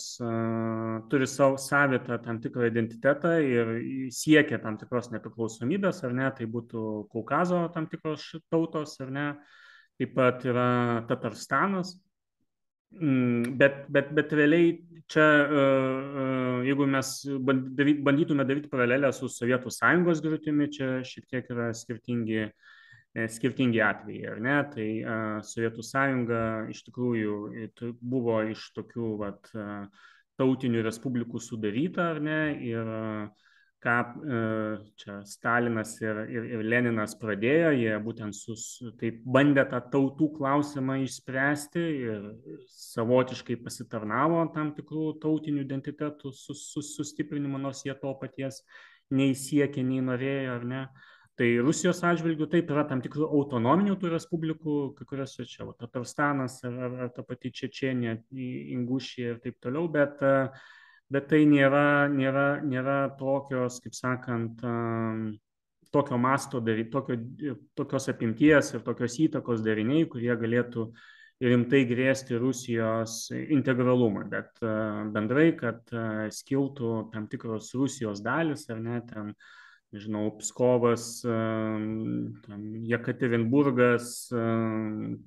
turi 1.13 1.29
savo 1.29 1.59
savitą 1.61 2.17
tam 2.25 2.39
tikrą 2.41 2.71
identitetą 2.71 3.35
ir 3.45 3.75
siekia 4.17 4.63
tam 4.63 4.79
tikros 4.81 5.11
nepriklausomybės, 5.13 6.01
ar 6.09 6.17
ne, 6.17 6.31
tai 6.39 6.49
būtų 6.49 6.85
Kaukazo 7.13 7.67
tam 7.75 7.91
tikros 7.93 8.31
tautos, 8.49 8.97
ar 9.05 9.13
ne, 9.13 9.27
taip 10.01 10.17
pat 10.17 10.49
yra 10.49 10.71
Tatarstanas, 11.11 11.99
bet, 12.91 13.85
bet, 13.93 14.13
bet 14.17 14.33
realiai 14.37 14.73
čia, 15.09 15.27
jeigu 16.69 16.89
mes 16.89 17.13
bandytume 17.49 18.45
daryti 18.49 18.71
paralelę 18.73 19.13
su 19.17 19.31
Sovietų 19.33 19.73
sąjungos 19.73 20.25
griūtimi, 20.25 20.69
čia 20.73 20.99
šiek 21.07 21.29
tiek 21.31 21.55
yra 21.55 21.71
skirtingi 21.77 22.49
E, 23.17 23.27
skirtingi 23.33 23.81
atvejai, 23.83 24.27
ar 24.31 24.41
ne? 24.45 24.57
Tai 24.73 24.89
Sovietų 25.49 25.85
sąjunga 25.87 26.43
iš 26.73 26.85
tikrųjų 26.87 27.37
buvo 27.99 28.43
iš 28.53 28.69
tokių 28.77 29.13
vat, 29.23 29.49
tautinių 30.39 30.85
respublikų 30.87 31.41
sudaryta, 31.43 32.13
ar 32.15 32.21
ne? 32.23 32.41
Ir 32.69 32.93
ką 33.85 33.97
čia 34.99 35.19
Stalinas 35.29 35.95
ir, 36.03 36.23
ir, 36.31 36.47
ir 36.57 36.65
Leninas 36.67 37.15
pradėjo, 37.21 37.73
jie 37.79 37.93
būtent 38.05 38.37
sus, 38.37 38.65
taip 39.01 39.21
bandė 39.25 39.67
tą 39.71 39.81
tautų 39.93 40.31
klausimą 40.39 40.99
išspręsti 41.05 41.85
ir 42.09 42.31
savotiškai 42.75 43.59
pasitarnavo 43.65 44.43
tam 44.55 44.73
tikrų 44.77 45.13
tautinių 45.23 45.63
identitetų 45.67 46.33
sus, 46.33 46.67
sus, 46.73 46.95
sustiprinimo, 46.99 47.61
nors 47.63 47.85
jie 47.87 47.95
to 48.03 48.15
paties 48.21 48.65
nei 49.15 49.37
siekė, 49.39 49.87
nei 49.87 50.03
norėjo, 50.05 50.59
ar 50.59 50.69
ne. 50.69 50.83
Uh, 50.89 51.07
Tai 51.39 51.47
Rusijos 51.63 52.01
atžvilgių 52.03 52.49
taip 52.51 52.71
yra 52.73 52.83
tam 52.91 52.99
tikrų 53.03 53.29
autonominių 53.31 53.95
tų 54.03 54.11
respublikų, 54.11 54.79
kai 54.99 55.05
kuriuose 55.07 55.45
čia, 55.47 55.69
va, 55.69 55.75
Tatarstanas 55.79 56.57
ar, 56.67 56.79
ar, 56.87 56.97
ar 57.05 57.13
ta 57.15 57.23
pati 57.27 57.53
Čečenė, 57.55 58.17
Ingušija 58.75 59.37
ir 59.37 59.39
taip 59.45 59.61
toliau, 59.63 59.87
bet, 59.95 60.19
bet 61.13 61.29
tai 61.31 61.45
nėra, 61.49 62.09
nėra, 62.13 62.47
nėra 62.65 62.99
tokios, 63.19 63.81
kaip 63.85 63.95
sakant, 63.97 64.65
tokio 65.91 66.19
masto, 66.21 66.61
tokio, 66.93 67.17
tokios 67.79 68.09
apimties 68.13 68.75
ir 68.75 68.83
tokios 68.85 69.17
įtakos 69.25 69.63
dariniai, 69.65 70.09
kurie 70.11 70.35
galėtų 70.37 70.91
rimtai 71.41 71.85
grėsti 71.87 72.39
Rusijos 72.41 73.29
integralumą, 73.33 74.27
bet 74.29 74.59
bendrai, 75.15 75.53
kad 75.57 75.81
skiltų 76.35 77.09
tam 77.13 77.29
tikros 77.31 77.73
Rusijos 77.79 78.21
dalis 78.25 78.67
ar 78.71 78.83
ne 78.83 79.01
ten 79.07 79.33
nežinau, 79.95 80.35
Pskovas, 80.37 81.23
Jekaterinburgas, 82.91 84.29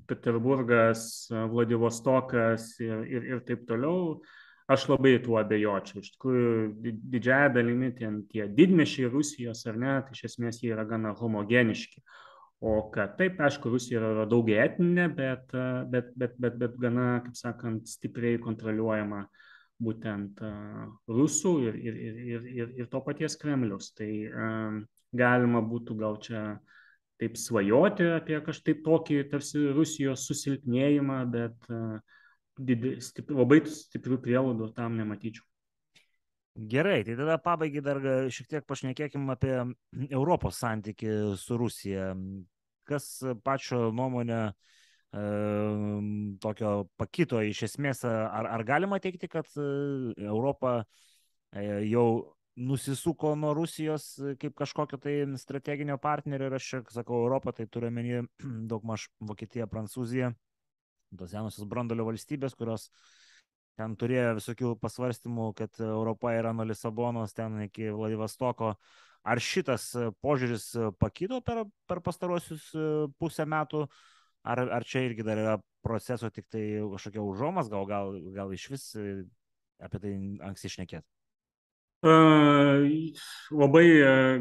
Peterburgas, 0.05 1.01
Vladivostokas 1.32 2.75
ir, 2.84 3.01
ir, 3.09 3.25
ir 3.32 3.41
taip 3.47 3.65
toliau, 3.69 4.19
aš 4.74 4.88
labai 4.91 5.17
tuo 5.24 5.38
abejočiau. 5.41 6.01
Iš 6.01 6.15
tikrųjų, 6.15 6.95
didžiaja 7.13 7.51
dalimi 7.57 7.91
ten 7.97 8.24
tie 8.32 8.47
didmešiai 8.47 9.11
Rusijos, 9.11 9.65
ar 9.69 9.80
ne, 9.80 9.95
tai 10.05 10.17
iš 10.17 10.26
esmės 10.32 10.61
jie 10.63 10.74
yra 10.76 10.88
gana 10.89 11.13
homogeniški. 11.17 12.03
O 12.61 12.76
kad 12.93 13.15
taip, 13.17 13.39
aišku, 13.41 13.72
Rusija 13.74 14.01
yra 14.01 14.26
daugia 14.30 14.67
etninė, 14.67 15.07
bet, 15.17 15.53
bet, 15.89 16.11
bet, 16.15 16.36
bet, 16.38 16.59
bet 16.61 16.76
gana, 16.82 17.07
kaip 17.26 17.39
sakant, 17.39 17.88
stipriai 17.89 18.38
kontroliuojama 18.41 19.24
uh, 19.24 19.47
būtent 19.82 20.41
rusų 21.09 21.53
ir, 21.65 21.80
ir, 21.82 21.97
ir, 22.01 22.45
ir, 22.61 22.74
ir 22.84 22.89
to 22.91 23.01
paties 23.05 23.38
Kremliaus. 23.41 23.91
Tai 23.97 24.09
galima 25.17 25.61
būtų 25.65 25.97
gal 25.99 26.19
čia 26.24 26.43
taip 27.22 27.38
svajoti 27.38 28.07
apie 28.15 28.39
kažkaip 28.45 28.82
tokį 28.86 29.22
tarsi 29.34 29.67
Rusijos 29.76 30.26
susilpnėjimą, 30.30 31.19
bet 31.34 31.69
didi, 32.68 32.95
stipri, 33.03 33.38
labai 33.38 33.62
stiprių 33.68 34.20
prielaidų 34.24 34.72
tam 34.78 34.97
nematyčiau. 34.99 35.45
Gerai, 36.72 36.99
tai 37.07 37.16
tada 37.16 37.38
pabaigai 37.39 37.82
dar 37.84 38.01
šiek 38.34 38.49
tiek 38.51 38.66
pašnekėkim 38.68 39.30
apie 39.32 39.53
Europos 40.09 40.59
santyki 40.59 41.14
su 41.39 41.55
Rusija. 41.57 42.12
Kas 42.88 43.05
pačio 43.45 43.86
nuomonė 43.95 44.39
uh, 44.49 44.72
tokio 45.12 46.86
pakito 46.95 47.41
iš 47.43 47.66
esmės, 47.68 48.05
ar, 48.07 48.47
ar 48.47 48.64
galima 48.64 48.99
teikti, 48.99 49.28
kad 49.28 49.47
e, 49.59 49.64
Europa 50.24 50.86
e, 51.51 51.66
jau 51.89 52.32
nusisuko 52.55 53.34
nuo 53.36 53.53
Rusijos 53.55 54.14
kaip 54.39 54.55
kažkokio 54.55 54.99
tai 55.03 55.16
strateginio 55.39 55.97
partnerio 55.97 56.47
ir 56.47 56.55
aš 56.55 56.70
čia 56.70 56.82
sakau 56.95 57.26
Europą, 57.26 57.51
tai 57.51 57.68
turiu 57.68 57.91
menį 57.91 58.24
daug 58.72 58.88
maž 58.88 59.09
Vokietija, 59.20 59.68
Prancūzija, 59.68 60.32
tos 61.18 61.34
senosios 61.34 61.68
brandolio 61.70 62.05
valstybės, 62.07 62.55
kurios 62.57 62.89
ten 63.80 63.95
turėjo 63.99 64.36
visokių 64.38 64.74
pasvarstymų, 64.82 65.51
kad 65.57 65.80
Europa 65.84 66.34
yra 66.36 66.53
nuo 66.55 66.68
Lisabonos 66.68 67.34
ten 67.38 67.64
iki 67.68 67.89
Vladivostoko. 67.95 68.76
Ar 69.22 69.38
šitas 69.38 69.91
požiūris 70.24 70.72
pakito 70.97 71.41
per, 71.45 71.64
per 71.86 72.01
pastarosius 72.01 72.72
e, 72.74 72.86
pusę 73.22 73.45
metų? 73.45 73.86
Ar, 74.41 74.64
ar 74.80 74.86
čia 74.88 75.03
irgi 75.05 75.26
dar 75.26 75.38
yra 75.38 75.55
proceso 75.86 76.32
tik 76.34 76.47
tai 76.49 76.64
kažkokia 76.89 77.22
užuomas, 77.22 77.70
gal, 77.70 77.86
gal, 77.89 78.16
gal 78.34 78.53
iš 78.53 78.66
vis 78.74 78.86
e, 78.97 79.12
apie 79.82 80.01
tai 80.01 80.14
anksti 80.49 80.72
išnekėt? 80.72 81.05
Uh, 82.01 82.82
labai 83.53 83.84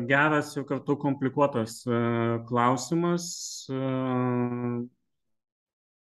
geras 0.08 0.54
ir 0.56 0.64
kartu 0.64 0.94
komplikuotas 0.96 1.82
uh, 1.84 2.38
klausimas. 2.48 3.26
Uh, 3.68 4.80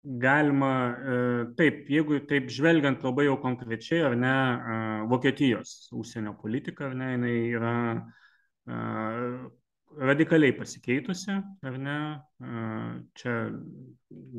galima, 0.03 0.73
uh, 0.95 1.41
taip, 1.59 1.87
jeigu 1.91 2.21
taip 2.31 2.51
žvelgiant 2.53 3.03
labai 3.05 3.27
jau 3.27 3.37
konkrečiai, 3.43 4.05
ar 4.09 4.17
ne, 4.17 4.35
uh, 4.35 5.07
Vokietijos 5.11 5.91
užsienio 5.97 6.37
politika, 6.41 6.89
ar 6.89 6.99
ne, 6.99 7.13
jinai 7.17 7.37
yra 7.59 7.77
uh, 7.99 9.49
radikaliai 9.97 10.53
pasikeitusi, 10.57 11.35
ar 11.65 11.79
ne? 11.81 11.99
Čia 13.19 13.35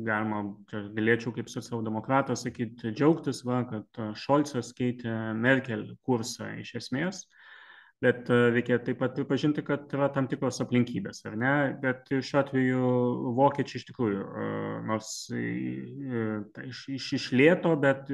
galima, 0.06 0.42
čia 0.70 0.84
galėčiau 0.94 1.34
kaip 1.36 1.50
socialdemokratas 1.52 2.44
sakyti, 2.46 2.92
džiaugtis, 2.94 3.42
va, 3.48 3.62
kad 3.68 4.00
Šolcas 4.18 4.72
keitė 4.76 5.14
Merkel 5.36 5.88
kursą 6.06 6.52
iš 6.62 6.76
esmės, 6.80 7.24
bet 8.00 8.30
reikia 8.32 8.78
taip 8.84 8.98
pat 9.02 9.14
pripažinti, 9.16 9.64
kad 9.66 9.90
yra 9.92 10.08
tam 10.14 10.28
tikros 10.30 10.60
aplinkybės, 10.64 11.22
ar 11.28 11.36
ne? 11.40 11.54
Bet 11.82 12.08
šiuo 12.10 12.40
atveju 12.40 12.90
vokiečiai 13.36 13.80
iš 13.80 13.86
tikrųjų, 13.90 14.22
nors 14.88 15.10
iš, 15.36 16.84
iš, 16.96 17.08
iš 17.18 17.26
lėto, 17.36 17.74
bet, 17.80 18.08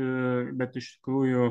bet 0.59 0.79
iš 0.81 0.97
tikrųjų 0.97 1.51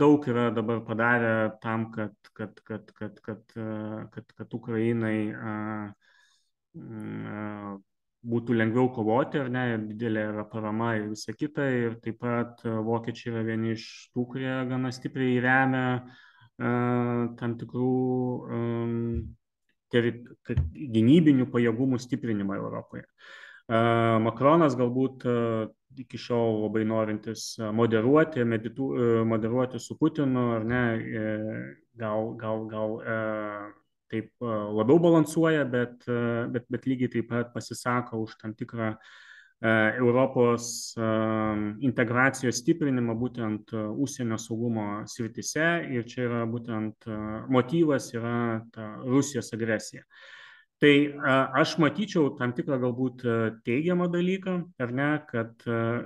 daug 0.00 0.28
yra 0.30 0.48
dabar 0.54 0.80
padarę 0.86 1.34
tam, 1.62 1.90
kad, 1.92 2.14
kad, 2.32 2.60
kad, 2.64 2.92
kad, 2.96 3.20
kad, 3.26 3.56
kad, 4.14 4.36
kad 4.38 4.54
Ukrainai 4.54 5.34
būtų 8.28 8.54
lengviau 8.56 8.88
kovoti, 8.94 9.40
ar 9.42 9.50
ne, 9.52 9.64
didelė 9.90 10.24
yra 10.32 10.44
parama 10.48 10.94
ir 10.98 11.10
visa 11.12 11.34
kita. 11.36 11.66
Ir 11.74 11.98
taip 12.04 12.18
pat 12.22 12.64
vokiečiai 12.64 13.34
yra 13.34 13.44
vieni 13.46 13.74
iš 13.76 13.84
tų, 14.14 14.24
kurie 14.32 14.54
gana 14.70 14.90
stipriai 14.94 15.38
remia 15.44 15.84
tam 16.58 17.54
tikrų 17.60 17.90
gynybinių 19.94 21.46
pajėgumų 21.52 22.00
stiprinimą 22.02 22.58
Europoje. 22.58 23.06
Makronas 23.68 24.74
galbūt 24.78 25.26
iki 25.98 26.18
šiol 26.20 26.62
labai 26.64 26.84
norintis 26.88 27.50
moderuoti, 27.58 28.44
meditu, 28.44 28.90
moderuoti 29.28 29.80
su 29.82 29.96
Putinu, 30.00 30.44
ar 30.56 30.66
ne, 30.66 30.82
gal, 31.98 32.32
gal, 32.40 32.66
gal 32.70 32.98
taip 34.08 34.32
labiau 34.40 34.98
balansuoja, 35.04 35.64
bet, 35.68 36.06
bet, 36.52 36.68
bet 36.72 36.86
lygiai 36.88 37.12
taip 37.12 37.28
pat 37.32 37.52
pasisako 37.54 38.22
už 38.24 38.38
tam 38.40 38.54
tikrą 38.56 38.94
Europos 39.60 40.94
integracijos 41.82 42.60
stiprinimą 42.62 43.16
būtent 43.18 43.72
užsienio 43.74 44.38
saugumo 44.38 45.02
sritise 45.10 45.66
ir 45.90 46.06
čia 46.06 46.28
yra 46.28 46.44
būtent 46.46 47.08
motyvas 47.50 48.12
yra 48.14 48.62
ta 48.70 48.92
Rusijos 49.02 49.50
agresija. 49.56 50.04
Tai 50.78 50.92
aš 51.58 51.72
matyčiau 51.82 52.36
tam 52.38 52.52
tikrą 52.54 52.78
galbūt 52.78 53.24
teigiamą 53.66 54.06
dalyką, 54.12 54.52
ar 54.78 54.92
ne, 54.94 55.08
kad, 55.26 55.64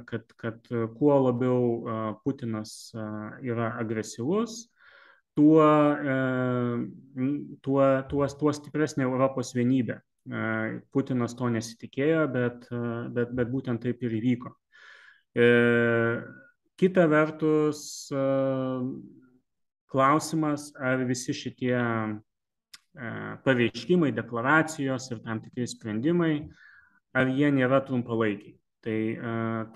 kad, 0.08 0.32
kad 0.40 0.70
kuo 0.96 1.18
labiau 1.26 2.14
Putinas 2.24 2.94
yra 3.44 3.74
agresyvus, 3.82 4.62
tuo, 5.36 5.66
tuo, 7.60 7.84
tuo, 8.08 8.30
tuo 8.40 8.56
stipresnė 8.56 9.04
Europos 9.04 9.52
vienybė. 9.52 9.98
Putinas 10.94 11.34
to 11.34 11.48
nesitikėjo, 11.50 12.26
bet, 12.30 12.66
bet, 13.14 13.32
bet 13.34 13.50
būtent 13.50 13.82
taip 13.82 14.02
ir 14.06 14.16
įvyko. 14.20 14.52
Kita 16.78 17.06
vertus, 17.10 17.80
klausimas, 19.92 20.70
ar 20.78 21.02
visi 21.08 21.34
šitie 21.34 21.74
pareiškimai, 23.42 24.12
deklaracijos 24.14 25.10
ir 25.10 25.22
tam 25.24 25.40
tikrai 25.42 25.66
sprendimai 25.66 26.34
ar 27.16 27.30
jie 27.32 27.50
nėra 27.52 27.82
trumpalaikiai. 27.86 28.56
Tai 28.82 28.98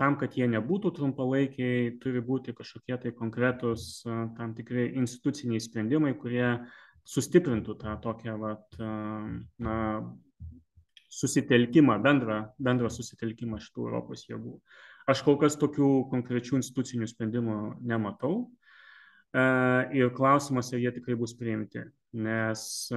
tam, 0.01 0.17
kad 0.19 0.35
jie 0.35 0.49
nebūtų 0.51 0.91
trumpalaikiai, 0.97 1.93
turi 2.03 2.23
būti 2.27 2.57
kažkokie 2.57 2.97
tai 3.05 3.13
konkretus 3.15 4.01
tam 4.05 4.55
tikri 4.57 4.89
instituciniai 4.99 5.63
sprendimai, 5.63 6.17
kurie 6.19 6.49
sustiprintų 7.07 7.77
tą 7.85 7.95
tokią 8.03 8.35
vat, 8.43 8.81
na, 9.63 9.77
susitelkimą, 11.17 11.99
bendrą, 12.05 12.43
bendrą 12.61 12.91
susitelkimą 12.93 13.61
šitų 13.65 13.89
Europos 13.89 14.27
jėgų. 14.29 14.59
Aš 15.09 15.23
kol 15.27 15.39
kas 15.41 15.59
tokių 15.61 15.91
konkrečių 16.11 16.61
institucinių 16.61 17.09
sprendimų 17.09 17.59
nematau. 17.87 18.49
Ir 19.37 20.11
klausimas, 20.17 20.73
ar 20.73 20.81
jie 20.81 20.91
tikrai 20.97 21.17
bus 21.19 21.35
priimti 21.37 21.85
nes 22.17 22.89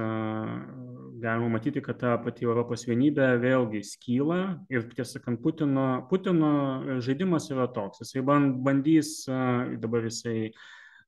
galima 1.20 1.48
matyti, 1.48 1.82
kad 1.82 1.98
ta 2.00 2.16
pati 2.24 2.46
Europos 2.48 2.86
vienybė 2.88 3.34
vėlgi 3.42 3.82
skyla 3.84 4.40
ir 4.72 4.86
tiesą 4.94 5.18
sakant, 5.18 5.42
Putino, 5.44 6.06
Putino 6.10 6.52
žaidimas 7.04 7.50
yra 7.52 7.68
toks, 7.74 8.00
jisai 8.04 8.24
bandys, 8.24 9.12
dabar 9.82 10.08
jisai 10.08 10.52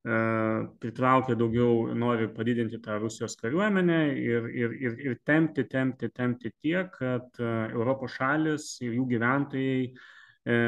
pritraukia 0.02 1.36
daugiau, 1.38 1.92
nori 1.94 2.26
padidinti 2.34 2.80
tą 2.82 2.96
Rusijos 2.98 3.36
kariuomenę 3.38 4.00
ir, 4.18 4.48
ir, 4.50 4.72
ir, 4.74 4.96
ir 5.06 5.20
tempti, 5.22 5.62
tempti, 5.70 6.08
tempti 6.10 6.50
tiek, 6.58 6.90
kad 6.96 7.38
Europos 7.42 8.16
šalis 8.16 8.66
ir 8.82 8.96
jų 8.96 9.06
gyventojai 9.12 9.78
e, 9.86 10.58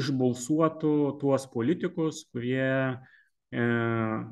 išbalsuotų 0.00 0.94
tuos 1.20 1.44
politikus, 1.52 2.24
kurie 2.32 2.96
E, 3.50 3.60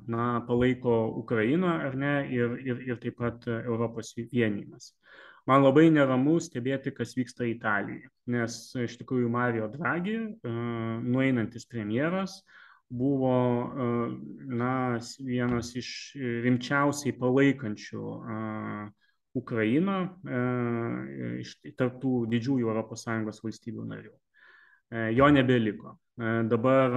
na, 0.06 0.44
palaiko 0.46 1.08
Ukrainą 1.16 1.68
ar 1.80 1.94
ne 1.96 2.12
ir, 2.28 2.58
ir, 2.60 2.82
ir 2.84 2.98
taip 3.00 3.16
pat 3.16 3.46
Europos 3.48 4.12
vienimas. 4.16 4.92
Man 5.48 5.62
labai 5.64 5.86
neramu 5.88 6.34
stebėti, 6.42 6.92
kas 6.92 7.14
vyksta 7.16 7.46
Italijoje, 7.48 8.10
nes 8.34 8.58
iš 8.84 8.98
tikrųjų 9.00 9.30
Mario 9.32 9.70
Draghi, 9.72 10.18
e, 10.20 10.52
nueinantis 11.06 11.64
premjeras, 11.70 12.42
buvo 12.88 13.34
e, 13.34 13.88
na, 14.56 14.98
vienas 15.26 15.74
iš 15.78 15.90
rimčiausiai 16.46 17.16
palaikančių 17.18 18.04
Ukrainą 19.36 19.96
iš 21.42 21.50
tarptų 21.76 22.12
didžiųjų 22.32 22.72
ES 22.80 23.42
valstybių 23.44 23.84
narių. 23.90 24.14
Jo 25.12 25.28
nebeliko. 25.34 25.96
Dabar 26.16 26.94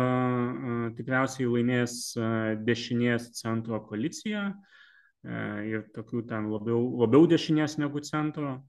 tikriausiai 0.96 1.50
laimės 1.50 2.14
dešinės 2.64 3.32
centro 3.42 3.82
koalicija 3.84 4.46
ir 5.68 5.88
tokių 5.96 6.22
ten 6.30 6.48
labiau, 6.54 6.80
labiau 7.02 7.28
dešinės 7.28 7.80
negu 7.82 8.00
centro. 8.00 8.60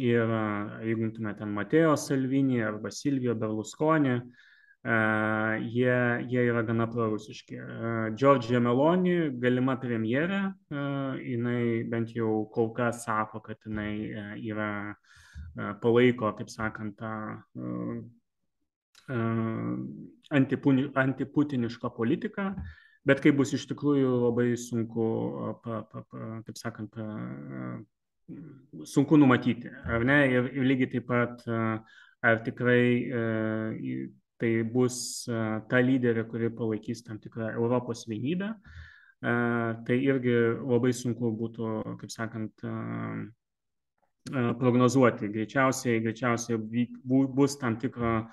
Ir 0.00 0.30
jeigu 0.86 1.10
imtume 1.10 1.34
ten 1.36 1.50
Mateo 1.52 1.96
Salvini 1.98 2.62
arba 2.64 2.92
Silvio 2.94 3.34
Berlusconi, 3.36 4.20
jie, 4.84 5.96
jie 6.28 6.44
yra 6.48 6.62
gana 6.64 6.86
prorusiški. 6.88 7.58
Džordžija 8.16 8.60
Meloni, 8.64 9.30
galima 9.42 9.76
premjerė, 9.80 10.40
jinai 11.20 11.84
bent 11.90 12.14
jau 12.16 12.46
kol 12.54 12.72
kas 12.76 13.04
sako, 13.04 13.42
kad 13.44 13.60
jinai 13.66 14.38
yra 14.40 14.94
palaiko, 15.82 16.32
kaip 16.38 16.48
sakant, 16.48 16.96
tą 16.96 17.12
antiputinišką 20.30 21.90
politiką, 21.96 22.54
bet 23.04 23.20
kai 23.20 23.32
bus 23.36 23.52
iš 23.56 23.66
tikrųjų 23.68 24.10
labai 24.24 24.52
sunku, 24.60 25.06
pa, 25.64 25.82
pa, 25.90 26.04
pa, 26.08 26.28
taip 26.46 26.56
sakant, 26.60 26.94
pa, 26.94 27.04
sunku 28.86 29.18
numatyti, 29.18 29.68
ar 29.84 30.06
ne? 30.06 30.22
Ir, 30.30 30.48
ir 30.54 30.68
lygiai 30.72 30.92
taip 30.94 31.08
pat, 31.10 31.44
ar 32.22 32.42
tikrai 32.46 33.10
tai 34.40 34.52
bus 34.64 35.26
ta 35.28 35.82
lyderė, 35.84 36.24
kuri 36.30 36.50
palaikys 36.56 37.04
tam 37.06 37.20
tikrą 37.22 37.52
Europos 37.52 38.06
vienybę, 38.08 38.54
tai 39.20 39.98
irgi 40.00 40.36
labai 40.56 40.94
sunku 40.96 41.32
būtų, 41.36 41.74
kaip 42.00 42.12
sakant, 42.14 42.64
prognozuoti. 44.60 45.28
Greičiausiai, 45.32 46.00
greičiausiai 46.04 46.58
bus 47.36 47.58
tam 47.60 47.76
tikro 47.80 48.30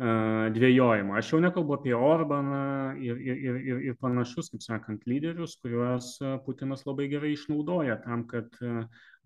dvėjojimo. 0.00 1.12
Aš 1.18 1.34
jau 1.34 1.38
nekalbu 1.44 1.74
apie 1.76 1.92
Orbaną 1.92 2.60
ir, 3.04 3.18
ir, 3.20 3.40
ir, 3.44 3.80
ir, 3.90 3.96
panašus, 4.00 4.48
kaip 4.52 4.62
sakant, 4.64 5.02
lyderius, 5.10 5.58
kuriuos 5.60 6.14
Putinas 6.46 6.86
labai 6.88 7.10
gerai 7.12 7.34
išnaudoja 7.34 7.98
tam, 8.06 8.22
kad 8.30 8.48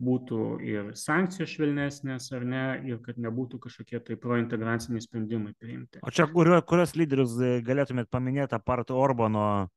būtų 0.03 0.41
ir 0.67 0.91
sankcijos 0.99 1.53
švelnesnės 1.55 2.27
ar 2.35 2.45
ne, 2.49 2.65
ir 2.89 2.99
kad 3.05 3.21
nebūtų 3.23 3.61
kažkokie 3.63 4.01
tai 4.03 4.17
prointegraciniai 4.21 5.05
sprendimai 5.05 5.55
priimti. 5.61 6.03
O 6.03 6.11
čia 6.11 6.27
kurio, 6.31 6.59
kurios 6.67 6.97
lyderius 6.99 7.37
e, 7.39 7.61
galėtumėt 7.65 8.11
paminėti 8.11 8.59
apart 8.59 8.91
Orbano 8.91 9.69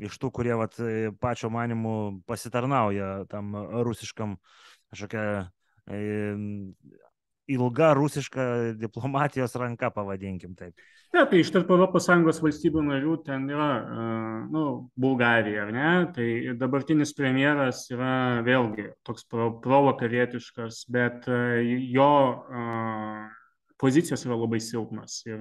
iš 0.00 0.16
tų, 0.20 0.32
kurie 0.40 0.56
vat, 0.56 0.78
e, 0.80 1.12
pačio 1.20 1.52
manimu 1.52 2.22
pasitarnauja 2.28 3.26
tam 3.28 3.52
rusiškam 3.84 4.38
kažkokia 4.88 5.44
ilga 7.46 7.92
rusiška 7.96 8.44
diplomatijos 8.80 9.54
ranka, 9.60 9.90
pavadinkim 9.94 10.54
taip. 10.58 10.74
Ne, 11.14 11.22
tai 11.30 11.40
iš 11.40 11.52
tarp 11.54 11.70
ES 11.70 12.40
valstybių 12.42 12.82
narių 12.88 13.14
ten 13.24 13.46
yra, 13.48 13.68
nu, 14.52 14.64
Bulgarija, 14.98 15.64
ar 15.64 15.72
ne? 15.72 15.92
Tai 16.16 16.26
dabartinis 16.60 17.14
premjeras 17.16 17.86
yra 17.94 18.42
vėlgi 18.46 18.90
toks 19.06 19.24
provokarietiškas, 19.30 20.82
bet 20.92 21.30
jo 21.94 22.10
pozicijos 23.80 24.26
yra 24.26 24.40
labai 24.42 24.60
silpnas. 24.60 25.22
Ir 25.30 25.40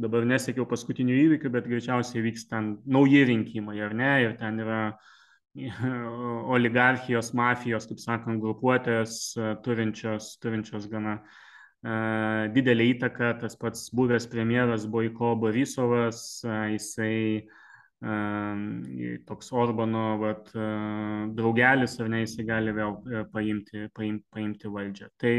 dabar 0.00 0.24
nesiekiau 0.24 0.64
paskutinių 0.66 1.22
įvykių, 1.26 1.52
bet 1.52 1.68
greičiausiai 1.68 2.24
vyks 2.24 2.48
ten 2.50 2.76
nauji 2.88 3.26
rinkimai, 3.28 3.76
ar 3.84 3.94
ne? 3.94 4.12
Ir 4.24 4.36
ten 4.40 4.62
yra 4.64 4.82
uh, 4.94 5.08
oligarchijos, 6.54 7.32
mafijos, 7.34 7.88
kaip 7.90 8.00
sakant, 8.00 8.40
grupuotės 8.42 9.34
turinčios, 9.64 10.36
turinčios 10.42 10.86
gana 10.90 11.18
uh, 11.20 12.46
didelį 12.54 12.90
įtaką. 12.94 13.32
Tas 13.42 13.58
pats 13.58 13.88
buvęs 13.96 14.28
premjeras 14.30 14.86
Boiko 14.86 15.34
Borisovas, 15.40 16.22
uh, 16.46 16.68
jisai 16.70 17.42
uh, 17.42 19.18
toks 19.26 19.50
Orbano 19.52 20.18
vat, 20.22 20.54
draugelis, 21.34 21.98
ar 22.00 22.14
ne, 22.14 22.24
jisai 22.24 22.46
gali 22.46 22.74
vėl 22.76 22.98
paimti, 23.34 23.88
paimti, 23.94 24.26
paimti 24.30 24.70
valdžią. 24.70 25.10
Tai 25.20 25.36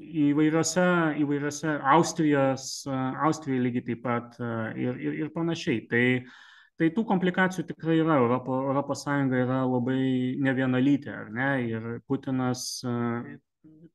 įvairiose, 0.00 0.84
įvairiose 1.20 1.72
Austrijos, 1.92 2.68
Austrija 2.88 3.62
lygiai 3.64 3.86
taip 3.88 4.02
pat 4.04 4.38
ir, 4.78 4.96
ir, 4.96 5.16
ir 5.24 5.32
panašiai. 5.34 5.84
Tai 5.90 6.04
uh, 6.20 6.38
Tai 6.80 6.88
tų 6.96 7.02
komplikacijų 7.04 7.66
tikrai 7.68 7.98
yra. 8.00 8.16
Europo, 8.22 8.56
Europos 8.70 9.02
Sąjunga 9.04 9.36
yra 9.42 9.60
labai 9.68 10.36
nevienalytė, 10.40 11.12
ar 11.12 11.26
ne? 11.34 11.48
Ir 11.68 11.88
Putinas 12.08 12.62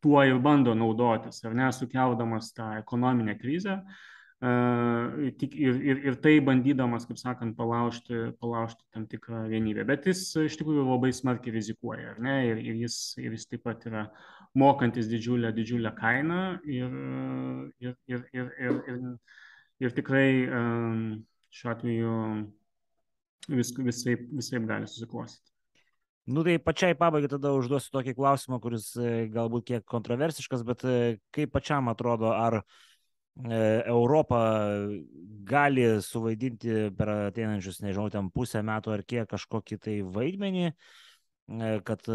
tuo 0.05 0.19
ir 0.21 0.38
bando 0.38 0.75
naudotis, 0.77 1.39
ar 1.47 1.55
ne, 1.57 1.71
sukeldamas 1.73 2.51
tą 2.53 2.75
ekonominę 2.77 3.33
krizę. 3.39 3.79
Ir, 4.45 5.79
ir, 5.89 6.03
ir 6.11 6.17
tai 6.21 6.36
bandydamas, 6.45 7.07
kaip 7.09 7.17
sakant, 7.17 7.55
palaužti, 7.57 8.19
palaužti 8.38 8.83
tam 8.93 9.07
tikrą 9.09 9.47
vienybę. 9.49 9.86
Bet 9.89 10.05
jis 10.05 10.21
iš 10.43 10.57
tikrųjų 10.59 10.83
labai 10.86 11.09
smarkiai 11.15 11.55
rizikuoja, 11.55 12.11
ar 12.13 12.19
ne? 12.21 12.36
Ir, 12.51 12.61
ir, 12.67 12.81
jis, 12.83 12.97
ir 13.17 13.33
jis 13.33 13.47
taip 13.49 13.63
pat 13.65 13.88
yra 13.89 14.03
mokantis 14.53 15.09
didžiulę, 15.09 15.49
didžiulę 15.55 15.89
kainą 15.97 16.43
ir, 16.69 16.93
ir, 17.81 17.97
ir, 18.13 18.27
ir, 18.29 18.53
ir, 18.67 18.77
ir, 18.93 19.01
ir 19.81 19.97
tikrai 19.97 20.27
šiuo 21.55 21.73
atveju 21.73 22.13
vis, 23.50 23.74
visai, 23.78 24.16
visai 24.32 24.64
gali 24.66 24.88
susiklostyti. 24.89 25.56
Nu 26.26 26.41
tai 26.41 26.58
pačiai 26.58 26.96
pabaigai 26.98 27.30
tada 27.30 27.52
užduosiu 27.54 27.91
tokį 27.93 28.16
klausimą, 28.18 28.58
kuris 28.58 28.88
e, 28.98 29.28
galbūt 29.30 29.68
kiek 29.68 29.84
kontroversiškas, 29.86 30.64
bet 30.66 30.82
e, 30.82 30.93
kaip 31.36 31.52
pačiam 31.54 31.86
atrodo, 31.91 32.32
ar 32.34 32.64
e, 32.64 33.60
Europa 33.93 34.39
gali 35.46 35.84
suvaidinti 36.02 36.89
per 36.98 37.12
ateinančius, 37.30 37.78
nežinau, 37.86 38.08
ten 38.10 38.32
pusę 38.34 38.64
metų 38.66 38.96
ar 38.96 39.04
kiek 39.06 39.30
kažkokį 39.30 39.78
tai 39.86 40.00
vaidmenį, 40.16 40.72
kad 41.86 42.08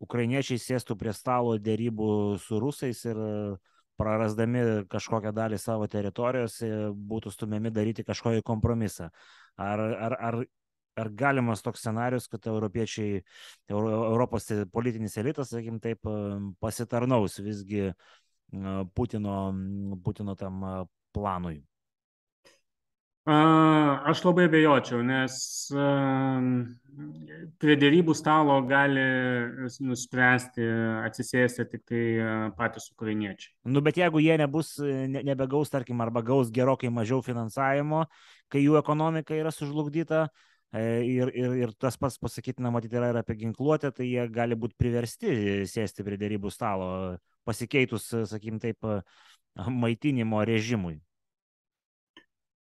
ukrainiečiai 0.00 0.56
sėstų 0.56 0.94
prie 0.96 1.12
stalo 1.12 1.58
dėrybų 1.60 2.38
su 2.40 2.56
rusais 2.62 3.02
ir 3.04 3.18
prarasdami 4.00 4.62
kažkokią 4.88 5.34
dalį 5.36 5.58
savo 5.60 5.84
teritorijos 5.84 6.56
būtų 7.10 7.34
stumiami 7.34 7.74
daryti 7.76 8.06
kažkokį 8.08 8.40
kompromisą. 8.48 9.10
Ar, 9.58 9.80
ar, 9.80 10.14
ar, 10.28 10.38
ar 11.02 11.10
galimas 11.18 11.62
toks 11.62 11.82
scenarius, 11.82 12.28
kad 12.30 12.46
europiečiai, 12.46 13.22
Europos 13.70 14.46
politinis 14.72 15.18
elitas, 15.18 15.50
sakykim 15.52 15.80
taip, 15.82 16.06
pasitarnaus 16.62 17.40
visgi 17.42 17.88
Putino, 18.94 19.34
Putino 20.04 20.34
tam 20.38 20.62
planui? 21.14 21.58
Aš 23.28 24.22
labai 24.24 24.46
abejočiau, 24.48 25.02
nes 25.04 25.34
prie 27.60 27.74
dėrybų 27.76 28.14
stalo 28.16 28.54
gali 28.64 29.02
nuspręsti 29.84 30.64
atsisėsti 31.04 31.66
tik 31.68 31.82
tai 31.90 32.04
patys 32.56 32.88
ukrainiečiai. 32.94 33.52
Nu, 33.68 33.82
bet 33.84 33.98
jeigu 34.00 34.22
jie 34.24 34.38
nebus, 34.40 34.78
ne, 34.80 35.20
nebegaus, 35.26 35.68
tarkim, 35.68 36.00
arba 36.00 36.22
gaus 36.24 36.48
gerokai 36.54 36.88
mažiau 36.88 37.20
finansavimo, 37.26 38.06
kai 38.48 38.62
jų 38.64 38.78
ekonomika 38.80 39.36
yra 39.36 39.52
sužlugdyta, 39.52 40.30
e, 40.72 40.84
ir, 41.04 41.32
ir, 41.36 41.56
ir 41.66 41.74
tas 41.76 42.00
pats 42.00 42.16
pasakytina, 42.22 42.72
matyti, 42.72 42.96
yra 42.96 43.10
ir 43.12 43.18
apie 43.20 43.36
ginkluotę, 43.42 43.92
tai 43.92 44.08
jie 44.08 44.24
gali 44.32 44.56
būti 44.56 44.78
priversti 44.80 45.34
sėsti 45.68 46.06
prie 46.06 46.16
dėrybų 46.16 46.54
stalo, 46.54 47.18
pasikeitus, 47.44 48.08
sakykim 48.32 48.56
taip, 48.62 48.88
maitinimo 49.68 50.40
režimui. 50.48 50.96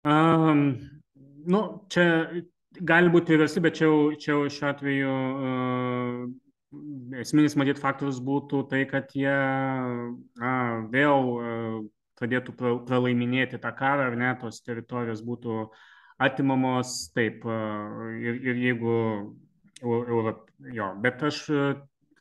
Um, 0.06 0.76
nu, 1.50 1.60
čia 1.90 2.04
gali 2.86 3.10
būti 3.10 3.32
priežastis, 3.32 3.62
bet 3.64 3.74
čia, 3.74 3.88
čia 4.22 4.36
šiuo 4.54 4.68
atveju 4.68 5.14
uh, 5.16 6.20
esminis 7.22 7.56
matyt 7.58 7.80
faktorius 7.82 8.20
būtų 8.22 8.60
tai, 8.70 8.84
kad 8.86 9.10
jie 9.18 9.34
na, 10.38 10.52
vėl 10.92 11.32
uh, 11.32 11.80
pradėtų 12.20 12.54
pralaiminėti 12.86 13.58
tą 13.58 13.74
karą, 13.74 14.12
ar 14.12 14.20
ne, 14.20 14.30
tos 14.38 14.62
teritorijos 14.62 15.24
būtų 15.26 15.66
atimamos, 16.22 16.94
taip, 17.16 17.42
uh, 17.42 18.06
ir, 18.22 18.38
ir 18.46 18.64
jeigu, 18.68 18.96
Europ, 19.82 20.46
jo, 20.72 20.86
bet 21.02 21.20
aš 21.26 21.42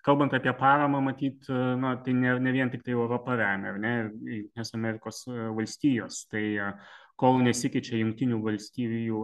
kalbant 0.05 0.33
apie 0.35 0.51
paramą, 0.57 0.99
matyt, 1.05 1.47
na, 1.79 1.95
tai 2.03 2.17
ne, 2.17 2.33
ne 2.41 2.51
vien 2.51 2.69
tik 2.69 2.83
tai 2.83 2.97
Europą 2.97 3.37
remia, 3.39 3.71
ar 3.71 3.79
ne, 3.81 3.93
Junktinės 4.25 4.75
Amerikos 4.75 5.21
valstijos. 5.29 6.25
Tai 6.29 6.43
uh, 6.59 6.91
kol 7.19 7.39
nesikeičia 7.43 7.99
jungtinių 8.01 8.41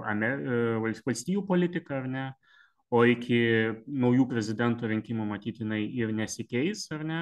Amer, 0.07 0.39
e, 0.39 0.59
valstybių 1.05 1.43
politika, 1.47 1.99
ar 1.99 2.07
ne, 2.07 2.25
o 2.91 3.03
iki 3.07 3.39
naujų 3.87 4.27
prezidento 4.31 4.87
rinkimų 4.87 5.27
matyti 5.27 5.63
jinai 5.63 5.83
ir 5.95 6.13
nesikeis, 6.15 6.87
ar 6.91 7.03
ne, 7.07 7.21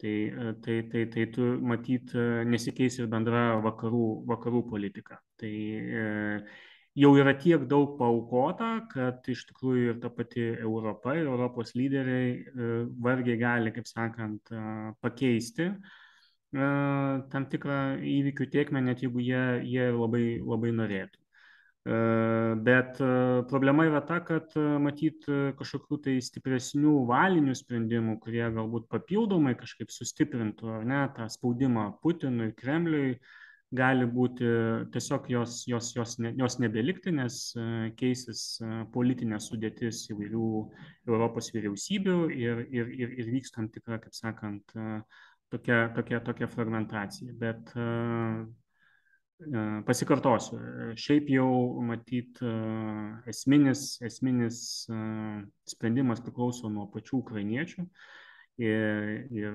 tai, 0.00 0.16
e, 0.30 0.54
tai, 0.64 0.80
tai, 0.90 1.04
tai 1.14 1.28
tu 1.34 1.46
matyt 1.62 2.14
e, 2.14 2.26
nesikeis 2.44 2.98
ir 2.98 3.10
bendra 3.10 3.60
vakarų, 3.62 4.24
vakarų 4.30 4.64
politika. 4.70 5.20
Tai 5.40 5.52
jau 7.00 7.14
yra 7.16 7.32
tiek 7.38 7.62
daug 7.70 7.94
paukota, 7.98 8.72
kad 8.90 9.26
iš 9.30 9.46
tikrųjų 9.48 9.94
ir 9.94 10.00
ta 10.02 10.10
pati 10.10 10.42
Europa 10.58 11.14
ir 11.14 11.30
Europos 11.30 11.72
lyderiai 11.78 12.90
vargiai 13.00 13.38
gali, 13.40 13.72
kaip 13.72 13.86
sakant, 13.88 14.50
pakeisti 15.00 15.70
tam 16.50 17.46
tikrą 17.50 17.80
įvykių 18.02 18.46
tiekmę, 18.50 18.82
net 18.82 19.04
jeigu 19.04 19.22
jie, 19.22 19.42
jie 19.70 19.90
labai, 19.94 20.24
labai 20.42 20.72
norėtų. 20.74 21.20
Bet 22.66 22.98
problema 23.48 23.86
yra 23.88 24.02
ta, 24.04 24.18
kad 24.20 24.52
matyt 24.84 25.24
kažkokių 25.56 25.98
tai 26.04 26.16
stipresnių 26.20 27.06
valinių 27.08 27.54
sprendimų, 27.56 28.18
kurie 28.20 28.44
galbūt 28.52 28.90
papildomai 28.92 29.54
kažkaip 29.56 29.94
sustiprintų 29.94 30.82
ne, 30.84 31.06
tą 31.16 31.30
spaudimą 31.32 31.86
Putinui, 32.02 32.50
Kremliui, 32.58 33.14
gali 33.72 34.04
būti 34.10 34.50
tiesiog 34.92 35.30
jos, 35.30 35.62
jos, 35.70 35.92
jos, 35.94 36.18
ne, 36.18 36.34
jos 36.36 36.58
nebelikti, 36.60 37.14
nes 37.14 37.38
keisis 37.96 38.60
politinė 38.92 39.38
sudėtis 39.40 40.02
įvairių 40.10 40.50
Europos 41.08 41.48
vyriausybių 41.54 42.18
ir, 42.34 42.64
ir, 42.68 42.94
ir, 42.98 43.14
ir 43.22 43.32
vyks 43.38 43.54
tam 43.54 43.70
tikra, 43.72 44.02
kaip 44.02 44.16
sakant, 44.18 44.74
tokia, 45.50 45.88
tokia, 45.94 46.20
tokia 46.24 46.48
fragmentacija. 46.50 47.34
Bet 47.40 47.72
e, 47.76 47.88
e, 49.46 49.64
pasikartosiu, 49.88 50.60
šiaip 51.00 51.30
jau 51.34 51.50
matyt 51.86 52.40
e, 52.44 52.54
esminis, 53.32 53.84
esminis 54.06 54.62
sprendimas 55.74 56.22
priklauso 56.24 56.72
nuo 56.72 56.88
pačių 56.94 57.20
ukrainiečių. 57.24 57.86
Ir, 58.60 59.06
ir 59.32 59.54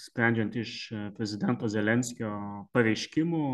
sprendžiant 0.00 0.54
iš 0.56 0.70
prezidento 1.12 1.68
Zelenskio 1.68 2.30
pareiškimų, 2.72 3.48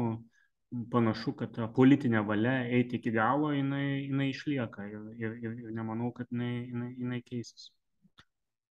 panašu, 0.92 1.32
kad 1.40 1.50
ta 1.56 1.66
politinė 1.74 2.22
valia 2.26 2.61
eiti 2.78 3.00
iki 3.00 3.11
galo 3.11 3.50
jinai, 3.50 4.04
jinai 4.06 4.28
išlieka 4.30 4.86
ir, 4.86 5.08
ir, 5.18 5.34
ir, 5.42 5.56
nemanau, 5.74 6.12
kad 6.14 6.30
jinai, 6.30 6.52
jinai, 6.68 6.90
jinai 7.00 7.18
keisis. 7.26 7.72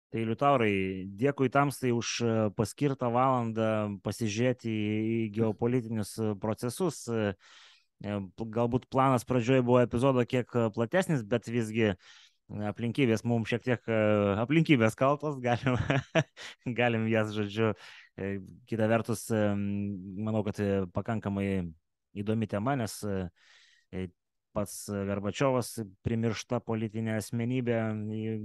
Tai 0.09 0.23
Liutaurai, 0.25 1.05
dėkui 1.21 1.51
tamstai 1.53 1.91
už 1.93 2.11
e, 2.25 2.29
paskirtą 2.57 3.11
valandą 3.13 3.99
pasižiūrėti 4.01 4.73
į 4.73 5.19
geopolitinius 5.35 6.15
e, 6.17 6.31
procesus. 6.41 7.03
E, 7.13 7.35
galbūt 8.57 8.87
planas 8.89 9.27
pradžioje 9.29 9.67
buvo 9.67 9.83
epizodo 9.83 10.25
kiek 10.25 10.55
platesnis, 10.73 11.27
bet 11.29 11.51
visgi 11.53 11.91
aplinkybės 12.71 13.25
mums 13.29 13.51
šiek 13.51 13.67
tiek 13.67 13.91
aplinkybės 14.47 14.97
kaltos, 14.97 15.37
galim, 15.45 15.77
galim 16.79 17.09
jas, 17.11 17.35
žodžiu, 17.37 17.73
kita 18.71 18.89
vertus, 18.89 19.27
manau, 19.35 20.45
kad 20.47 20.63
pakankamai 20.95 21.49
įdomi 22.23 22.49
tema, 22.49 22.79
nes 22.79 23.01
pats 24.59 24.85
Garbačiovas 24.91 25.73
primiršta 26.07 26.61
politinė 26.67 27.17
asmenybė 27.23 27.81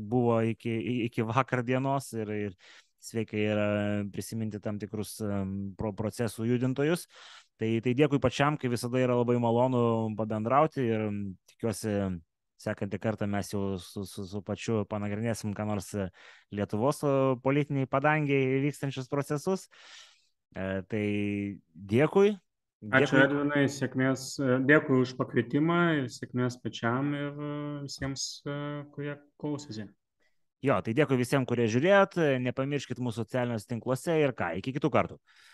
buvo 0.09 0.39
iki, 0.53 0.73
iki 1.09 1.25
vakar 1.27 1.65
dienos 1.65 2.13
ir, 2.15 2.33
ir 2.47 2.57
sveikai 3.03 3.45
yra 3.51 3.69
prisiminti 4.13 4.61
tam 4.63 4.77
tikrus 4.79 5.17
pro 5.77 5.91
procesų 5.97 6.47
judintojus. 6.53 7.07
Tai, 7.59 7.69
tai 7.85 7.93
dėkui 7.97 8.21
pačiam, 8.23 8.57
kai 8.59 8.71
visada 8.71 9.01
yra 9.01 9.17
labai 9.19 9.35
malonu 9.41 10.13
pabendrauti 10.17 10.85
ir 10.85 11.09
tikiuosi 11.51 11.97
sekantį 12.63 12.99
kartą 13.03 13.27
mes 13.27 13.51
jau 13.51 13.75
su, 13.81 14.05
su, 14.07 14.25
su 14.29 14.41
pačiu 14.45 14.83
panagrinėsim, 14.89 15.53
ką 15.57 15.67
nors 15.67 15.91
Lietuvos 16.55 17.03
politiniai 17.43 17.89
padangiai 17.91 18.61
vykstančius 18.63 19.11
procesus. 19.11 19.67
E, 20.53 20.83
tai 20.87 21.05
dėkui, 21.73 22.35
Ačiū 22.91 23.19
Edvinai, 23.21 23.63
sėkmės, 23.71 24.33
dėkui 24.67 24.97
už 25.05 25.13
pakvietimą 25.15 25.79
ir 26.01 26.07
sėkmės 26.11 26.57
pačiam 26.59 27.13
ir 27.15 27.37
visiems, 27.85 28.41
kurie 28.95 29.13
klausėsi. 29.39 29.85
Jo, 30.63 30.77
tai 30.83 30.95
dėkui 30.95 31.19
visiems, 31.19 31.47
kurie 31.47 31.69
žiūrėjot, 31.71 32.17
nepamirškit 32.43 32.99
mūsų 33.03 33.23
socialiniuose 33.23 33.69
tinkluose 33.69 34.17
ir 34.19 34.35
ką, 34.35 34.53
iki 34.59 34.75
kitų 34.75 34.91
kartų. 34.91 35.17